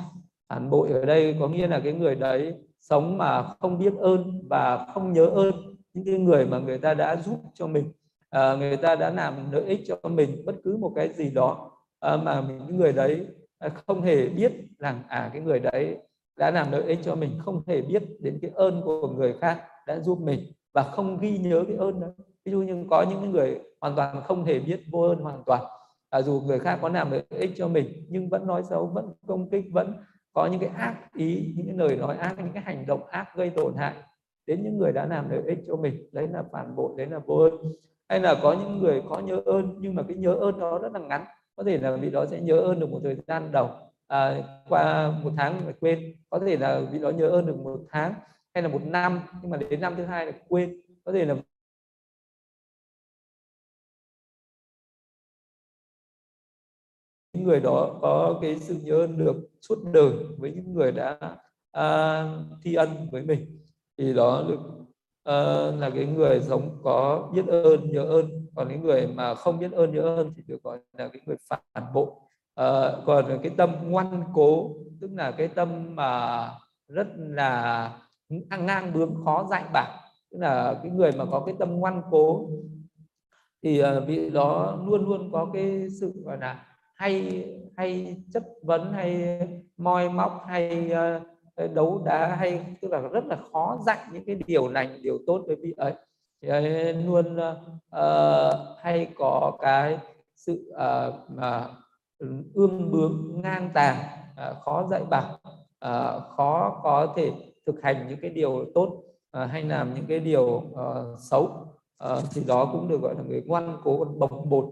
[0.49, 4.47] Phản bội ở đây có nghĩa là cái người đấy sống mà không biết ơn
[4.49, 5.51] và không nhớ ơn
[5.93, 7.91] những cái người mà người ta đã giúp cho mình
[8.29, 11.71] à, người ta đã làm lợi ích cho mình bất cứ một cái gì đó
[11.99, 13.25] à, mà những người đấy
[13.59, 15.97] à, không hề biết rằng à cái người đấy
[16.37, 19.61] đã làm lợi ích cho mình không hề biết đến cái ơn của người khác
[19.87, 20.39] đã giúp mình
[20.73, 22.07] và không ghi nhớ cái ơn đó.
[22.45, 25.63] Ví dụ như có những người hoàn toàn không hề biết vô ơn hoàn toàn
[26.09, 29.13] à, dù người khác có làm lợi ích cho mình nhưng vẫn nói xấu vẫn
[29.27, 29.93] công kích vẫn
[30.33, 33.35] có những cái ác ý những cái lời nói ác những cái hành động ác
[33.35, 33.93] gây tổn hại
[34.47, 36.09] đến những người đã làm lợi ích cho mình.
[36.11, 37.53] Đấy là phản bội đấy là vô ơn.
[38.09, 40.91] Hay là có những người có nhớ ơn nhưng mà cái nhớ ơn đó rất
[40.93, 41.25] là ngắn
[41.55, 43.69] có thể là vị đó sẽ nhớ ơn được một thời gian đầu
[44.07, 47.79] à, qua một tháng phải quên có thể là vị đó nhớ ơn được một
[47.89, 48.13] tháng
[48.53, 50.81] hay là một năm nhưng mà đến năm thứ hai là quên.
[51.03, 51.35] Có thể là
[57.33, 61.17] những người đó có cái sự nhớ ơn được suốt đời với những người đã
[61.77, 63.59] uh, thi ân với mình.
[63.97, 64.87] Thì đó được uh,
[65.23, 68.47] à, là cái người sống có biết ơn nhớ ơn.
[68.55, 71.37] Còn những người mà không biết ơn nhớ ơn thì được gọi là cái người
[71.49, 72.07] phản bội.
[72.61, 76.49] Uh, còn cái tâm ngoan cố tức là cái tâm mà
[76.87, 77.91] rất là
[78.65, 79.99] ngang bướng khó dạy bảo.
[80.31, 82.49] Tức là cái người mà có cái tâm ngoan cố
[83.63, 87.45] thì ờ, vị đó luôn luôn có cái sự gọi là hay
[87.77, 89.39] hay chất vấn hay
[89.77, 91.19] moi móc hay ờ,
[91.55, 95.17] ờ, đấu đá hay tức là rất là khó dạy những cái điều lành điều
[95.27, 95.93] tốt với vị ấy.
[96.41, 99.97] Thì ấy luôn uh, hay có cái
[100.35, 101.67] sự uh, mà
[102.17, 103.97] ừ, ương bướng ngang tàng
[104.51, 105.39] uh, khó dạy bảo
[105.85, 107.31] uh, khó có thể
[107.65, 109.03] thực hành những cái điều tốt
[109.43, 113.23] uh, hay làm những cái điều uh, xấu uh, thì đó cũng được gọi là
[113.27, 114.65] người ngoan cố còn bồng bột.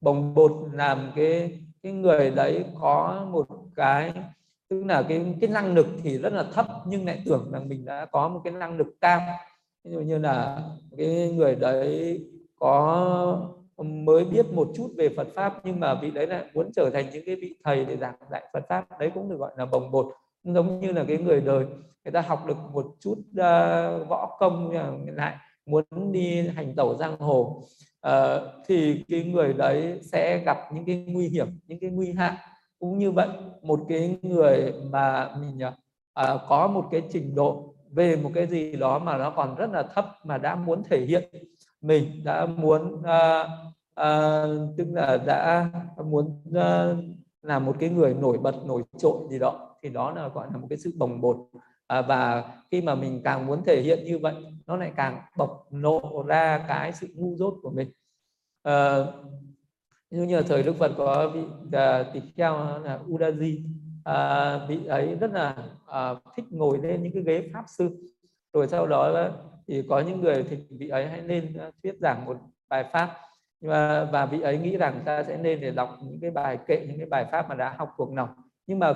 [0.00, 4.12] Bồng bột làm cái cái người đấy có một cái
[4.68, 7.84] tức là cái cái năng lực thì rất là thấp nhưng lại tưởng rằng mình
[7.84, 9.20] đã có một cái năng lực cao.
[9.84, 10.62] Ví dụ như là
[10.96, 12.20] cái người đấy
[12.56, 16.90] có mới biết một chút về Phật pháp nhưng mà vị đấy lại muốn trở
[16.90, 19.66] thành những cái vị thầy để giảng dạy Phật pháp đấy cũng được gọi là
[19.66, 20.06] bồng bột.
[20.44, 21.66] Giống như là cái người đời
[22.04, 24.70] người ta học được một chút uh, võ công
[25.06, 25.36] lại
[25.66, 27.62] muốn đi hành tẩu giang hồ.
[28.08, 32.36] Uh, thì cái người đấy sẽ gặp những cái nguy hiểm những cái nguy hại.
[32.78, 33.28] Cũng như vậy
[33.62, 35.58] một cái người mà mình
[36.20, 39.70] uh, có một cái trình độ về một cái gì đó mà nó còn rất
[39.70, 41.30] là thấp mà đã muốn thể hiện
[41.80, 43.48] mình đã muốn uh,
[44.00, 45.70] uh, tức là đã
[46.04, 46.98] muốn uh,
[47.42, 50.56] là một cái người nổi bật nổi trội gì đó thì đó là gọi là
[50.56, 51.36] một cái sự bồng bột
[51.90, 54.34] à, và khi mà mình càng muốn thể hiện như vậy
[54.66, 57.90] nó lại càng bộc lộ ra cái sự ngu dốt của mình.
[58.62, 58.96] À,
[60.10, 61.42] như như thời Đức Phật có vị
[61.72, 63.62] à, tỳ kheo là Udaji
[64.04, 65.56] à, vị ấy rất là
[65.86, 67.96] à, thích ngồi lên những cái ghế pháp sư.
[68.52, 69.28] Rồi sau đó
[69.68, 72.36] thì có những người thì vị ấy hãy lên à, thuyết giảng một
[72.68, 73.16] bài pháp.
[73.60, 76.86] Và, và vị ấy nghĩ rằng ta sẽ nên để đọc những cái bài kệ
[76.88, 78.28] những cái bài pháp mà đã học thuộc lòng.
[78.66, 78.94] Nhưng mà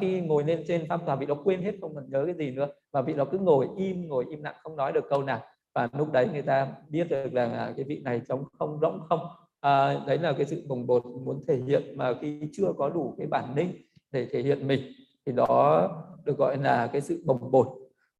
[0.00, 2.50] khi ngồi lên trên pháp tòa vị đó quên hết không còn nhớ cái gì
[2.50, 2.68] nữa.
[2.92, 5.40] Và vị đó cứ ngồi im ngồi im lặng không nói được câu nào.
[5.74, 9.20] Và lúc đấy người ta biết được là cái vị này trống không rỗng không.
[9.60, 13.14] À, đấy là cái sự bồng bột muốn thể hiện mà khi chưa có đủ
[13.18, 13.72] cái bản lĩnh
[14.12, 14.80] để thể hiện mình
[15.26, 15.88] thì đó
[16.24, 17.68] được gọi là cái sự bồng bột.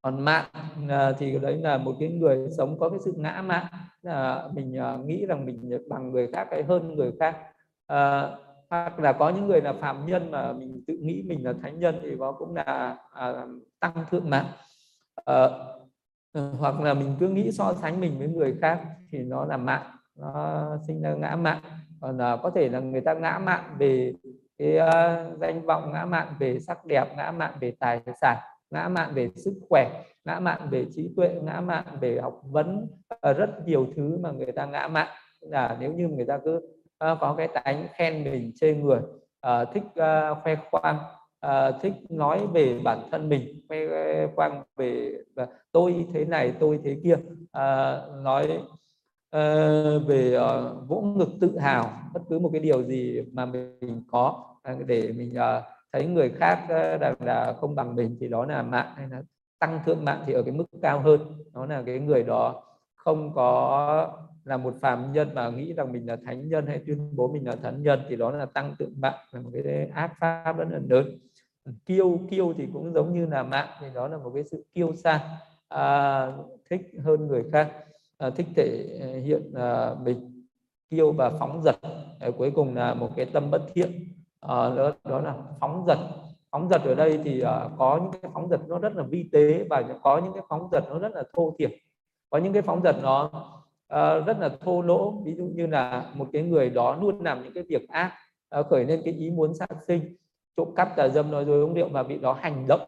[0.02, 0.46] Còn mạng
[0.88, 3.66] à, thì đấy là một cái người sống có cái sự ngã mạn
[4.02, 7.36] là mình à, nghĩ rằng mình bằng người khác hay hơn người khác.
[7.86, 8.30] À,
[8.72, 11.78] hoặc là có những người là phạm nhân mà mình tự nghĩ mình là thánh
[11.78, 13.46] nhân thì đó cũng là à,
[13.80, 14.46] tăng thượng mạng.
[15.24, 15.48] À,
[16.58, 18.80] hoặc là mình cứ nghĩ so sánh mình với người khác
[19.10, 19.82] thì nó là mạng
[20.18, 21.62] nó sinh ra ngã mạng.
[22.00, 24.14] Còn là có thể là người ta ngã mạng về
[24.58, 28.38] cái uh, danh vọng ngã mạng về sắc đẹp ngã mạng về tài sản
[28.70, 32.86] ngã mạng về sức khỏe ngã mạng về trí tuệ ngã mạng về học vấn
[33.14, 35.08] uh, rất nhiều thứ mà người ta ngã mạng.
[35.40, 36.60] Là nếu như người ta cứ
[37.12, 39.00] uh, có cái tánh khen mình chê người
[39.46, 40.98] uh, thích uh, khoe khoang
[41.46, 43.78] uh, thích nói về bản thân mình khoe
[44.36, 48.58] khoang về uh, tôi thế này tôi thế kia uh, nói
[49.36, 54.02] uh, về uh, vỗ ngực tự hào bất cứ một cái điều gì mà mình
[54.10, 58.28] có uh, để mình uh, thấy người khác uh, là, là không bằng mình thì
[58.28, 59.22] đó là mạng hay là
[59.58, 61.20] tăng thượng mạng thì ở cái mức cao hơn.
[61.54, 62.62] Đó là cái người đó
[62.96, 67.16] không có là một phàm nhân mà nghĩ rằng mình là thánh nhân hay tuyên
[67.16, 70.12] bố mình là thánh nhân thì đó là tăng tượng mạng là một cái ác
[70.20, 71.18] pháp rất là lớn.
[71.86, 74.94] Kiêu kiêu thì cũng giống như là mạng thì đó là một cái sự kiêu
[74.94, 75.38] sa
[75.68, 76.26] à,
[76.70, 77.72] thích hơn người khác
[78.18, 80.28] à, thích thể hiện à, mình.
[80.90, 81.76] Kiêu và phóng dật
[82.20, 83.90] à, cuối cùng là một cái tâm bất thiện
[84.40, 85.98] à, đó, đó là phóng dật.
[86.50, 89.28] Phóng dật ở đây thì à, có những cái phóng dật nó rất là vi
[89.32, 91.70] tế và có những cái phóng dật nó rất là thô thiển.
[92.30, 93.30] Có những cái phóng dật nó
[93.94, 95.22] uh, rất là thô lỗ.
[95.24, 98.12] Ví dụ như là một cái người đó luôn làm những cái việc ác
[98.60, 100.16] uh, khởi lên cái ý muốn sát sinh
[100.56, 102.80] trộm cắp tà dâm nói dối uống rượu và vị đó hành động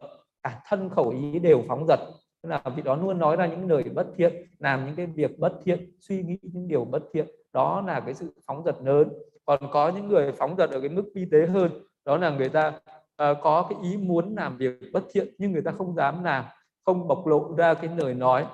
[0.43, 2.01] cả thân khẩu ý đều phóng dật.
[2.43, 5.39] Tức là vị đó luôn nói ra những lời bất thiện làm những cái việc
[5.39, 7.27] bất thiện suy nghĩ những điều bất thiện.
[7.53, 9.09] Đó là cái sự phóng dật lớn.
[9.45, 11.71] Còn có những người phóng dật ở cái mức vi tế hơn
[12.05, 15.63] đó là người ta uh, có cái ý muốn làm việc bất thiện nhưng người
[15.63, 16.45] ta không dám làm
[16.85, 18.47] không bộc lộ ra cái lời nói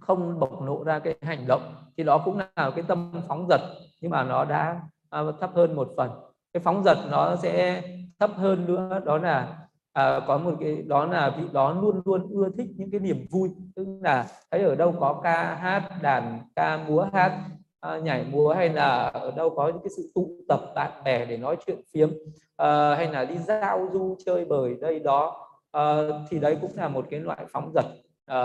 [0.00, 3.60] không bộc lộ ra cái hành động thì đó cũng là cái tâm phóng dật
[4.00, 4.80] nhưng mà nó đã
[5.20, 6.10] uh, thấp hơn một phần.
[6.52, 7.82] Cái phóng dật nó sẽ
[8.20, 9.58] thấp hơn nữa đó là
[9.92, 13.26] à, có một cái đó là vị đó luôn luôn ưa thích những cái niềm
[13.30, 13.50] vui.
[13.76, 17.38] Tức là thấy ở đâu có ca hát đàn ca múa hát
[17.80, 21.26] à, nhảy múa hay là ở đâu có những cái sự tụ tập bạn bè
[21.26, 22.10] để nói chuyện phiếm
[22.56, 25.96] à, hay là đi giao du chơi bời đây đó à,
[26.30, 27.84] thì đấy cũng là một cái loại phóng dật
[28.28, 28.40] à,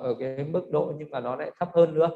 [0.00, 2.10] ở cái mức độ nhưng mà nó lại thấp hơn nữa.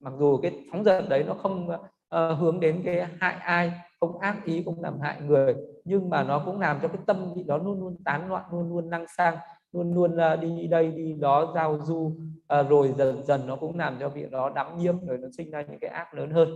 [0.00, 4.18] Mặc dù cái phóng dật đấy nó không uh, hướng đến cái hại ai không
[4.18, 5.54] ác ý không làm hại người
[5.84, 8.68] nhưng mà nó cũng làm cho cái tâm vị đó luôn luôn tán loạn luôn
[8.68, 9.36] luôn năng sang
[9.72, 12.16] luôn luôn uh, đi đây đi đó giao du
[12.60, 15.50] uh, rồi dần dần nó cũng làm cho vị đó đắm nhiễm rồi nó sinh
[15.50, 16.48] ra những cái ác lớn hơn.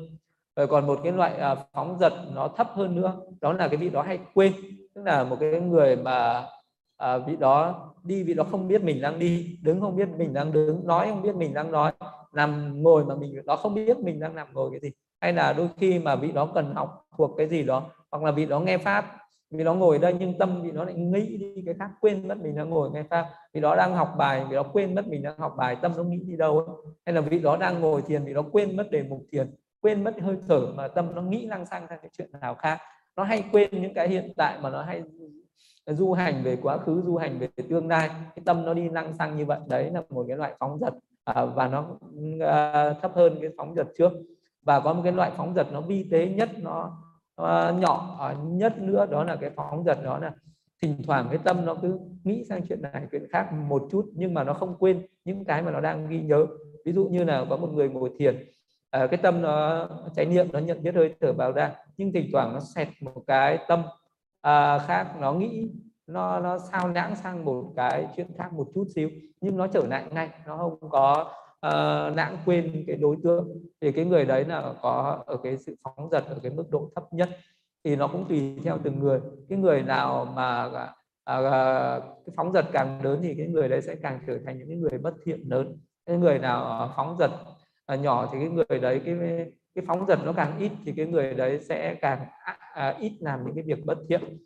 [0.57, 3.77] Rồi còn một cái loại uh, phóng dật nó thấp hơn nữa đó là cái
[3.77, 4.53] vị đó hay quên.
[4.95, 6.45] Tức là một cái người mà
[7.05, 10.33] uh, vị đó đi vì nó không biết mình đang đi, đứng không biết mình
[10.35, 11.93] đang đứng, nói không biết mình đang nói,
[12.35, 14.91] nằm ngồi mà mình đó không biết mình đang nằm ngồi cái gì.
[15.21, 18.31] Hay là đôi khi mà vị đó cần học thuộc cái gì đó, hoặc là
[18.31, 19.17] vị đó nghe pháp
[19.51, 22.39] vì nó ngồi đây nhưng tâm vị nó lại nghĩ đi cái khác, quên mất
[22.39, 23.27] mình đang ngồi nghe pháp.
[23.55, 26.03] Vì đó đang học bài vì đó quên mất mình đang học bài, tâm nó
[26.03, 26.67] nghĩ đi đâu ấy.
[27.07, 30.05] hay là vị đó đang ngồi thiền vì nó quên mất đề mục thiền, quên
[30.05, 32.79] mất hơi thở mà tâm nó nghĩ năng sang sang cái chuyện nào khác.
[33.17, 35.03] Nó hay quên những cái hiện tại mà nó hay
[35.87, 38.09] du hành về quá khứ du hành về tương lai.
[38.09, 39.59] Cái tâm nó đi năng sang như vậy.
[39.69, 40.95] Đấy là một cái loại phóng dật
[41.25, 41.85] à, và nó
[42.41, 44.13] à, thấp hơn cái phóng dật trước.
[44.63, 46.99] Và có một cái loại phóng dật nó vi tế nhất nó
[47.37, 50.33] à, nhỏ nhất nữa đó là cái phóng dật đó là
[50.83, 54.35] thỉnh thoảng cái tâm nó cứ nghĩ sang chuyện này chuyện khác một chút nhưng
[54.35, 56.47] mà nó không quên những cái mà nó đang ghi nhớ.
[56.85, 58.45] Ví dụ như là có một người ngồi thiền
[58.91, 62.29] à, cái tâm nó chánh niệm nó nhận biết hơi thở vào ra nhưng thỉnh
[62.33, 63.83] thoảng nó xẹt một cái tâm
[64.47, 65.71] à, khác nó nghĩ
[66.07, 69.11] nó nó sao nhãng sang một cái chuyện khác một chút xíu
[69.41, 71.33] nhưng nó trở lại ngay nó không có
[71.67, 73.49] uh, lãng quên cái đối tượng.
[73.81, 76.91] Thì cái người đấy là có ở cái sự phóng dật ở cái mức độ
[76.95, 77.29] thấp nhất
[77.85, 79.21] thì nó cũng tùy theo từng người.
[79.49, 80.83] Cái người nào mà uh,
[82.27, 84.77] cái phóng dật càng lớn thì cái người đấy sẽ càng trở thành những cái
[84.77, 85.79] người bất thiện lớn.
[86.07, 87.31] Cái người nào phóng dật
[87.95, 89.15] uh, nhỏ thì cái người đấy cái
[89.77, 93.13] cái phóng dật nó càng ít thì cái người đấy sẽ càng à, à, ít
[93.21, 94.39] làm những cái việc bất thiện.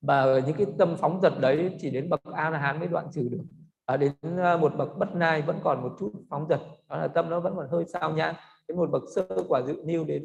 [0.00, 3.06] Và những cái tâm phóng dật đấy chỉ đến bậc a la hán mới đoạn
[3.12, 3.44] trừ được.
[3.84, 6.60] Ở đến à, một bậc bất nai vẫn còn một chút phóng dật.
[6.88, 8.34] Đó là tâm nó vẫn còn hơi sao nhãn.
[8.68, 10.24] Đến một bậc sơ quả dự niu đến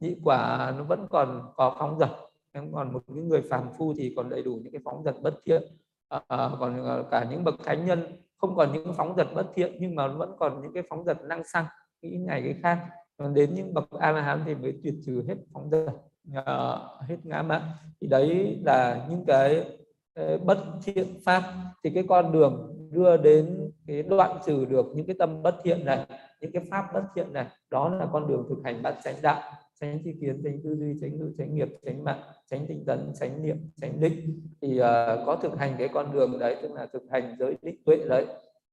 [0.00, 2.10] nhị quả nó vẫn còn có phóng dật.
[2.52, 5.14] Em còn một cái người phàm phu thì còn đầy đủ những cái phóng dật
[5.22, 5.62] bất thiện.
[6.08, 9.76] À, à còn cả những bậc thánh nhân không còn những phóng dật bất thiện
[9.80, 11.64] nhưng mà vẫn còn những cái phóng dật năng xăng
[12.02, 12.78] nghĩ ngày cái khác
[13.18, 15.92] còn đến những bậc a la hán thì mới tuyệt trừ hết phóng dật
[17.00, 17.62] hết ngã mạn
[18.00, 19.64] thì đấy là những cái
[20.14, 21.42] ờ, bất thiện pháp.
[21.84, 25.84] Thì cái con đường đưa đến cái đoạn trừ được những cái tâm bất thiện
[25.84, 26.06] này
[26.40, 29.42] những cái pháp bất thiện này đó là con đường thực hành bát chánh đạo.
[29.80, 32.20] Tránh tri kiến tránh tư duy tránh ngữ tránh nghiệp tránh mạng
[32.50, 34.42] tránh tinh tấn tránh niệm tránh định.
[34.60, 34.84] Thì uh,
[35.26, 38.26] có thực hành cái con đường đấy tức là thực hành giới định tuệ đấy.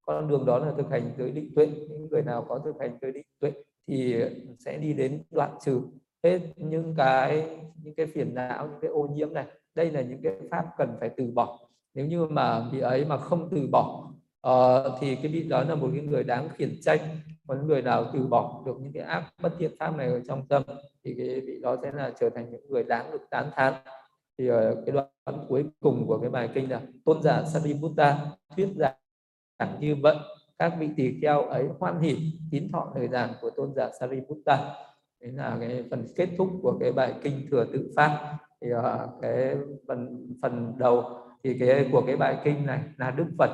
[0.06, 1.68] Con đường đó là thực hành giới định tuệ.
[1.90, 3.52] Những người nào có thực hành giới định tuệ
[3.88, 4.24] thì
[4.60, 5.82] sẽ đi đến đoạn trừ.
[6.24, 9.46] Hết những cái những cái phiền não những cái ô nhiễm này
[9.76, 11.60] đây là những cái pháp cần phải từ bỏ.
[11.94, 14.12] Nếu như mà vị ấy mà không từ bỏ
[14.48, 17.02] uh, thì cái vị đó là một cái người đáng khiển trách.
[17.48, 20.48] Còn người nào từ bỏ được những cái ác bất thiện pháp này ở trong
[20.48, 20.64] tâm
[21.04, 23.74] thì cái vị đó sẽ là trở thành những người đáng được tán thán.
[24.38, 28.26] Thì ở cái đoạn cuối cùng của cái bài kinh là tôn giả Sariputta
[28.56, 30.16] thuyết giảng như vậy
[30.60, 32.18] các vị tỳ kheo ấy hoan hỉ
[32.52, 34.76] tín thọ lời giảng của tôn giả Sariputta.
[35.22, 38.38] Đấy là cái phần kết thúc của cái bài kinh thừa tự pháp.
[38.62, 39.56] Thì uh, cái
[39.88, 41.04] phần phần đầu
[41.44, 43.50] thì cái của cái bài kinh này là Đức Phật.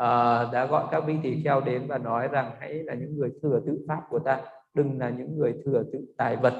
[0.00, 3.30] Uh, đã gọi các vị tỳ kheo đến và nói rằng hãy là những người
[3.42, 4.40] thừa tự pháp của ta
[4.74, 6.54] đừng là những người thừa tự tài vật.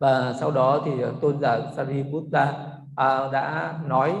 [0.00, 4.14] Và sau đó thì tôn giả Sariputta uh, đã nói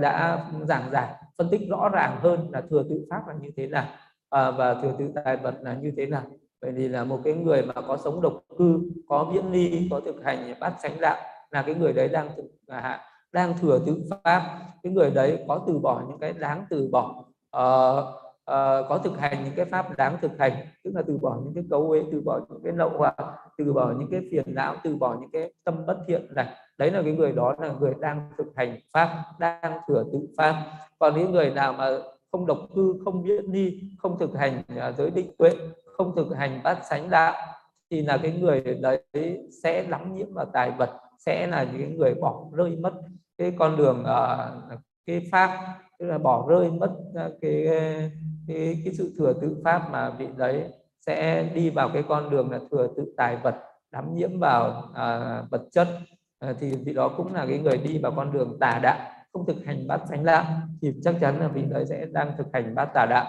[0.00, 3.66] đã giảng giải phân tích rõ ràng hơn là thừa tự pháp là như thế
[3.66, 3.86] nào
[4.30, 6.22] à, và thừa tự tài vật là như thế nào?
[6.62, 10.00] Vậy thì là một cái người mà có sống độc cư có viễn ly có
[10.00, 11.16] thực hành bát chánh đạo
[11.50, 13.00] là cái người đấy đang thực à,
[13.32, 14.58] đang thừa tự pháp.
[14.82, 17.64] Cái người đấy có từ bỏ những cái đáng từ bỏ à,
[18.44, 20.52] à, có thực hành những cái pháp đáng thực hành
[20.84, 23.16] tức là từ bỏ những cái cấu uế từ bỏ những cái lậu hoặc
[23.58, 26.46] từ bỏ những cái phiền não từ bỏ những cái tâm bất thiện này.
[26.78, 30.54] Đấy là cái người đó là người đang thực hành pháp đang thừa tự pháp.
[30.98, 31.88] Còn những người nào mà
[32.32, 35.50] không độc cư không viễn ni không thực hành à, giới định tuệ
[35.96, 37.34] không thực hành bát sánh đạo
[37.90, 42.14] thì là cái người đấy sẽ lắm nhiễm vào tài vật sẽ là những người
[42.14, 42.92] bỏ rơi mất
[43.38, 44.50] cái con đường à,
[45.06, 47.66] cái pháp tức là bỏ rơi mất à, cái
[48.48, 50.64] cái cái sự thừa tự pháp mà vị đấy
[51.06, 53.56] sẽ đi vào cái con đường là thừa tự tài vật
[53.92, 55.88] đắm nhiễm vào à, vật chất.
[56.38, 58.98] À, thì vị đó cũng là cái người đi vào con đường tà đạo
[59.32, 60.44] không thực hành bát chánh đạo
[60.82, 63.26] thì chắc chắn là vị đấy sẽ đang thực hành bát tà đạo.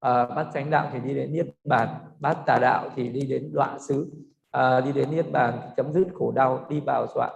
[0.00, 1.88] À, bát chánh đạo thì đi đến niết bàn
[2.20, 4.06] bát tà đạo thì đi đến đoạn xứ.
[4.50, 7.32] À, đi đến niết bàn chấm dứt khổ đau đi vào đoạn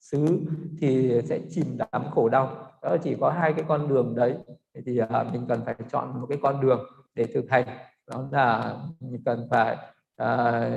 [0.00, 0.40] xứ
[0.80, 2.56] thì sẽ chìm đắm khổ đau.
[2.82, 4.34] Đó chỉ có hai cái con đường đấy
[4.86, 6.80] thì à, mình cần phải chọn một cái con đường
[7.14, 7.66] để thực hành.
[8.10, 9.76] Đó là mình cần phải
[10.16, 10.70] à,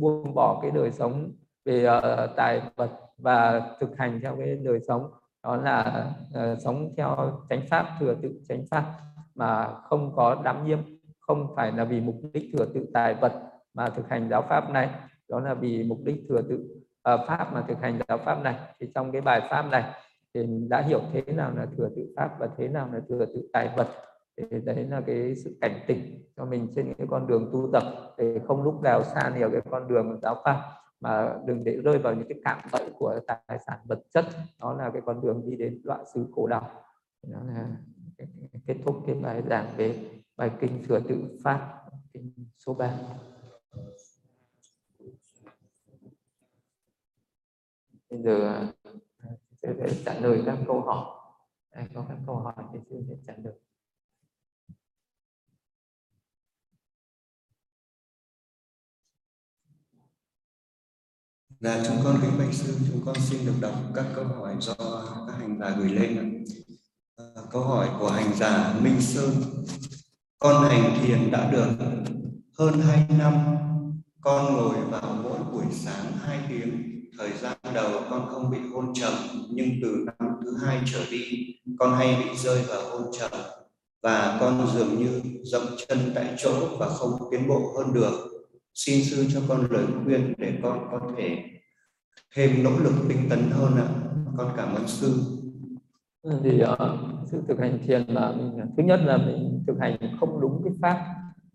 [0.00, 1.32] buông bỏ cái đời sống
[1.64, 5.10] về uh, tài vật và thực hành theo cái đời sống
[5.44, 7.16] đó là ờ, uh, sống theo
[7.48, 8.84] chánh pháp thừa tự chánh pháp
[9.34, 10.78] mà không có đắm nhiễm
[11.20, 13.32] không phải là vì mục đích thừa tự tài vật
[13.74, 14.90] mà thực hành giáo pháp này.
[15.28, 16.54] Đó là vì mục đích thừa tự
[17.14, 18.56] uh, pháp mà thực hành giáo pháp này.
[18.80, 19.84] Thì trong cái bài pháp này
[20.34, 23.48] thì đã hiểu thế nào là thừa tự pháp và thế nào là thừa tự
[23.52, 23.88] tài vật.
[24.36, 27.82] Thì đấy là cái sự cảnh tỉnh cho mình trên cái con đường tu tập
[28.18, 30.62] để không lúc nào xa nhiều cái con đường giáo pháp
[31.02, 34.24] mà đừng để rơi vào những cái cạm bẫy của tài sản vật chất.
[34.60, 36.70] Đó là cái con đường đi đến loại xứ khổ đau
[37.28, 37.68] đó là
[38.66, 41.78] kết thúc cái bài giảng về bài kinh sửa tự phát,
[42.12, 42.98] kinh số 3
[48.10, 48.72] bây giờ à,
[49.62, 49.74] sẽ
[50.04, 51.18] trả lời các câu hỏi.
[51.94, 53.54] Có các câu hỏi thì sư sẽ trả lời.
[61.62, 64.74] Dạ, chúng con kính bạch sư, chúng con xin được đọc các câu hỏi do
[65.26, 66.44] các hành giả gửi lên.
[67.16, 69.30] À, câu hỏi của hành giả Minh Sơn.
[70.38, 71.68] Con hành thiền đã được
[72.58, 73.34] hơn 2 năm.
[74.20, 76.82] Con ngồi vào mỗi buổi sáng 2 tiếng
[77.18, 79.12] thời gian đầu con không bị hôn trầm
[79.50, 83.30] nhưng từ năm thứ hai trở đi con hay bị rơi vào hôn trầm
[84.02, 88.31] và con dường như dậm chân tại chỗ và không tiến bộ hơn được
[88.74, 91.44] xin sư cho con lời khuyên để con có thể
[92.34, 93.88] thêm nỗ lực tinh tấn hơn ạ.
[94.36, 95.14] Con cảm ơn sư.
[96.22, 99.64] Vâng, thì ờ, uh, sự thực hành thiền là mình ờ, thứ nhất là mình
[99.66, 101.06] thực hành không đúng cái pháp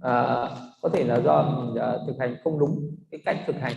[0.02, 0.48] à,
[0.82, 3.76] có thể là do mình uh, thực hành không đúng cái cách thực hành.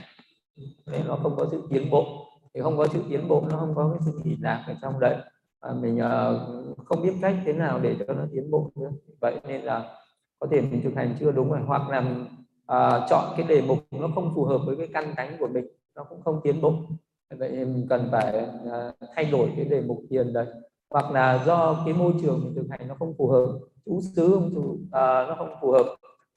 [0.87, 2.27] Nên nó không có sự tiến bộ.
[2.55, 5.01] Thì không có sự tiến bộ nó không có cái sự nghỉ lạc ở trong
[5.01, 5.17] đấy.
[5.63, 8.91] Và mình uh, không biết cách thế nào để cho nó tiến bộ nữa.
[9.21, 9.97] Vậy nên là
[10.39, 12.27] có thể mình thực hành chưa đúng rồi hoặc là mình
[12.71, 15.65] uh, chọn cái đề mục nó không phù hợp với cái căn cánh của mình
[15.97, 16.75] nó cũng không tiến bộ.
[17.39, 20.47] Vậy mình cần phải uh, thay đổi cái đề mục thiền đấy.
[20.91, 24.31] Hoặc là do cái môi trường mình thực hành nó không phù hợp chú xứ
[24.35, 25.87] không phù, uh, nó không phù hợp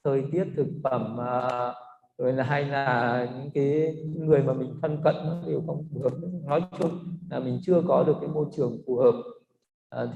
[0.04, 1.74] thời tiết thực phẩm uh,
[2.18, 6.00] rồi là hay là những cái người mà mình thân cận nó đều không phù
[6.02, 6.12] hợp.
[6.44, 6.90] Nói chung
[7.30, 9.14] là mình chưa có được cái môi trường phù hợp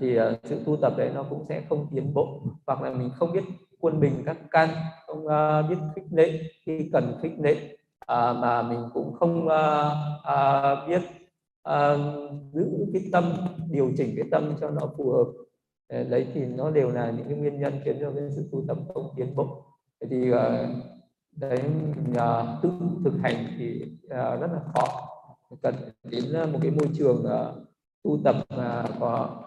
[0.01, 2.43] thì uh, sự tu tập đấy nó cũng sẽ không tiến bộ.
[2.66, 3.45] Hoặc là mình không biết
[3.80, 4.68] quân bình các căn
[5.06, 9.92] không uh, biết khích lệ khi cần khích lệ uh, mà mình cũng không uh,
[10.32, 11.02] uh, biết
[11.68, 13.32] uh, giữ cái tâm
[13.70, 15.26] điều chỉnh cái tâm cho nó phù hợp.
[16.10, 18.76] Đấy thì nó đều là những cái nguyên nhân khiến cho cái sự tu tập
[18.94, 19.64] không tiến bộ.
[20.10, 20.36] Thì uh,
[21.36, 21.60] đấy
[22.10, 22.70] uh, tự
[23.05, 25.09] thực hành thì uh, rất là khó.
[25.62, 25.74] Cần
[26.05, 27.68] đến một cái môi trường uh,
[28.05, 29.40] tu tập uh, có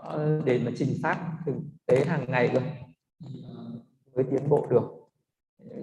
[0.46, 1.56] để mà trình phát thực
[1.86, 2.64] tế hàng ngày rồi
[4.22, 4.84] mới tiến bộ được.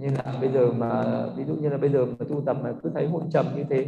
[0.01, 2.75] Như là bây giờ mà ví dụ như là bây giờ mà tu tập mà
[2.83, 3.87] cứ thấy hôn trầm như thế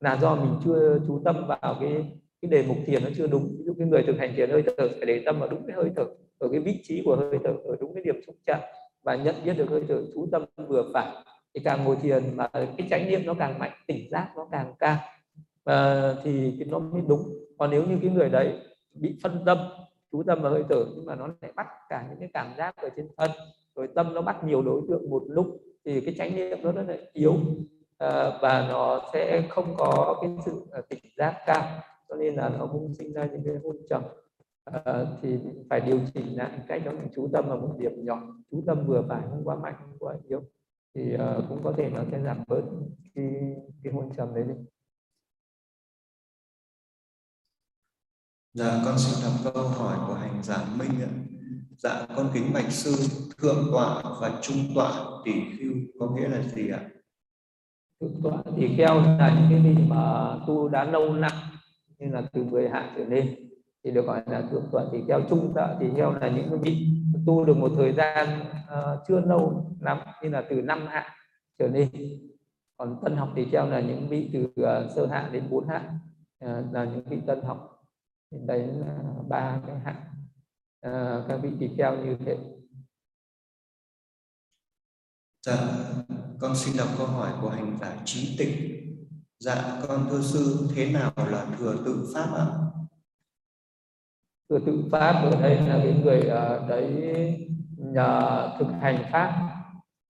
[0.00, 2.12] là do mình chưa chú tâm vào cái
[2.42, 3.54] cái đề mục thiền nó chưa đúng.
[3.58, 5.76] Ví dụ cái người thực hành thiền hơi thở phải để tâm vào đúng cái
[5.76, 6.04] hơi thở
[6.38, 8.60] ở cái vị trí của hơi thở ở đúng cái điểm xúc chạm
[9.02, 11.24] và nhận biết được hơi thở chú tâm vừa phải.
[11.54, 14.74] Thì càng ngồi thiền mà cái chánh niệm nó càng mạnh tỉnh giác nó càng
[14.78, 14.96] cao
[15.64, 17.22] à, thì cái nó mới đúng.
[17.58, 18.52] Còn nếu như cái người đấy
[18.94, 19.58] bị phân tâm
[20.12, 22.76] chú tâm vào hơi thở nhưng mà nó lại bắt cả những cái cảm giác
[22.76, 23.30] ở trên thân
[23.76, 26.84] rồi tâm nó bắt nhiều đối tượng một lúc thì cái chánh niệm nó rất
[26.88, 27.34] là yếu
[27.98, 32.48] à, và nó sẽ không có cái sự à, tỉnh giác cao cho nên là
[32.48, 34.02] nó cũng sinh ra những cái hôn trầm
[34.64, 35.38] à, thì
[35.70, 38.86] phải điều chỉnh lại cách đó mình chú tâm vào một điểm nhỏ chú tâm
[38.86, 40.42] vừa phải không quá mạnh không quá yếu
[40.94, 42.62] thì uh, cũng có thể nó sẽ giảm bớt
[43.14, 44.54] cái cái hôn trầm đấy đi.
[48.54, 51.39] Dạ con xin đọc câu hỏi của hành giả Minh ạ.
[51.82, 52.92] Dạ con kính bạch sư
[53.38, 54.92] thượng tọa và trung tọa
[55.24, 56.80] tỷ khưu có nghĩa là gì ạ?
[58.00, 61.32] Thượng tọa tỷ kheo là những cái vị mà tu đã lâu năm
[61.98, 63.36] như là từ 10 hạ trở lên
[63.84, 65.20] thì được gọi là thượng tọa tỷ kheo.
[65.30, 66.86] Trung tọa tỷ kheo là những cái vị
[67.26, 71.16] tu được một thời gian uh, chưa lâu lắm như là từ năm hạ
[71.58, 71.88] trở lên.
[72.76, 75.92] Còn tân học tỷ kheo là những vị từ uh, sơ hạ đến bốn hạ
[76.44, 77.82] uh, là những vị tân học.
[78.30, 78.98] Thì đấy là
[79.28, 80.09] ba cái hạng
[80.80, 82.36] à, các vị tỳ kheo như thế.
[85.46, 85.56] Dạ
[86.40, 88.56] con xin đọc câu hỏi của hành giả trí tịch
[89.38, 92.46] dạ con thưa sư thế nào là thừa tự pháp ạ?
[94.50, 99.56] Thừa tự pháp ở đây là cái người uh, đấy nhờ thực hành pháp.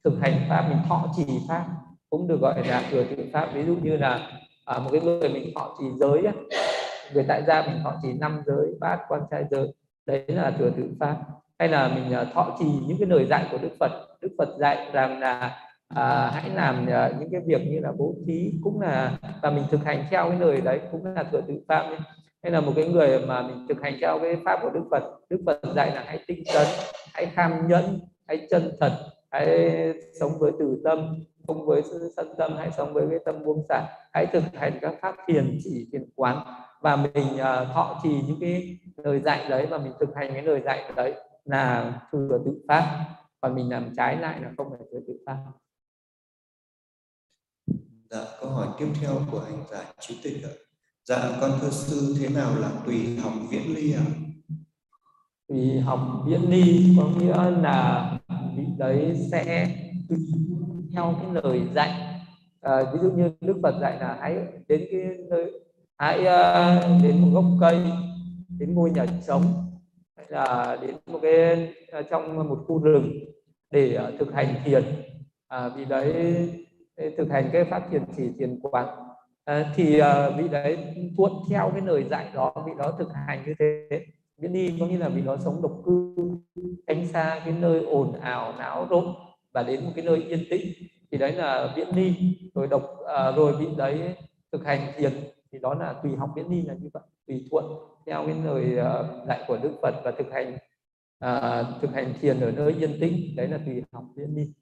[0.05, 1.67] Thực hành pháp mình thọ trì pháp
[2.11, 3.51] cũng được gọi là thừa tự pháp.
[3.55, 4.31] Ví dụ như là
[4.65, 6.23] à, một cái người mình thọ trì giới
[7.15, 9.75] người tại gia mình thọ trì năm giới bát quan trai giới
[10.11, 11.17] đấy là thừa tự pháp.
[11.59, 13.91] Hay là mình à, thọ trì những cái lời dạy của đức phật.
[14.21, 15.59] Đức phật dạy rằng là
[15.95, 19.65] à, hãy làm à, những cái việc như là bố thí cũng là và mình
[19.71, 21.99] thực hành theo cái lời đấy cũng là thừa tự pháp ấy.
[22.43, 25.03] hay là một cái người mà mình thực hành theo cái pháp của đức phật
[25.31, 26.67] đức phật dạy là hãy tinh tấn
[27.15, 28.93] hãy tham nhẫn hãy chân thật
[29.31, 29.47] hãy
[30.21, 31.15] sống với từ tâm
[31.47, 31.83] không với
[32.17, 35.59] sân tâm hãy sống với cái tâm buông xả hãy thực hành các pháp thiền
[35.65, 36.37] chỉ thiền quán
[36.81, 40.43] và mình uh, thọ trì những cái lời dạy đấy và mình thực hành cái
[40.43, 43.05] lời dạy đấy là thừa tự pháp
[43.41, 45.37] còn mình làm trái lại là không phải thừa tự pháp
[48.11, 50.51] dạ câu hỏi tiếp theo của hành giả trí tịch ạ.
[51.05, 54.05] Dạ con thưa sư thế nào là tùy học viễn ly ạ?
[55.49, 58.11] Tùy học viễn ly có nghĩa là
[58.57, 59.77] vị đấy sẽ
[60.09, 60.19] tùy
[60.93, 61.91] theo cái lời dạy.
[62.61, 64.35] À, ví dụ như đức phật dạy là hãy
[64.69, 65.01] đến cái
[65.31, 65.61] nơi
[66.01, 67.79] hãy ờ, đến một gốc cây
[68.59, 69.43] đến ngôi nhà sống
[70.17, 73.13] hay là đến một cái ờ, trong một khu rừng
[73.71, 74.85] để ờ, thực hành thiền.
[75.49, 76.15] À, vì đấy
[77.19, 78.89] thực hành cái pháp thiền chỉ thiền quán.
[79.45, 80.01] À, thì
[80.37, 80.79] vị đấy
[81.17, 84.01] thuận theo cái lời dạy đó vị đó thực hành như thế.
[84.39, 86.15] Biến đi có nghĩa là vị đó sống độc cư
[86.87, 89.15] tránh xa cái nơi ồn ào náo rộn
[89.55, 90.67] và đến một cái nơi yên tĩnh.
[91.11, 92.39] Thì đấy là viễn đi.
[92.55, 94.15] Rồi độc à, rồi vị đấy
[94.53, 95.13] thực hành thiền
[95.53, 97.65] thì đó là tùy học viễn ly là như vậy tùy thuận
[98.07, 100.55] theo cái lời uh, dạy của đức phật và thực hành
[101.25, 103.37] uh, thực hành thiền ở nơi yên tĩnh.
[103.37, 104.53] Đấy là tùy học viễn ly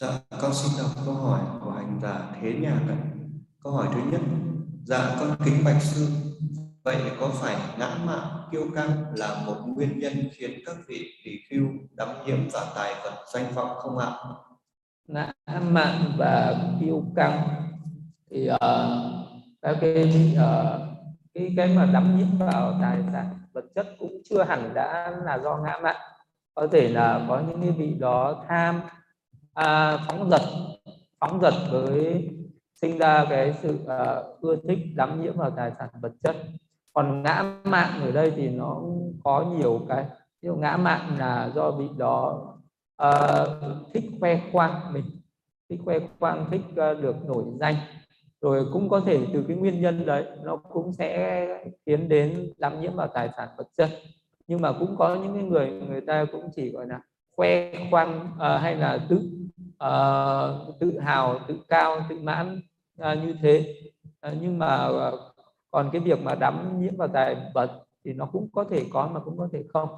[0.00, 2.96] dạ con xin đọc câu hỏi của hành giả thế nhạc này
[3.62, 4.20] câu hỏi thứ nhất
[4.84, 6.08] dạ con kính bạch sư
[6.82, 11.30] vậy có phải ngã mạn kiêu căng là một nguyên nhân khiến các vị tỷ
[11.50, 11.66] khưu
[11.96, 14.12] đắm nhiễm vào tài vật danh vọng không ạ?
[15.08, 17.65] Ngã mạn và kiêu căng
[18.30, 18.58] thì uh,
[19.80, 20.80] cái uh,
[21.34, 25.38] cái cái mà đắm nhiễm vào tài sản vật chất cũng chưa hẳn đã là
[25.38, 25.96] do ngã mạn.
[26.54, 28.80] Có thể là có những cái vị đó tham
[29.54, 30.42] à, phóng dật
[31.20, 32.28] phóng dật với
[32.74, 36.36] sinh ra cái sự uh, ưa thích đắm nhiễm vào tài sản vật chất.
[36.92, 38.82] Còn ngã mạn ở đây thì nó
[39.24, 40.04] có nhiều cái.
[40.42, 42.46] Ví dụ ngã mạn là do vị đó
[43.02, 43.48] uh,
[43.94, 45.04] thích khoe khoang mình
[45.70, 47.74] thích khoe khoang thích uh, được nổi danh
[48.40, 51.48] rồi cũng có thể từ cái nguyên nhân đấy nó cũng sẽ
[51.84, 53.90] tiến đến đắm nhiễm vào tài sản vật chất.
[54.46, 57.00] Nhưng mà cũng có những người người ta cũng chỉ gọi là
[57.36, 59.20] khoe khoang à, hay là tự
[59.78, 59.92] à,
[60.80, 62.60] tự hào tự cao tự mãn
[62.98, 63.74] à, như thế.
[64.20, 65.10] À, nhưng mà à,
[65.70, 67.70] còn cái việc mà đắm nhiễm vào tài vật
[68.04, 69.88] thì nó cũng có thể có mà cũng có thể không.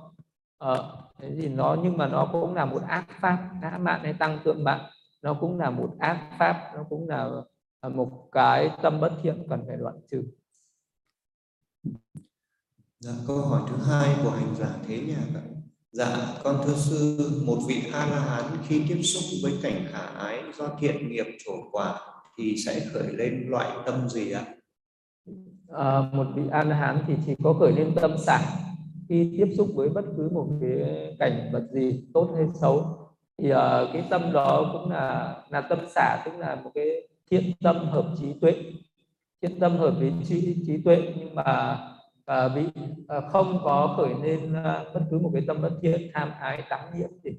[0.59, 0.77] À,
[1.19, 4.39] thế thì nó nhưng mà nó cũng là một ác pháp ngã mạn hay tăng
[4.45, 4.81] thượng mạng
[5.23, 7.31] nó cũng là một ác pháp nó cũng là
[7.89, 10.23] một cái tâm bất thiện cần phải đoạn trừ
[13.01, 15.43] Dạ, câu hỏi thứ hai của hành giả thế nhà ạ.
[15.93, 19.99] Dạ, con thưa sư, một vị A La Hán khi tiếp xúc với cảnh khả
[19.99, 22.01] ái do thiện nghiệp trổ quả
[22.39, 24.45] thì sẽ khởi lên loại tâm gì ạ?
[25.69, 28.41] À, một vị A La Hán thì chỉ có khởi lên tâm xả
[29.09, 32.85] khi tiếp xúc với bất cứ một cái cảnh vật gì tốt hay xấu
[33.39, 33.59] thì uh,
[33.93, 38.15] cái tâm đó cũng là là tâm xả tức là một cái thiện tâm hợp
[38.21, 38.55] trí tuệ.
[39.43, 41.79] Thiện tâm hợp với trí, trí tuệ nhưng mà
[42.27, 42.63] à, bị
[43.09, 46.63] à, không có khởi lên à, bất cứ một cái tâm bất thiện tham ái
[46.71, 47.31] tắm nhiễm thì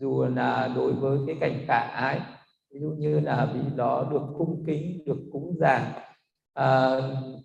[0.00, 2.20] dù là đối với cái cảnh cả ái
[2.70, 5.80] ví dụ như là vị đó được cung kính được cúng dường
[6.54, 7.00] à,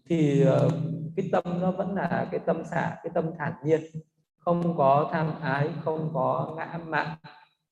[0.10, 0.60] thì à,
[1.15, 3.82] cái tâm nó vẫn là cái tâm xả cái tâm thản nhiên.
[4.38, 7.18] Không có tham ái không có ngã mạn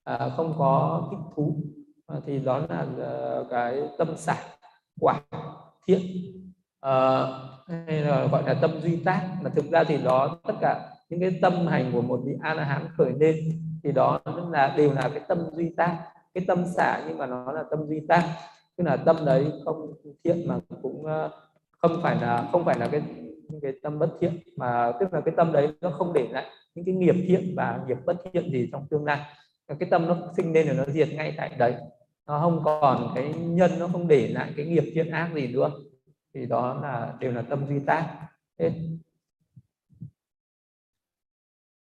[0.03, 1.63] à, không có thích thú.
[2.13, 4.35] Ờ, thì đó là ờ, cái tâm xả
[4.99, 5.19] quả
[5.87, 6.01] thiện
[6.81, 7.25] à,
[7.67, 9.29] hay là gọi là tâm duy tác.
[9.41, 12.53] Mà thực ra thì đó tất cả những cái tâm hành của một vị a
[12.53, 13.35] la hán khởi lên
[13.83, 14.19] thì đó
[14.51, 15.97] là đều là cái tâm duy tác.
[16.33, 18.23] Cái tâm xả nhưng mà nó là tâm duy tác.
[18.77, 19.93] Tức là tâm đấy không
[20.23, 21.05] thiện mà cũng
[21.77, 23.01] không phải là không phải là cái
[23.49, 26.45] những cái tâm bất thiện mà tức là cái tâm đấy nó không để lại
[26.75, 29.19] những cái nghiệp thiện và nghiệp bất thiện gì trong tương lai.
[29.79, 31.75] Cái tâm nó sinh lên rồi nó diệt ngay tại đấy
[32.27, 35.71] nó không còn cái nhân nó không để lại cái nghiệp thiện ác gì nữa.
[36.33, 38.15] Thì đó là đều là tâm duy tác.
[38.59, 38.71] Hết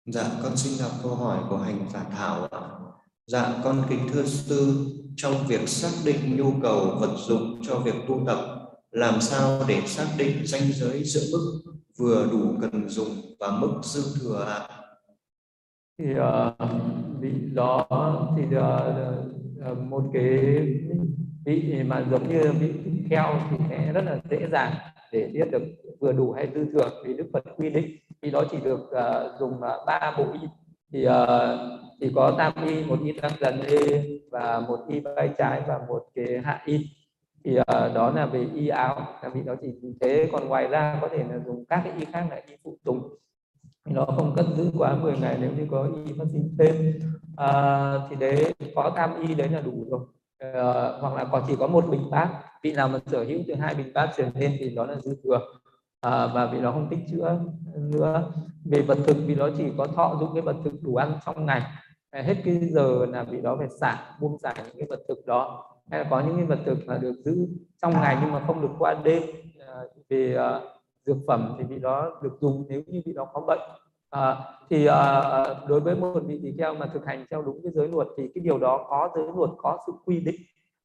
[0.05, 2.61] dạ con xin đọc câu hỏi của hành giả thảo ạ.
[3.27, 4.85] Dạ con kính thưa sư
[5.15, 8.39] trong việc xác định nhu cầu vật dụng cho việc tu tập
[8.91, 11.61] làm sao để xác định ranh giới giữa mức
[11.97, 14.67] vừa đủ cần dùng và mức dư thừa ạ?
[15.97, 17.87] Thì uh, đó
[18.37, 19.38] thì uh,
[19.69, 20.67] Ờ, một cái
[21.45, 22.73] vị mà giống như vị
[23.09, 24.73] keo thì sẽ rất là dễ dàng
[25.11, 25.61] để biết được
[25.99, 27.97] vừa đủ hay dư thừa vì đức phật quy định.
[28.21, 30.47] Khi đó chỉ được uh, dùng ờ, ba uh, bộ y.
[30.91, 31.11] Thì uh,
[32.01, 33.77] thì có tam y một y tăng dần y
[34.31, 36.89] và một y vai trái và một cái hạ y.
[37.43, 38.95] Thì uh, đó là về y áo.
[39.23, 39.67] Là vì đó chỉ
[40.01, 42.77] thế còn ngoài ra có thể là dùng các cái y khác là y phụ
[42.83, 43.15] tùng
[43.85, 46.99] nó không cất giữ quá 10 ngày nếu như có y phát sinh thêm.
[47.37, 49.99] À, thì đấy có tam y đấy là đủ rồi.
[50.39, 50.63] À,
[51.01, 52.29] hoặc là còn chỉ có một bình bát.
[52.63, 55.15] Vị nào mà sở hữu từ hai bình bát trở lên thì đó là dư
[55.23, 55.39] thừa.
[56.01, 57.39] À, và vì nó không tích chữa
[57.75, 58.31] nữa
[58.65, 61.45] về vật thực vì nó chỉ có thọ dụng cái vật thực đủ ăn trong
[61.45, 61.61] ngày.
[62.13, 65.65] Hết cái giờ là bị đó phải xả buông xả những cái vật thực đó.
[65.91, 67.47] Hay là có những cái vật thực là được giữ
[67.81, 69.23] trong ngày nhưng mà không được qua đêm.
[69.67, 69.75] À,
[70.09, 70.59] về à,
[71.05, 73.59] dược phẩm thì vị đó được dùng nếu như vị đó có bệnh.
[74.09, 74.37] À,
[74.69, 77.87] thì à, đối với một vị tỳ kheo mà thực hành theo đúng cái giới
[77.87, 80.35] luật thì cái điều đó có giới luật có sự quy định.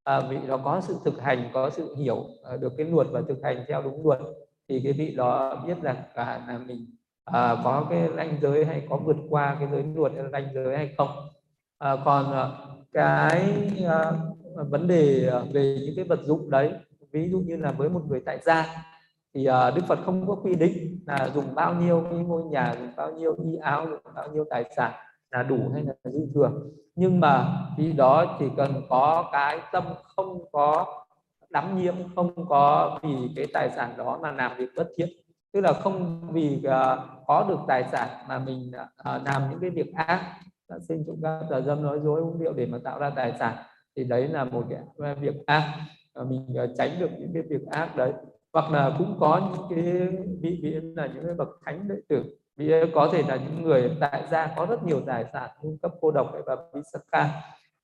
[0.05, 3.23] À, vị đó có sự thực hành có sự hiểu à, được cái luật và
[3.29, 4.21] thực hành theo đúng luật
[4.69, 6.87] thì cái vị đó biết rằng là, là mình
[7.25, 10.77] à, có cái ranh giới hay có vượt qua cái giới luật hay ranh giới
[10.77, 11.09] hay không.
[11.79, 12.49] À, còn à,
[12.93, 13.43] cái
[13.89, 14.13] à,
[14.69, 16.73] vấn đề về những cái vật dụng đấy
[17.13, 18.67] ví dụ như là với một người tại gia
[19.35, 22.75] thì uh, Đức Phật không có quy định là dùng bao nhiêu cái ngôi nhà
[22.81, 24.93] dùng bao nhiêu y áo dùng bao nhiêu tài sản
[25.31, 26.51] là đủ hay là dư thừa.
[26.95, 27.47] Nhưng mà
[27.77, 29.85] khi đó chỉ cần có cái tâm
[30.17, 30.87] không có
[31.51, 35.09] đắm nhiễm không có vì cái tài sản đó mà làm việc bất thiện.
[35.53, 39.71] Tức là không vì uh, có được tài sản mà mình uh, làm những cái
[39.71, 40.35] việc ác.
[40.69, 43.11] Dạ, Đã sinh chúng ta tà dâm nói dối uống rượu để mà tạo ra
[43.11, 43.57] tài sản
[43.97, 44.65] thì đấy là một
[44.99, 45.75] cái việc ác.
[46.27, 48.13] Mình tránh được những cái việc ác đấy
[48.55, 50.09] hoặc là cũng có những cái
[50.43, 52.25] vị vị là những cái bậc thánh đệ tử.
[52.57, 55.93] Vì có thể là những người tại gia có rất nhiều tài sản cung cấp
[56.01, 57.33] cô độc và Visakha à,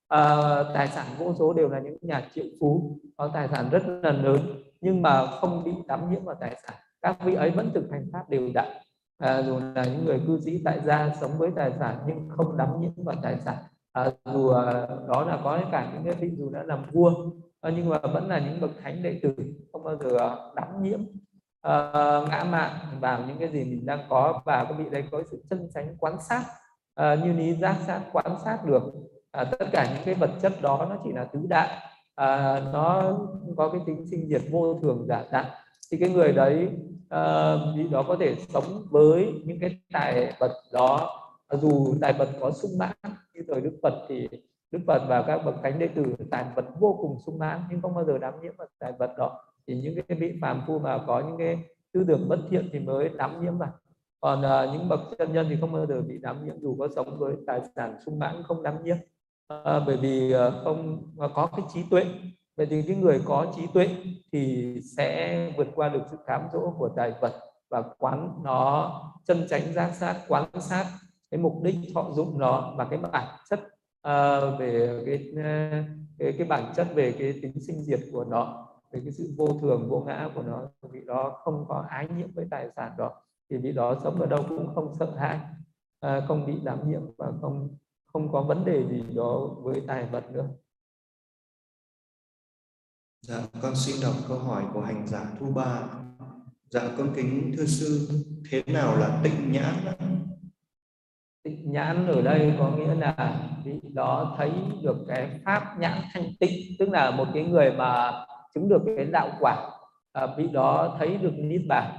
[0.09, 3.83] ờ, tài sản vô số đều là những nhà triệu phú có tài sản rất
[4.03, 4.41] là lớn
[4.81, 6.77] nhưng mà không bị đắm nhiễm vào tài sản.
[7.03, 8.69] Các vị ấy vẫn thực hành pháp đều đặn.
[9.19, 12.57] À, dù là những người cư sĩ tại gia sống với tài sản nhưng không
[12.57, 13.57] đắm nhiễm vào tài sản.
[13.93, 14.53] À, dù
[15.09, 17.13] đó là có cả những cái vị dù đã làm vua
[17.61, 19.35] à, nhưng mà vẫn là những bậc thánh đệ tử
[19.73, 21.01] không bao giờ ờ, đắm nhiễm.
[21.67, 25.23] Uh, ngã mạn vào những cái gì mình đang có và các vị đây có
[25.31, 26.45] sự chân chánh quan sát
[27.01, 28.83] uh, như lý giác sát quan sát được.
[29.43, 31.69] Uh, tất cả những cái vật chất đó nó chỉ là tứ đại.
[32.21, 33.19] Uh, nó
[33.57, 35.45] có cái tính sinh diệt vô thường giả tạm
[35.91, 36.69] thì cái người đấy
[37.05, 41.17] uh, đó có thể sống với những cái tài vật đó.
[41.53, 42.97] Dù tài vật có sung mãn
[43.35, 44.29] như thời đức phật thì
[44.73, 47.83] đức phật và các bậc thánh đệ tử tài vật vô cùng sung mãn nhưng
[47.83, 49.41] không bao giờ đắm nhiễm vào tài vật đó.
[49.67, 52.79] Thì những cái vị phàm phu mà có những cái tư tưởng bất thiện thì
[52.79, 53.73] mới đắm nhiễm vào
[54.21, 56.89] còn uh, những bậc chân nhân thì không bao giờ bị đắm nhiễm dù có
[56.97, 61.03] sống với tài sản sung mãn không đắm nhiễm uh, ờ, bởi vì uh, không
[61.25, 62.05] uh, có cái trí tuệ.
[62.57, 63.89] Vậy thì cái người có trí tuệ
[64.33, 67.33] thì sẽ vượt qua được sự cám dỗ của tài vật
[67.71, 68.93] và quán nó
[69.25, 70.87] chân tránh giác sát quán sát
[71.31, 73.61] cái mục đích thọ dụng nó và cái bản chất
[74.03, 75.83] à, về cái, ờ,
[76.19, 79.59] cái cái bản chất về cái tính sinh diệt của nó về cái sự vô
[79.61, 83.23] thường vô ngã của nó vị đó không có ái nhiễm với tài sản đó
[83.51, 85.41] thì vị đó sống ở đâu cũng không sợ hãi
[86.01, 87.77] à, không bị đảm nhiễm và không
[88.13, 90.49] không có vấn đề gì đó với tài vật nữa
[93.23, 95.83] Dạ, con xin đọc câu hỏi của hành giả Thu Ba.
[96.71, 98.09] Dạ, con kính thưa sư,
[98.51, 99.75] thế nào là tịnh nhãn?
[101.43, 104.51] Tịnh nhãn ở đây có nghĩa là vị đó thấy
[104.83, 108.13] được cái pháp nhãn thanh tịnh, tức là một cái người mà
[108.55, 109.71] chứng được cái đạo quả,
[110.13, 111.93] à, vị đó thấy được niết bàn.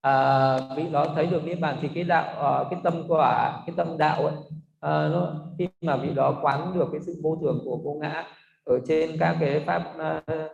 [0.00, 3.74] À, vị đó thấy được niết bàn thì cái đạo, à, cái tâm quả, cái
[3.76, 4.34] tâm đạo ấy,
[4.80, 8.24] à, nó khi mà vị đó quán được cái sự vô thường của vô ngã
[8.64, 10.48] ở trên các cái pháp à, à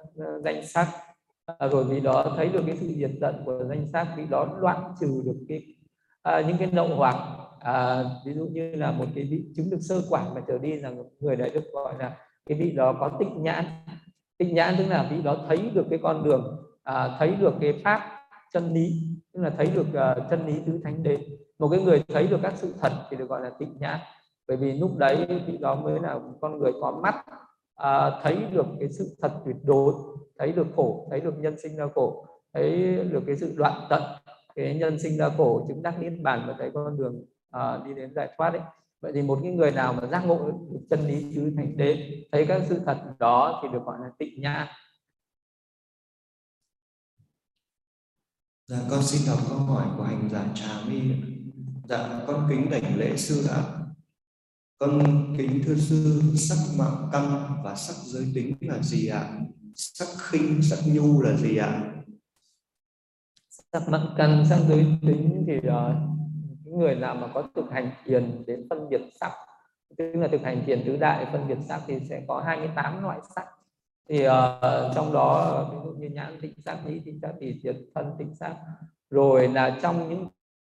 [0.45, 0.89] danh sắc
[1.59, 4.47] à, rồi vị đó thấy được cái sự diệt tận của danh sắc vị đó
[4.61, 5.63] đoạn trừ được cái
[6.23, 7.17] à, những cái nậu hoặc
[7.61, 10.73] à, ví dụ như là một cái vị chứng được sơ quản mà trở đi
[10.73, 12.17] là người đấy được gọi là
[12.47, 13.65] cái vị đó có tịnh nhãn.
[14.39, 17.81] Tịnh nhãn tức là vị đó thấy được cái con đường à, thấy được cái
[17.85, 18.01] pháp
[18.53, 18.93] chân lý
[19.33, 21.19] tức là thấy được uh, chân lý tứ thánh đế.
[21.59, 24.01] Một cái người thấy được các sự thật thì được gọi là tịnh nhãn.
[24.49, 27.15] Bởi vì lúc đấy vị đó mới là con người có mắt
[27.75, 29.95] à, thấy được cái sự thật tuyệt đối
[30.39, 34.03] thấy được khổ thấy được nhân sinh ra khổ thấy được cái sự đoạn tận.
[34.55, 37.95] Cái nhân sinh ra khổ chứng đắc niết bàn và thấy con đường à, đi
[37.95, 38.63] đến giải thoát đấy
[39.01, 42.23] vậy thì một cái người nào mà giác ngộ được chân lý tứ thánh đế
[42.33, 44.69] thấy các sự thật đó thì được gọi là tịnh nhã
[48.71, 51.01] Dạ con xin đọc câu hỏi của hành giả Trà My.
[51.89, 53.63] Dạ con kính đảnh lễ sư ạ.
[54.79, 55.03] Con
[55.39, 59.41] kính thưa sư, sắc mạng căn và sắc giới tính là gì ạ?
[59.75, 61.95] Sắc khinh, sắc nhu là gì ạ?
[63.73, 66.10] Sắc mạng căn, sắc giới tính thì uh,
[66.71, 69.33] những người nào mà có thực hành thiền đến phân biệt sắc,
[69.97, 73.19] tức là thực hành thiền tứ đại phân biệt sắc thì sẽ có 28 loại
[73.35, 73.47] sắc.
[74.09, 74.33] Thì uh,
[74.95, 78.35] trong đó ví dụ như nhãn tịnh sắc, nhĩ tịnh sắc, thì thiệt thân tịnh
[78.35, 78.57] sắc.
[79.11, 80.29] Rồi là trong những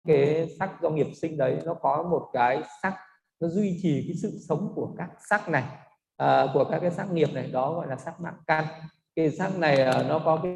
[0.07, 2.95] cái sắc do nghiệp sinh đấy nó có một cái sắc
[3.39, 5.63] nó duy trì cái sự sống của các sắc này
[6.23, 8.65] uh, của các cái sắc nghiệp này đó gọi là sắc mạng căn
[9.15, 10.55] cái sắc này ờ, nó có cái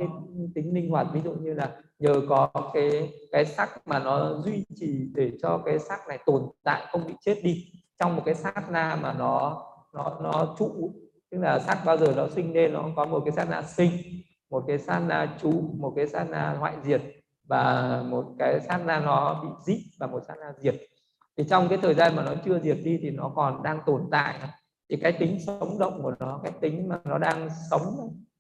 [0.55, 4.65] tính linh hoạt, ví dụ như là nhờ có cái cái sắc mà nó duy
[4.75, 7.71] trì để cho cái sắc này tồn tại, không bị chết đi.
[7.99, 9.63] Trong một cái sát na mà nó
[9.93, 10.93] nó nó trụ,
[11.31, 13.91] tức là sắc bao giờ nó sinh lên nó có một cái sát na sinh,
[14.49, 17.01] một cái sát na trụ, một cái sát na hoại diệt
[17.47, 20.75] và một cái sát na nó bị dít và một sát na diệt.
[21.38, 24.01] Thì trong cái thời gian mà nó chưa diệt đi thì nó còn đang tồn
[24.11, 24.39] tại.
[24.89, 27.84] Thì cái tính sống động của nó, cái tính mà nó đang sống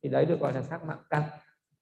[0.03, 1.23] thì đấy được gọi là sắc mạng căn.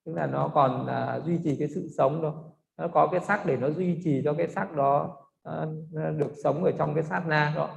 [0.06, 2.44] Tức là nó còn uh, duy trì cái sự sống đó.
[2.78, 5.18] Nó có cái sắc để nó duy trì cho cái sắc đó
[5.50, 5.70] uh,
[6.18, 7.70] được sống ở trong cái sát na đó.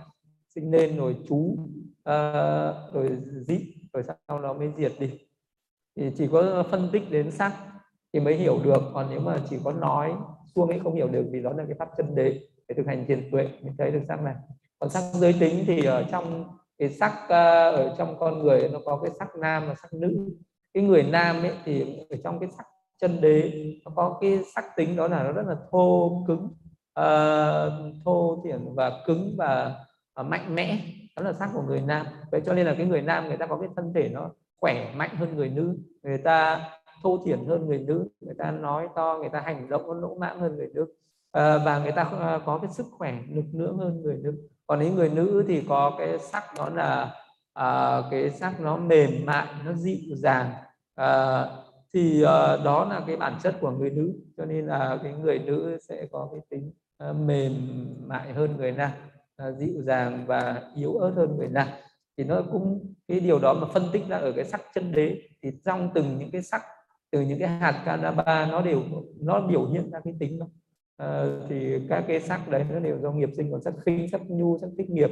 [0.54, 1.68] Sinh lên rồi chú uh,
[2.02, 5.20] ờ, rồi dị rồi sau đó mới diệt đi.
[5.96, 7.52] Thì chỉ có phân tích đến sắc
[8.12, 8.82] thì mới hiểu được.
[8.94, 10.14] Còn nếu mà chỉ có nói
[10.54, 13.04] xuông ấy không hiểu được vì đó là cái pháp chân đế để thực hành
[13.06, 14.34] thiền tuệ mới thấy được sắc này.
[14.78, 16.44] Còn sắc giới tính thì ở trong
[16.78, 17.30] cái sắc uh,
[17.74, 20.30] ở trong con người nó có cái sắc nam và sắc nữ.
[20.74, 22.66] Cái người nam ấy thì ở trong cái sắc
[23.00, 23.52] chân đế
[23.84, 26.48] nó có cái sắc tính đó là nó rất là thô cứng
[27.00, 29.74] uh, thô thiển và cứng và
[30.20, 30.78] uh, mạnh mẽ.
[31.16, 32.06] Đó là sắc của người nam.
[32.30, 34.30] Vậy cho nên là cái người nam người ta có cái thân thể nó
[34.60, 35.78] khỏe mạnh hơn người nữ.
[36.02, 36.68] Người ta
[37.02, 40.14] thô thiển hơn người nữ người ta nói to người ta hành động nó lỗ
[40.14, 40.82] mãng hơn người nữ.
[40.82, 42.10] Uh, và người ta
[42.46, 45.94] có cái sức khỏe lực lưỡng hơn người nữ còn những người nữ thì có
[45.98, 47.14] cái sắc đó là
[47.52, 50.52] à, cái sắc nó mềm mại nó dịu dàng.
[50.94, 51.44] À,
[51.94, 55.38] thì uh, đó là cái bản chất của người nữ cho nên là cái người
[55.38, 56.72] nữ sẽ có cái tính
[57.10, 57.52] uh, mềm
[58.06, 58.90] mại hơn người nam
[59.48, 61.68] uh, dịu dàng và yếu ớt hơn người nam.
[62.16, 65.16] Thì nó cũng cái điều đó mà phân tích ra ở cái sắc chân đế
[65.42, 66.62] thì trong từng những cái sắc
[67.10, 68.82] từ những cái hạt canaba nó đều
[69.20, 70.46] nó biểu hiện ra cái tính đó
[70.96, 74.20] à, thì các cái sắc đấy nó đều do nghiệp sinh còn sắc khinh sắc
[74.28, 75.10] nhu sắc tích nghiệp.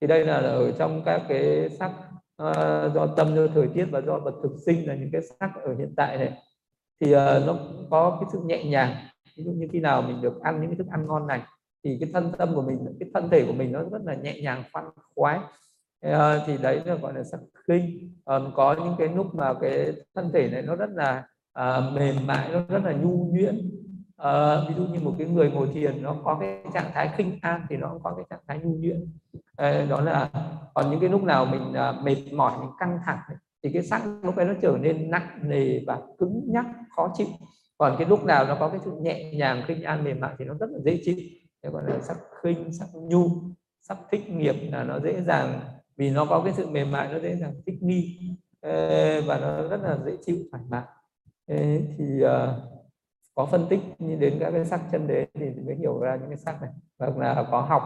[0.00, 1.90] Thì đây là ở trong các cái sắc
[2.42, 5.50] uh, do tâm do thời tiết và do vật thực sinh là những cái sắc
[5.64, 6.32] ở hiện tại này.
[7.00, 7.58] Thì uh, nó
[7.90, 8.94] có cái sự nhẹ nhàng.
[9.36, 11.42] Ví dụ như khi nào mình được ăn những cái thức ăn ngon này
[11.84, 14.40] thì cái thân tâm của mình cái thân thể của mình nó rất là nhẹ
[14.40, 14.84] nhàng khoan
[15.14, 15.38] khoái.
[16.06, 18.14] Uh, thì đấy là gọi là sắc khinh.
[18.24, 21.24] Còn có những cái lúc mà cái thân thể này nó rất là
[21.60, 23.70] uh, mềm mại nó rất là nhu nhuyễn
[24.22, 27.38] à, ví dụ như một cái người ngồi thiền nó có cái trạng thái khinh
[27.42, 29.12] an thì nó cũng có cái trạng thái nhu nhuyễn.
[29.56, 30.30] À, đó là
[30.74, 33.18] còn những cái lúc nào mình à, mệt mỏi mình căng thẳng
[33.62, 36.66] thì cái sắc lúc ấy nó trở nên nặng nề và cứng nhắc
[36.96, 37.26] khó chịu.
[37.78, 40.44] Còn cái lúc nào nó có cái sự nhẹ nhàng khinh an mềm mại thì
[40.44, 41.16] nó rất là dễ chịu.
[41.62, 43.28] Thế gọi là sắc khinh sắc nhu
[43.82, 45.60] sắc thích nghiệp là nó dễ dàng
[45.96, 48.20] vì nó có cái sự mềm mại nó dễ dàng thích nghi.
[48.60, 50.82] Ờ, và nó rất là dễ chịu thoải mái.
[51.98, 52.79] Thì uh,
[53.40, 56.38] có phân tích đến các cái sắc chân đế thì mới hiểu ra những cái
[56.38, 56.70] sắc này.
[56.98, 57.82] Hoặc là có học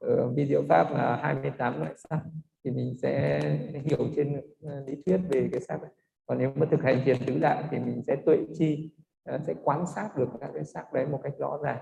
[0.00, 2.20] ở video pháp là 28 loại sắc
[2.64, 3.40] thì mình sẽ
[3.84, 5.90] hiểu trên ờ, lý thuyết về cái sắc này.
[6.26, 8.90] Còn nếu mà thực hành thiền tứ đại thì mình sẽ tuệ chi
[9.24, 11.78] ờ, sẽ quan sát được các cái sắc đấy một cách rõ ràng.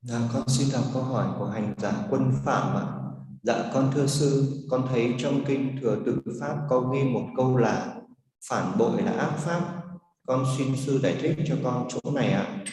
[0.00, 2.86] Dạ, con xin đọc câu hỏi của hành giả quân phạm ạ.
[3.42, 7.56] Dạ, con thưa sư, con thấy trong kinh thừa tự pháp có ghi một câu
[7.56, 7.96] là
[8.48, 9.75] phản bội là ác pháp
[10.26, 12.46] con xin sư giải thích cho con chỗ này ạ.
[12.48, 12.64] À.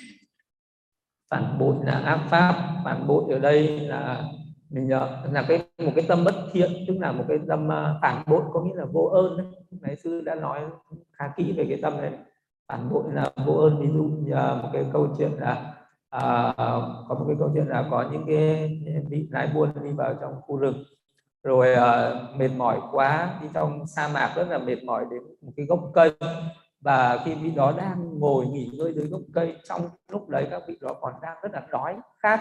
[1.29, 4.23] phản bội là ác pháp phản bội ở đây là
[4.69, 7.99] mình ờ, là cái một cái tâm bất thiện tức là một cái tâm ờ,
[8.01, 9.37] phản bội có nghĩa là vô ơn
[9.81, 9.95] đấy.
[9.95, 10.61] Sư đã nói
[11.11, 12.11] khá kỹ về cái tâm này.
[12.67, 15.75] Phản bội là vô ơn ví dụ như một cái câu chuyện là
[16.09, 16.53] à,
[17.07, 18.69] có một cái câu chuyện là có những cái
[19.09, 20.83] vị lái buôn đi vào trong khu rừng
[21.43, 25.51] rồi à, mệt mỏi quá đi trong sa mạc rất là mệt mỏi đến một
[25.57, 26.11] cái gốc cây
[26.83, 29.81] và khi vị đó đang ngồi nghỉ ngơi dưới gốc cây, trong
[30.11, 32.39] lúc đấy các vị đó còn đang rất là đói khát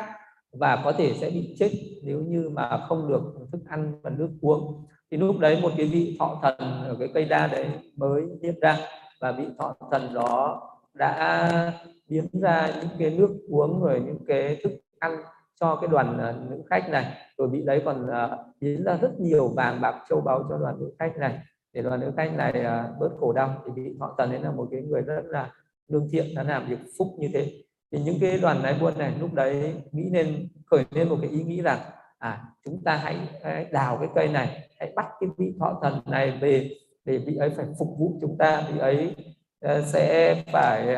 [0.52, 1.70] và có thể sẽ bị chết
[2.02, 4.86] nếu như mà không được thức ăn và nước uống.
[5.10, 7.66] Thì lúc đấy một cái vị thọ thần ở cái cây đa đấy
[7.96, 8.76] mới hiện ra
[9.20, 10.62] và vị thọ thần đó
[10.94, 11.72] đã
[12.08, 15.22] biến ra những cái nước uống rồi những cái thức ăn
[15.60, 17.06] cho cái đoàn à, nữ khách này.
[17.38, 20.76] Rồi vị đấy còn à, biến ra rất nhiều vàng, bạc, châu báu cho đoàn
[20.80, 21.38] nữ khách này
[21.72, 22.52] để đoàn nữ khách này
[23.00, 25.52] bớt khổ đau thì vị thọ tần ấy là một cái người rất là
[25.88, 27.52] lương thiện đã làm việc phúc như thế.
[27.92, 31.30] Thì những cái đoàn lái buôn này lúc đấy nghĩ nên khởi lên một cái
[31.30, 31.78] ý nghĩ rằng
[32.18, 36.00] à chúng ta hãy, hãy đào cái cây này hãy bắt cái vị thọ thần
[36.06, 36.70] này về
[37.04, 39.16] để vị ấy phải phục vụ chúng ta vị ấy
[39.60, 40.96] à, sẽ phải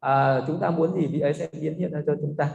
[0.00, 2.50] à, chúng ta muốn gì vị ấy sẽ biến hiện ra cho chúng ta.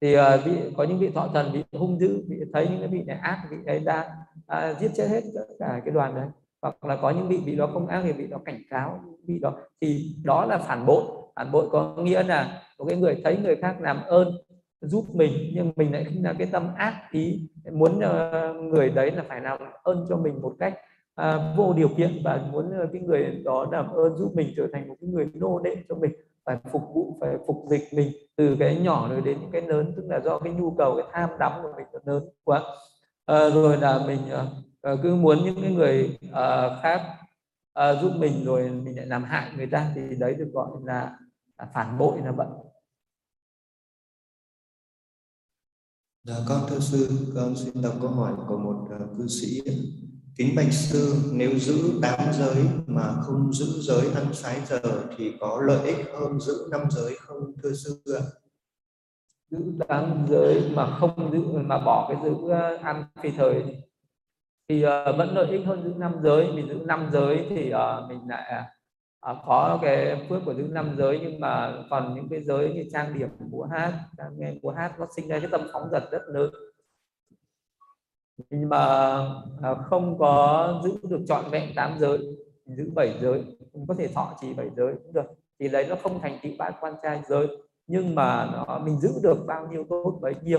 [0.00, 2.88] Thì à, vị có những vị thọ thần bị hung dữ vị thấy những cái
[2.88, 4.16] vị này ác vị ấy đã
[4.46, 6.26] à, giết chết hết tất cả cái đoàn đấy
[6.64, 9.38] hoặc là có những vị bị đó không ác thì bị đó cảnh cáo bị
[9.38, 11.02] đó thì đó là phản bội.
[11.36, 14.32] Phản bội có nghĩa là một cái người thấy người khác làm ơn
[14.80, 19.24] giúp mình nhưng mình lại là cái tâm ác ý muốn ờ, người đấy là
[19.28, 20.74] phải làm ơn cho mình một cách
[21.14, 24.66] à, vô điều kiện và muốn ờ, cái người đó làm ơn giúp mình trở
[24.72, 26.12] thành một cái người nô lệ cho mình
[26.44, 29.92] phải phục vụ phải phục dịch mình từ cái nhỏ rồi đến những cái lớn
[29.96, 32.62] tức là do cái nhu cầu cái tham đắm của mình lớn quá.
[33.26, 34.18] À, rồi là mình
[35.02, 37.16] cứ muốn những cái người uh, khác
[37.80, 41.18] uh, giúp mình rồi mình lại làm hại người ta thì đấy được gọi là,
[41.58, 42.46] là phản bội là vậy
[46.26, 49.60] Dạ con thưa sư, con xin đọc câu hỏi của một uh, cư sĩ.
[50.36, 55.32] Kính bạch sư, nếu giữ tám giới mà không giữ giới ăn sái giờ thì
[55.40, 58.22] có lợi ích hơn giữ năm giới không thưa sư ạ?
[59.50, 59.58] Giữ
[59.88, 62.50] tám giới mà không giữ mà bỏ cái giữ
[62.82, 63.84] ăn phi thời
[64.68, 66.52] thì uh, vẫn lợi ích hơn giữ năm giới.
[66.52, 68.62] Mình giữ năm giới thì uh, mình lại
[69.30, 71.20] uh, có cái phước của giữ năm giới.
[71.22, 73.92] Nhưng mà còn những cái giới như trang điểm múa hát
[74.36, 76.50] nghe múa hát nó sinh ra cái tâm phóng dật rất lớn.
[78.50, 79.16] Nhưng mà
[79.70, 82.18] uh, không có giữ được trọn vẹn tám giới
[82.66, 83.44] giữ bảy giới.
[83.72, 85.26] Cũng có thể thọ chỉ bảy giới cũng được.
[85.60, 87.46] Thì đấy nó không thành tựu bát quan trai giới.
[87.86, 90.58] Nhưng mà nó mình giữ được bao nhiêu tốt bấy nhiêu.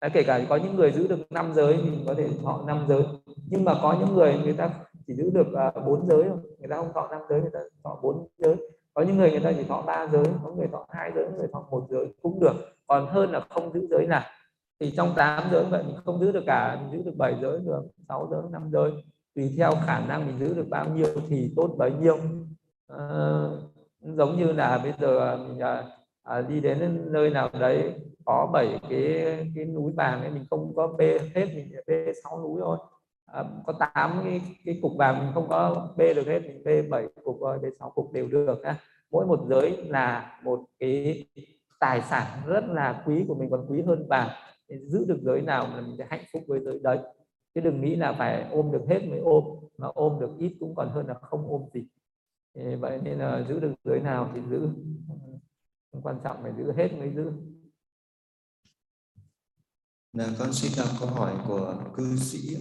[0.00, 2.84] Đấy, kể cả có những người giữ được năm giới thì có thể thọ năm
[2.88, 3.02] giới.
[3.46, 4.70] Nhưng mà có những người người ta
[5.06, 6.38] chỉ giữ được à, bốn uh, giới thôi.
[6.58, 8.56] Người ta không thọ năm giới người ta thọ bốn giới.
[8.94, 11.46] Có những người người ta chỉ thọ ba giới có người thọ hai giới người
[11.52, 12.54] thọ một giới cũng được.
[12.86, 14.22] Còn hơn là không giữ giới nào.
[14.80, 17.58] Thì trong tám giới vậy mình không giữ được cả mình giữ được bảy giới
[17.58, 18.90] được sáu giới năm giới.
[19.34, 22.18] Tùy theo khả năng mình giữ được bao nhiêu thì tốt bấy nhiêu.
[22.88, 22.98] À,
[24.02, 25.84] giống như là bây giờ mình à,
[26.22, 27.94] à đi đến nơi nào đấy
[28.24, 29.24] có bảy cái
[29.54, 32.78] cái núi vàng ấy mình không có bê hết mình bê sáu núi thôi.
[33.26, 36.82] À, có tám cái, cái cục vàng mình không có bê được hết mình bê
[36.82, 38.76] bảy cục thôi bê sáu cục đều được ha
[39.10, 41.26] mỗi một giới là một cái
[41.80, 44.28] tài sản rất là quý của mình còn quý hơn vàng.
[44.68, 46.98] Giữ được giới nào là mình sẽ hạnh phúc với giới đấy.
[47.54, 49.44] Chứ đừng nghĩ là phải ôm được hết mới ôm
[49.78, 51.86] mà ôm được ít cũng còn hơn là không ôm gì.
[52.76, 54.68] Vậy nên là giữ được giới nào thì giữ.
[56.02, 57.32] Quan trọng phải giữ hết mới giữ
[60.12, 62.56] là con xin đọc câu hỏi của cư sĩ.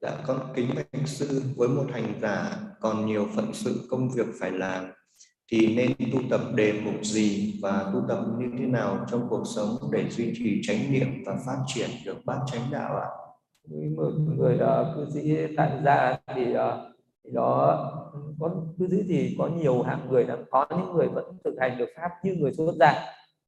[0.00, 4.26] Dạ con kính bạch sư với một hành giả còn nhiều phận sự công việc
[4.40, 4.84] phải làm
[5.52, 9.42] thì nên tu tập đề mục gì và tu tập như thế nào trong cuộc
[9.56, 13.08] sống để duy trì chánh niệm và phát triển được bát chánh đạo ạ?
[13.96, 16.58] Một người uh, cư sĩ tại gia thì, uh,
[17.24, 17.90] thì đó
[18.40, 21.78] có cư sĩ thì có nhiều hạng người là có những người vẫn thực hành
[21.78, 22.94] được pháp như người xuất gia.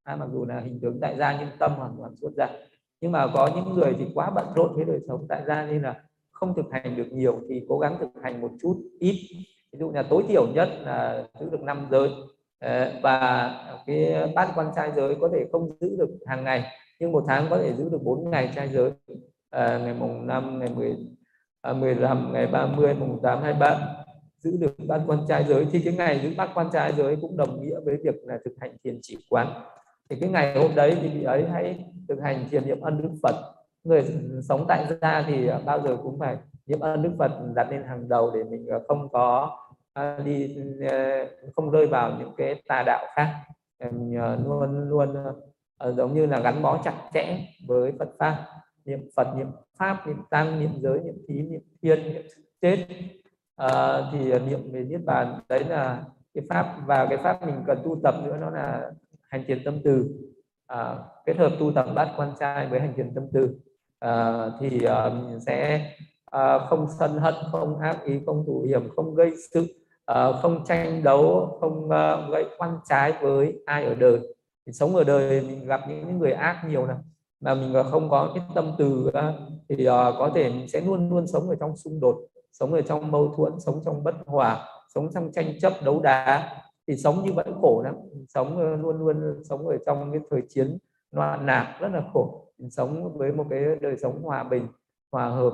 [0.03, 2.49] À, mặc dù là hình tướng tại gia nhưng tâm hoàn toàn xuất gia
[3.01, 5.83] nhưng mà có những người thì quá bận rộn với đời sống tại gia nên
[5.83, 9.17] là không thực hành được nhiều thì cố gắng thực hành một chút ít.
[9.73, 12.11] Ví dụ là tối thiểu nhất là giữ được năm giới.
[12.61, 13.51] Ờ, và
[13.87, 16.65] cái bát quan trai giới có thể không giữ được hàng ngày
[17.01, 18.91] nhưng một tháng có thể giữ được 4 ngày trai giới.
[19.51, 20.97] À, ngày mùng 5 ngày 10
[21.61, 23.97] à, 15 ngày 30 mùng 8 23
[24.39, 27.37] giữ được bát quan trai giới thì cái ngày giữ bát quan trai giới cũng
[27.37, 29.63] đồng nghĩa với việc là thực hành thiền chỉ quán
[30.11, 33.11] thì cái ngày hôm đấy thì vị ấy hãy thực hành thiền niệm ân đức
[33.23, 33.35] Phật.
[33.85, 34.05] Người
[34.49, 38.09] sống tại gia thì bao giờ cũng phải niệm ân đức Phật đặt lên hàng
[38.09, 39.59] đầu để mình ờ, không có
[39.93, 40.57] ờ, đi
[40.91, 41.27] ờ,
[41.57, 43.35] không rơi vào những cái tà đạo khác.
[43.81, 45.15] Mình luôn luôn
[45.97, 47.39] giống như là gắn bó chặt chẽ
[47.69, 48.47] với Phật pháp.
[48.85, 49.47] Niệm Phật niệm
[49.79, 52.23] pháp niệm tăng niệm giới niệm thí niệm thiên niệm
[52.61, 52.87] chết.
[53.57, 56.05] À, thì niệm về niết bàn đấy là
[56.35, 56.77] cái pháp.
[56.87, 58.91] Và cái pháp mình cần tu tập nữa nó là
[59.31, 60.09] hành thiền tâm từ.
[60.67, 63.57] À, kết hợp tu tập bát quan trai với hành thiền tâm từ.
[63.99, 65.91] À, thì à, mình sẽ
[66.31, 69.67] à, không sân hận không ác ý không thủ hiểm không gây sự
[70.13, 74.21] uh, không tranh đấu không uh, gây quan trái với ai ở đời.
[74.67, 76.97] Thì sống ở đời mình gặp những người ác nhiều này
[77.41, 79.11] mà mình không có cái tâm từ
[79.69, 82.17] thì uh, có thể mình sẽ luôn luôn sống ở trong xung đột
[82.53, 86.53] sống ở trong mâu thuẫn sống trong bất hòa sống trong tranh chấp đấu đá
[86.89, 87.95] thì sống như vậy khổ lắm.
[88.29, 90.79] Sống ờ, luôn luôn sống ở trong cái thời chiến
[91.11, 92.53] loạn lạc rất là khổ.
[92.59, 94.67] Mình sống với một cái đời sống hòa bình
[95.13, 95.53] hòa hợp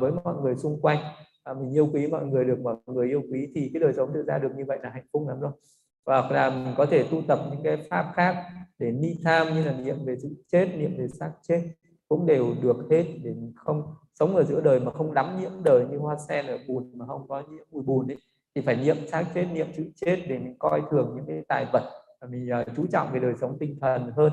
[0.00, 0.98] với mọi người xung quanh.
[1.44, 4.10] À, mình yêu quý mọi người được mọi người yêu quý thì cái đời sống
[4.14, 5.52] tự ra được như vậy là hạnh phúc lắm rồi
[6.04, 8.36] và là mình có thể tu tập những cái pháp khác
[8.78, 11.62] để ni tham như là niệm về sự chết niệm về xác chết
[12.08, 15.86] cũng đều được hết để không sống ở giữa đời mà không đắm nhiễm đời
[15.90, 18.16] như hoa sen ở bùn mà không có nhiễm bụi bùn ấy
[18.54, 21.66] thì phải niệm xác chết niệm chữ chết để mình coi thường những cái tài
[21.72, 21.82] vật
[22.20, 24.32] và mình uh, chú trọng về đời sống tinh thần hơn.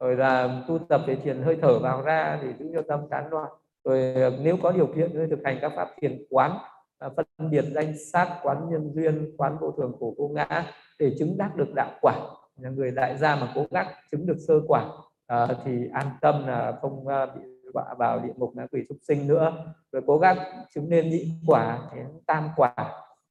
[0.00, 3.30] Rồi là tu tập về thiền hơi thở vào ra để giữ cho tâm tán
[3.30, 3.50] loạn.
[3.84, 6.58] Rồi uh, nếu có điều kiện thì thực hành các pháp thiền quán
[7.06, 10.64] uh, phân biệt danh sát quán nhân duyên quán vô thường khổ vô ngã
[10.98, 12.14] để chứng đắc được đạo quả.
[12.60, 14.88] Là người đại gia mà cố gắng chứng được sơ quả
[15.26, 17.04] à, thì an tâm là không
[17.34, 17.40] bị
[17.74, 19.52] đọa vào địa ngục ngã quỷ súc sinh nữa.
[19.92, 20.36] Rồi cố gắng
[20.74, 22.74] chứng nên nhị quả đến tam quả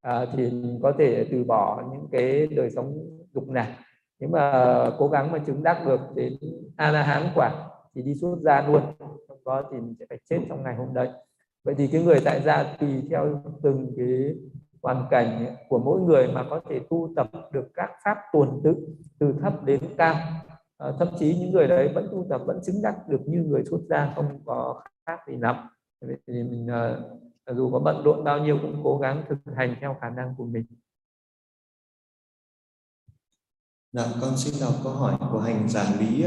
[0.03, 2.93] à, thì mình có thể từ bỏ những cái đời sống
[3.33, 3.67] dục này.
[4.19, 6.33] Nếu mà cố gắng mà chứng đắc được đến
[6.75, 8.81] a la hán quả thì đi xuất gia luôn.
[9.27, 11.09] Không có thì mình sẽ phải chết trong ngày hôm đấy.
[11.63, 14.35] Vậy thì cái người tại gia tùy theo từng cái
[14.81, 18.75] hoàn cảnh của mỗi người mà có thể tu tập được các pháp tuần tự
[19.19, 20.15] từ thấp đến cao.
[20.77, 23.63] À, thậm chí những người đấy vẫn tu tập vẫn chứng đắc được như người
[23.69, 25.55] xuất gia không có khác gì lắm.
[26.01, 27.21] Vậy thì mình uh,
[27.51, 30.45] dù có bận rộn bao nhiêu cũng cố gắng thực hành theo khả năng của
[30.45, 30.65] mình
[33.91, 36.25] Dạ, con xin đọc câu hỏi của hành giả Lý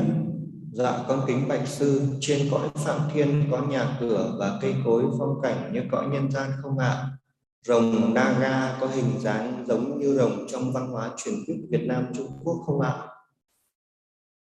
[0.72, 5.04] Dạ con kính bạch sư, trên cõi phạm thiên có nhà cửa và cây cối
[5.18, 6.88] phong cảnh như cõi nhân gian không ạ?
[6.88, 7.08] À?
[7.66, 12.06] Rồng Naga có hình dáng giống như rồng trong văn hóa truyền thuyết Việt Nam
[12.14, 12.88] Trung Quốc không ạ?
[12.90, 13.06] À?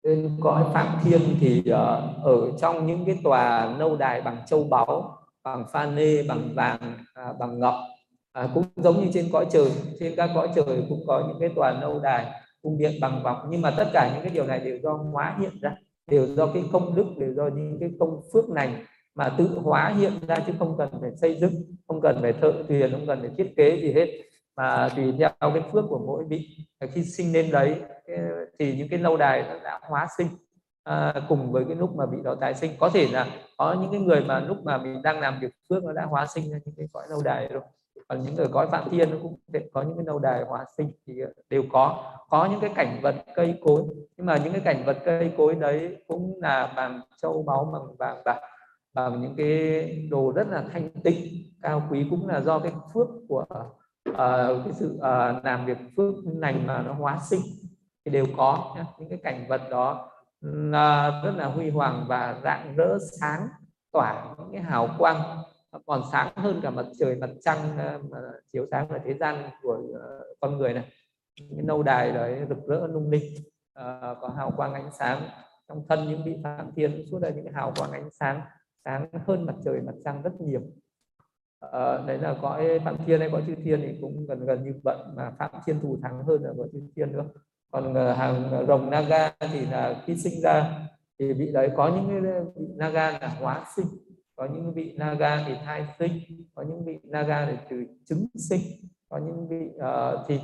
[0.03, 1.65] Trên cõi phạm thiên thì uh,
[2.23, 6.97] ở trong những cái tòa lâu đài bằng châu báu, bằng pha nê, bằng vàng,
[7.13, 7.75] à, bằng ngọc.
[8.31, 11.49] À, cũng giống như trên cõi trời, trên các cõi trời cũng có những cái
[11.55, 13.37] tòa lâu đài cung điện bằng ngọc.
[13.49, 15.75] Nhưng mà tất cả những cái điều này đều do hóa hiện ra
[16.11, 19.93] đều do cái công đức đều do những cái công phước lành mà tự hóa
[19.97, 21.53] hiện ra chứ không cần phải xây dựng
[21.87, 24.07] không cần phải thợ thuyền không cần phải thiết kế gì hết.
[24.55, 26.57] Mà tùy theo cái phước của mỗi vị
[26.91, 27.75] khi sinh lên đấy
[28.59, 30.27] thì những cái lâu đài nó đã hóa sinh
[30.83, 33.27] à, cùng với cái lúc mà bị đó tái sinh có thể là
[33.57, 36.25] có những cái người mà lúc mà mình đang làm việc phước nó đã hóa
[36.25, 37.61] sinh ra những cái cõi lâu đài rồi
[38.07, 39.39] còn những người cõi phạm thiên nó cũng
[39.73, 42.99] có những cái lâu đài hóa sinh thì ờ, đều có có những cái cảnh
[43.01, 43.83] vật cây cối
[44.17, 47.95] nhưng mà những cái cảnh vật cây cối đấy cũng là bằng châu báu bằng
[47.99, 48.39] vàng bạc
[48.93, 53.07] bằng những cái đồ rất là thanh tịnh cao quý cũng là do cái phước
[53.29, 53.45] của
[54.09, 54.15] uh,
[54.65, 57.41] cái sự uh, làm việc phước lành mà nó hóa sinh
[58.05, 58.85] thì đều có nhá.
[58.99, 60.09] những cái cảnh vật đó
[60.43, 63.47] là rất là huy hoàng và rạng rỡ sáng
[63.91, 65.43] tỏa những cái hào quang
[65.85, 68.17] còn sáng hơn cả mặt trời mặt trăng ờ, mà
[68.53, 70.91] chiếu sáng ở thế gian của ờ, con người này.
[71.49, 73.23] Những lâu đài đấy rực rỡ lung linh
[73.73, 75.29] ờ, có hào quang ánh sáng
[75.67, 77.03] trong thân những vị phạm thiên.
[77.11, 78.41] Suốt là những hào quang ánh sáng
[78.85, 80.61] sáng hơn mặt trời mặt trăng rất nhiều.
[81.71, 84.73] À, đấy là cõi phạm thiên hay cõi chư thiên thì cũng gần gần như
[84.83, 87.25] vậy mà phạm thiên thù thắng hơn là cõi chư thiên nữa
[87.73, 90.79] còn ờ, hàng rồng naga thì là khi sinh ra
[91.19, 93.85] thì vị đấy có những ờ, vị naga là hóa sinh
[94.35, 96.11] có những vị naga thì thai sinh
[96.55, 98.61] có những vị naga thì từ trứng sinh
[99.09, 100.39] có những vị uh, thì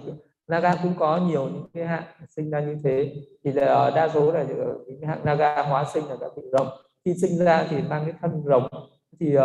[0.48, 3.14] naga cũng có nhiều những cái hạng sinh ra như thế.
[3.44, 4.44] Thì là đa số là
[4.88, 6.68] những hạng naga hóa sinh là các vị rồng.
[7.06, 8.68] Khi sinh ra thì mang cái thân rồng
[9.20, 9.42] thì uh,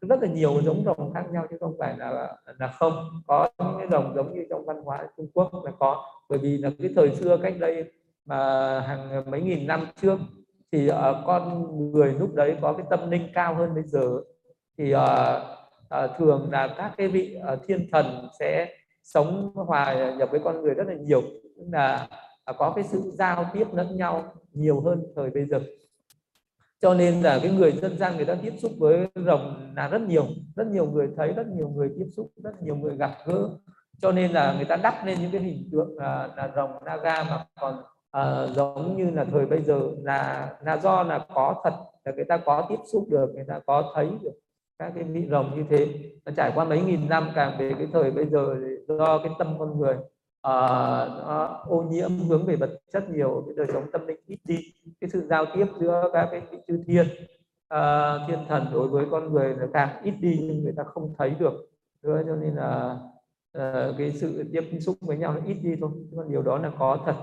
[0.00, 3.08] rất là nhiều giống rồng khác nhau chứ không phải là là không.
[3.26, 6.04] Có những cái rồng giống như trong văn hóa Trung Quốc là có.
[6.28, 7.92] Bởi vì là cái thời xưa cách đây
[8.24, 10.18] mà hàng mấy nghìn năm trước
[10.72, 10.94] thì uh,
[11.26, 14.20] con người lúc đấy có cái tâm linh cao hơn bây giờ.
[14.78, 15.00] Thì uh,
[16.04, 18.68] uh, thường là các cái vị uh, thiên thần sẽ
[19.02, 21.22] sống hòa nhập với con người rất là nhiều.
[21.56, 22.08] Tức là
[22.50, 25.60] uh, có cái sự giao tiếp lẫn nhau nhiều hơn thời bây giờ
[26.80, 30.00] cho nên là cái người dân gian người ta tiếp xúc với rồng là rất
[30.00, 30.26] nhiều
[30.56, 33.48] rất nhiều người thấy rất nhiều người tiếp xúc rất nhiều người gặp gỡ.
[34.02, 37.24] Cho nên là người ta đắp lên những cái hình tượng là, là rồng naga
[37.24, 41.74] mà còn à, giống như là thời bây giờ là là do là có thật
[42.04, 44.32] là người ta có tiếp xúc được người ta có thấy được
[44.78, 45.88] các cái vị rồng như thế.
[46.24, 48.56] Nó trải qua mấy nghìn năm càng về cái thời bây giờ
[48.88, 49.96] do cái tâm con người
[50.46, 54.58] uh, ô nhiễm hướng về vật chất nhiều cái đời sống tâm linh ít đi.
[55.00, 57.06] Cái sự giao tiếp giữa các cái vị chư thiên
[57.74, 61.14] uh, thiên thần đối với con người nó càng ít đi nhưng người ta không
[61.18, 61.52] thấy được.
[62.02, 62.98] Nữa cho nên là
[63.58, 65.90] uh, cái sự tiếp xúc với nhau nó ít đi thôi.
[66.16, 67.14] Còn điều đó là có thật.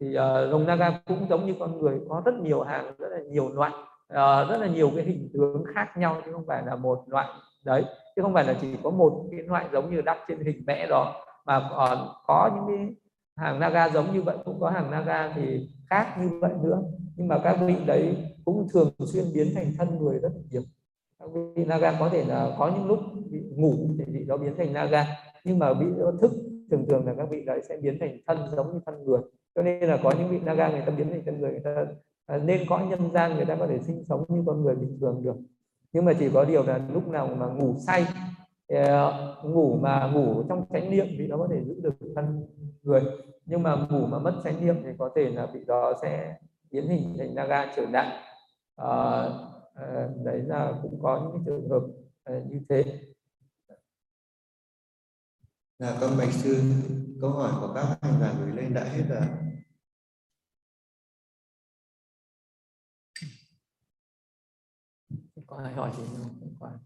[0.00, 3.18] Thì uh, rồng naga cũng giống như con người có rất nhiều hàng rất là
[3.18, 3.72] nhiều loại
[4.12, 7.28] uh, rất là nhiều cái hình tướng khác nhau chứ không phải là một loại.
[7.64, 7.84] Đấy
[8.16, 10.86] chứ không phải là chỉ có một cái loại giống như đắp trên hình vẽ
[10.90, 12.94] đó mà còn có những cái
[13.36, 16.82] hàng naga giống như vậy, cũng có hàng naga thì khác như vậy nữa.
[17.16, 20.62] Nhưng mà các vị đấy cũng thường xuyên biến thành thân người rất nhiều.
[21.18, 22.98] Các vị naga có thể là có những lúc
[23.30, 25.06] bị ngủ thì vị đó biến thành naga.
[25.44, 25.86] Nhưng mà bị
[26.22, 26.32] thức,
[26.70, 29.20] thường thường là các vị đấy sẽ biến thành thân, giống như thân người.
[29.54, 31.86] Cho nên là có những vị naga người ta biến thành thân người người ta
[32.26, 34.98] à, nên có nhân gian người ta có thể sinh sống như con người bình
[35.00, 35.36] thường được.
[35.92, 38.06] Nhưng mà chỉ có điều là lúc nào mà ngủ say
[38.68, 42.46] Ờ, ngủ mà ngủ trong chánh niệm thì nó có thể giữ được thân
[42.82, 43.02] người.
[43.46, 46.38] Nhưng mà ngủ mà mất chánh niệm thì có thể là bị đó sẽ
[46.70, 48.22] biến hình thành naga trở nặng.
[48.76, 49.22] À,
[49.74, 51.82] à, đấy là cũng có những cái trường hợp
[52.24, 52.84] à, như thế.
[55.78, 56.62] Là con bạch sư
[57.20, 59.20] câu hỏi của các hành giả gửi lên đã hết rồi
[65.46, 66.56] có ai hỏi gì không?
[66.60, 66.76] Có ai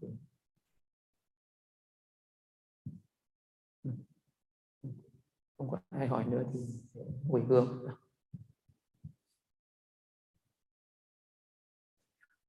[5.61, 6.59] không có ai hỏi nữa thì
[7.29, 7.87] hồi hương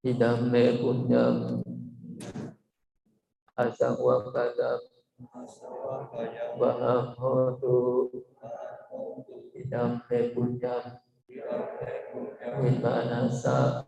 [0.03, 1.63] thì đam mê idame punyam
[3.55, 4.79] asawakadam
[6.59, 8.11] vahamotu
[9.53, 10.83] idame punyam
[12.63, 13.85] vimanasa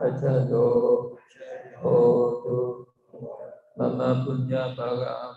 [0.00, 0.66] ajado
[1.82, 2.86] hotu
[3.76, 5.36] mama punya bharam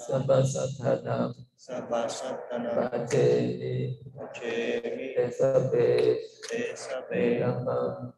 [0.00, 6.16] Sabasathanam Sabasathanam Bhajemi Bhajemi Desabe
[6.48, 8.12] Desabe Namam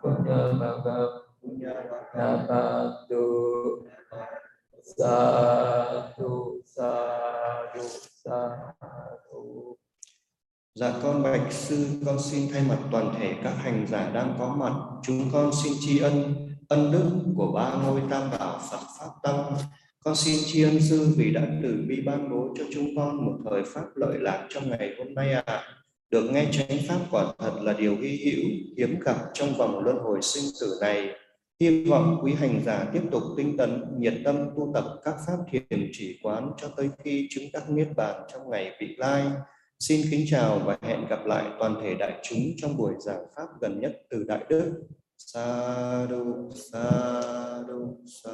[0.00, 1.28] Punyamagam
[2.16, 3.24] Nabatu
[4.82, 6.60] Sadu.
[6.64, 7.84] Sadu.
[8.24, 9.76] Sadu.
[10.74, 14.54] Dạ con bạch sư, con xin thay mặt toàn thể các hành giả đang có
[14.56, 14.72] mặt,
[15.02, 16.34] chúng con xin tri ân
[16.68, 19.56] ân đức của ba ngôi tam bảo Phật Pháp Tăng
[20.04, 23.38] con xin tri ân sư vì đã từ bi ban bố cho chúng con một
[23.50, 25.42] thời pháp lợi lạc trong ngày hôm nay ạ.
[25.46, 25.62] À.
[26.10, 29.96] Được nghe chánh pháp quả thật là điều hy hữu, hiếm gặp trong vòng luân
[29.98, 31.08] hồi sinh tử này.
[31.60, 35.38] Hy vọng quý hành giả tiếp tục tinh tấn, nhiệt tâm tu tập các pháp
[35.50, 39.26] thiền chỉ quán cho tới khi chứng đắc niết bàn trong ngày vị lai.
[39.78, 43.46] Xin kính chào và hẹn gặp lại toàn thể đại chúng trong buổi giảng pháp
[43.60, 44.72] gần nhất từ Đại Đức.
[45.18, 46.92] Sa đu, sa
[47.68, 48.32] đu, sa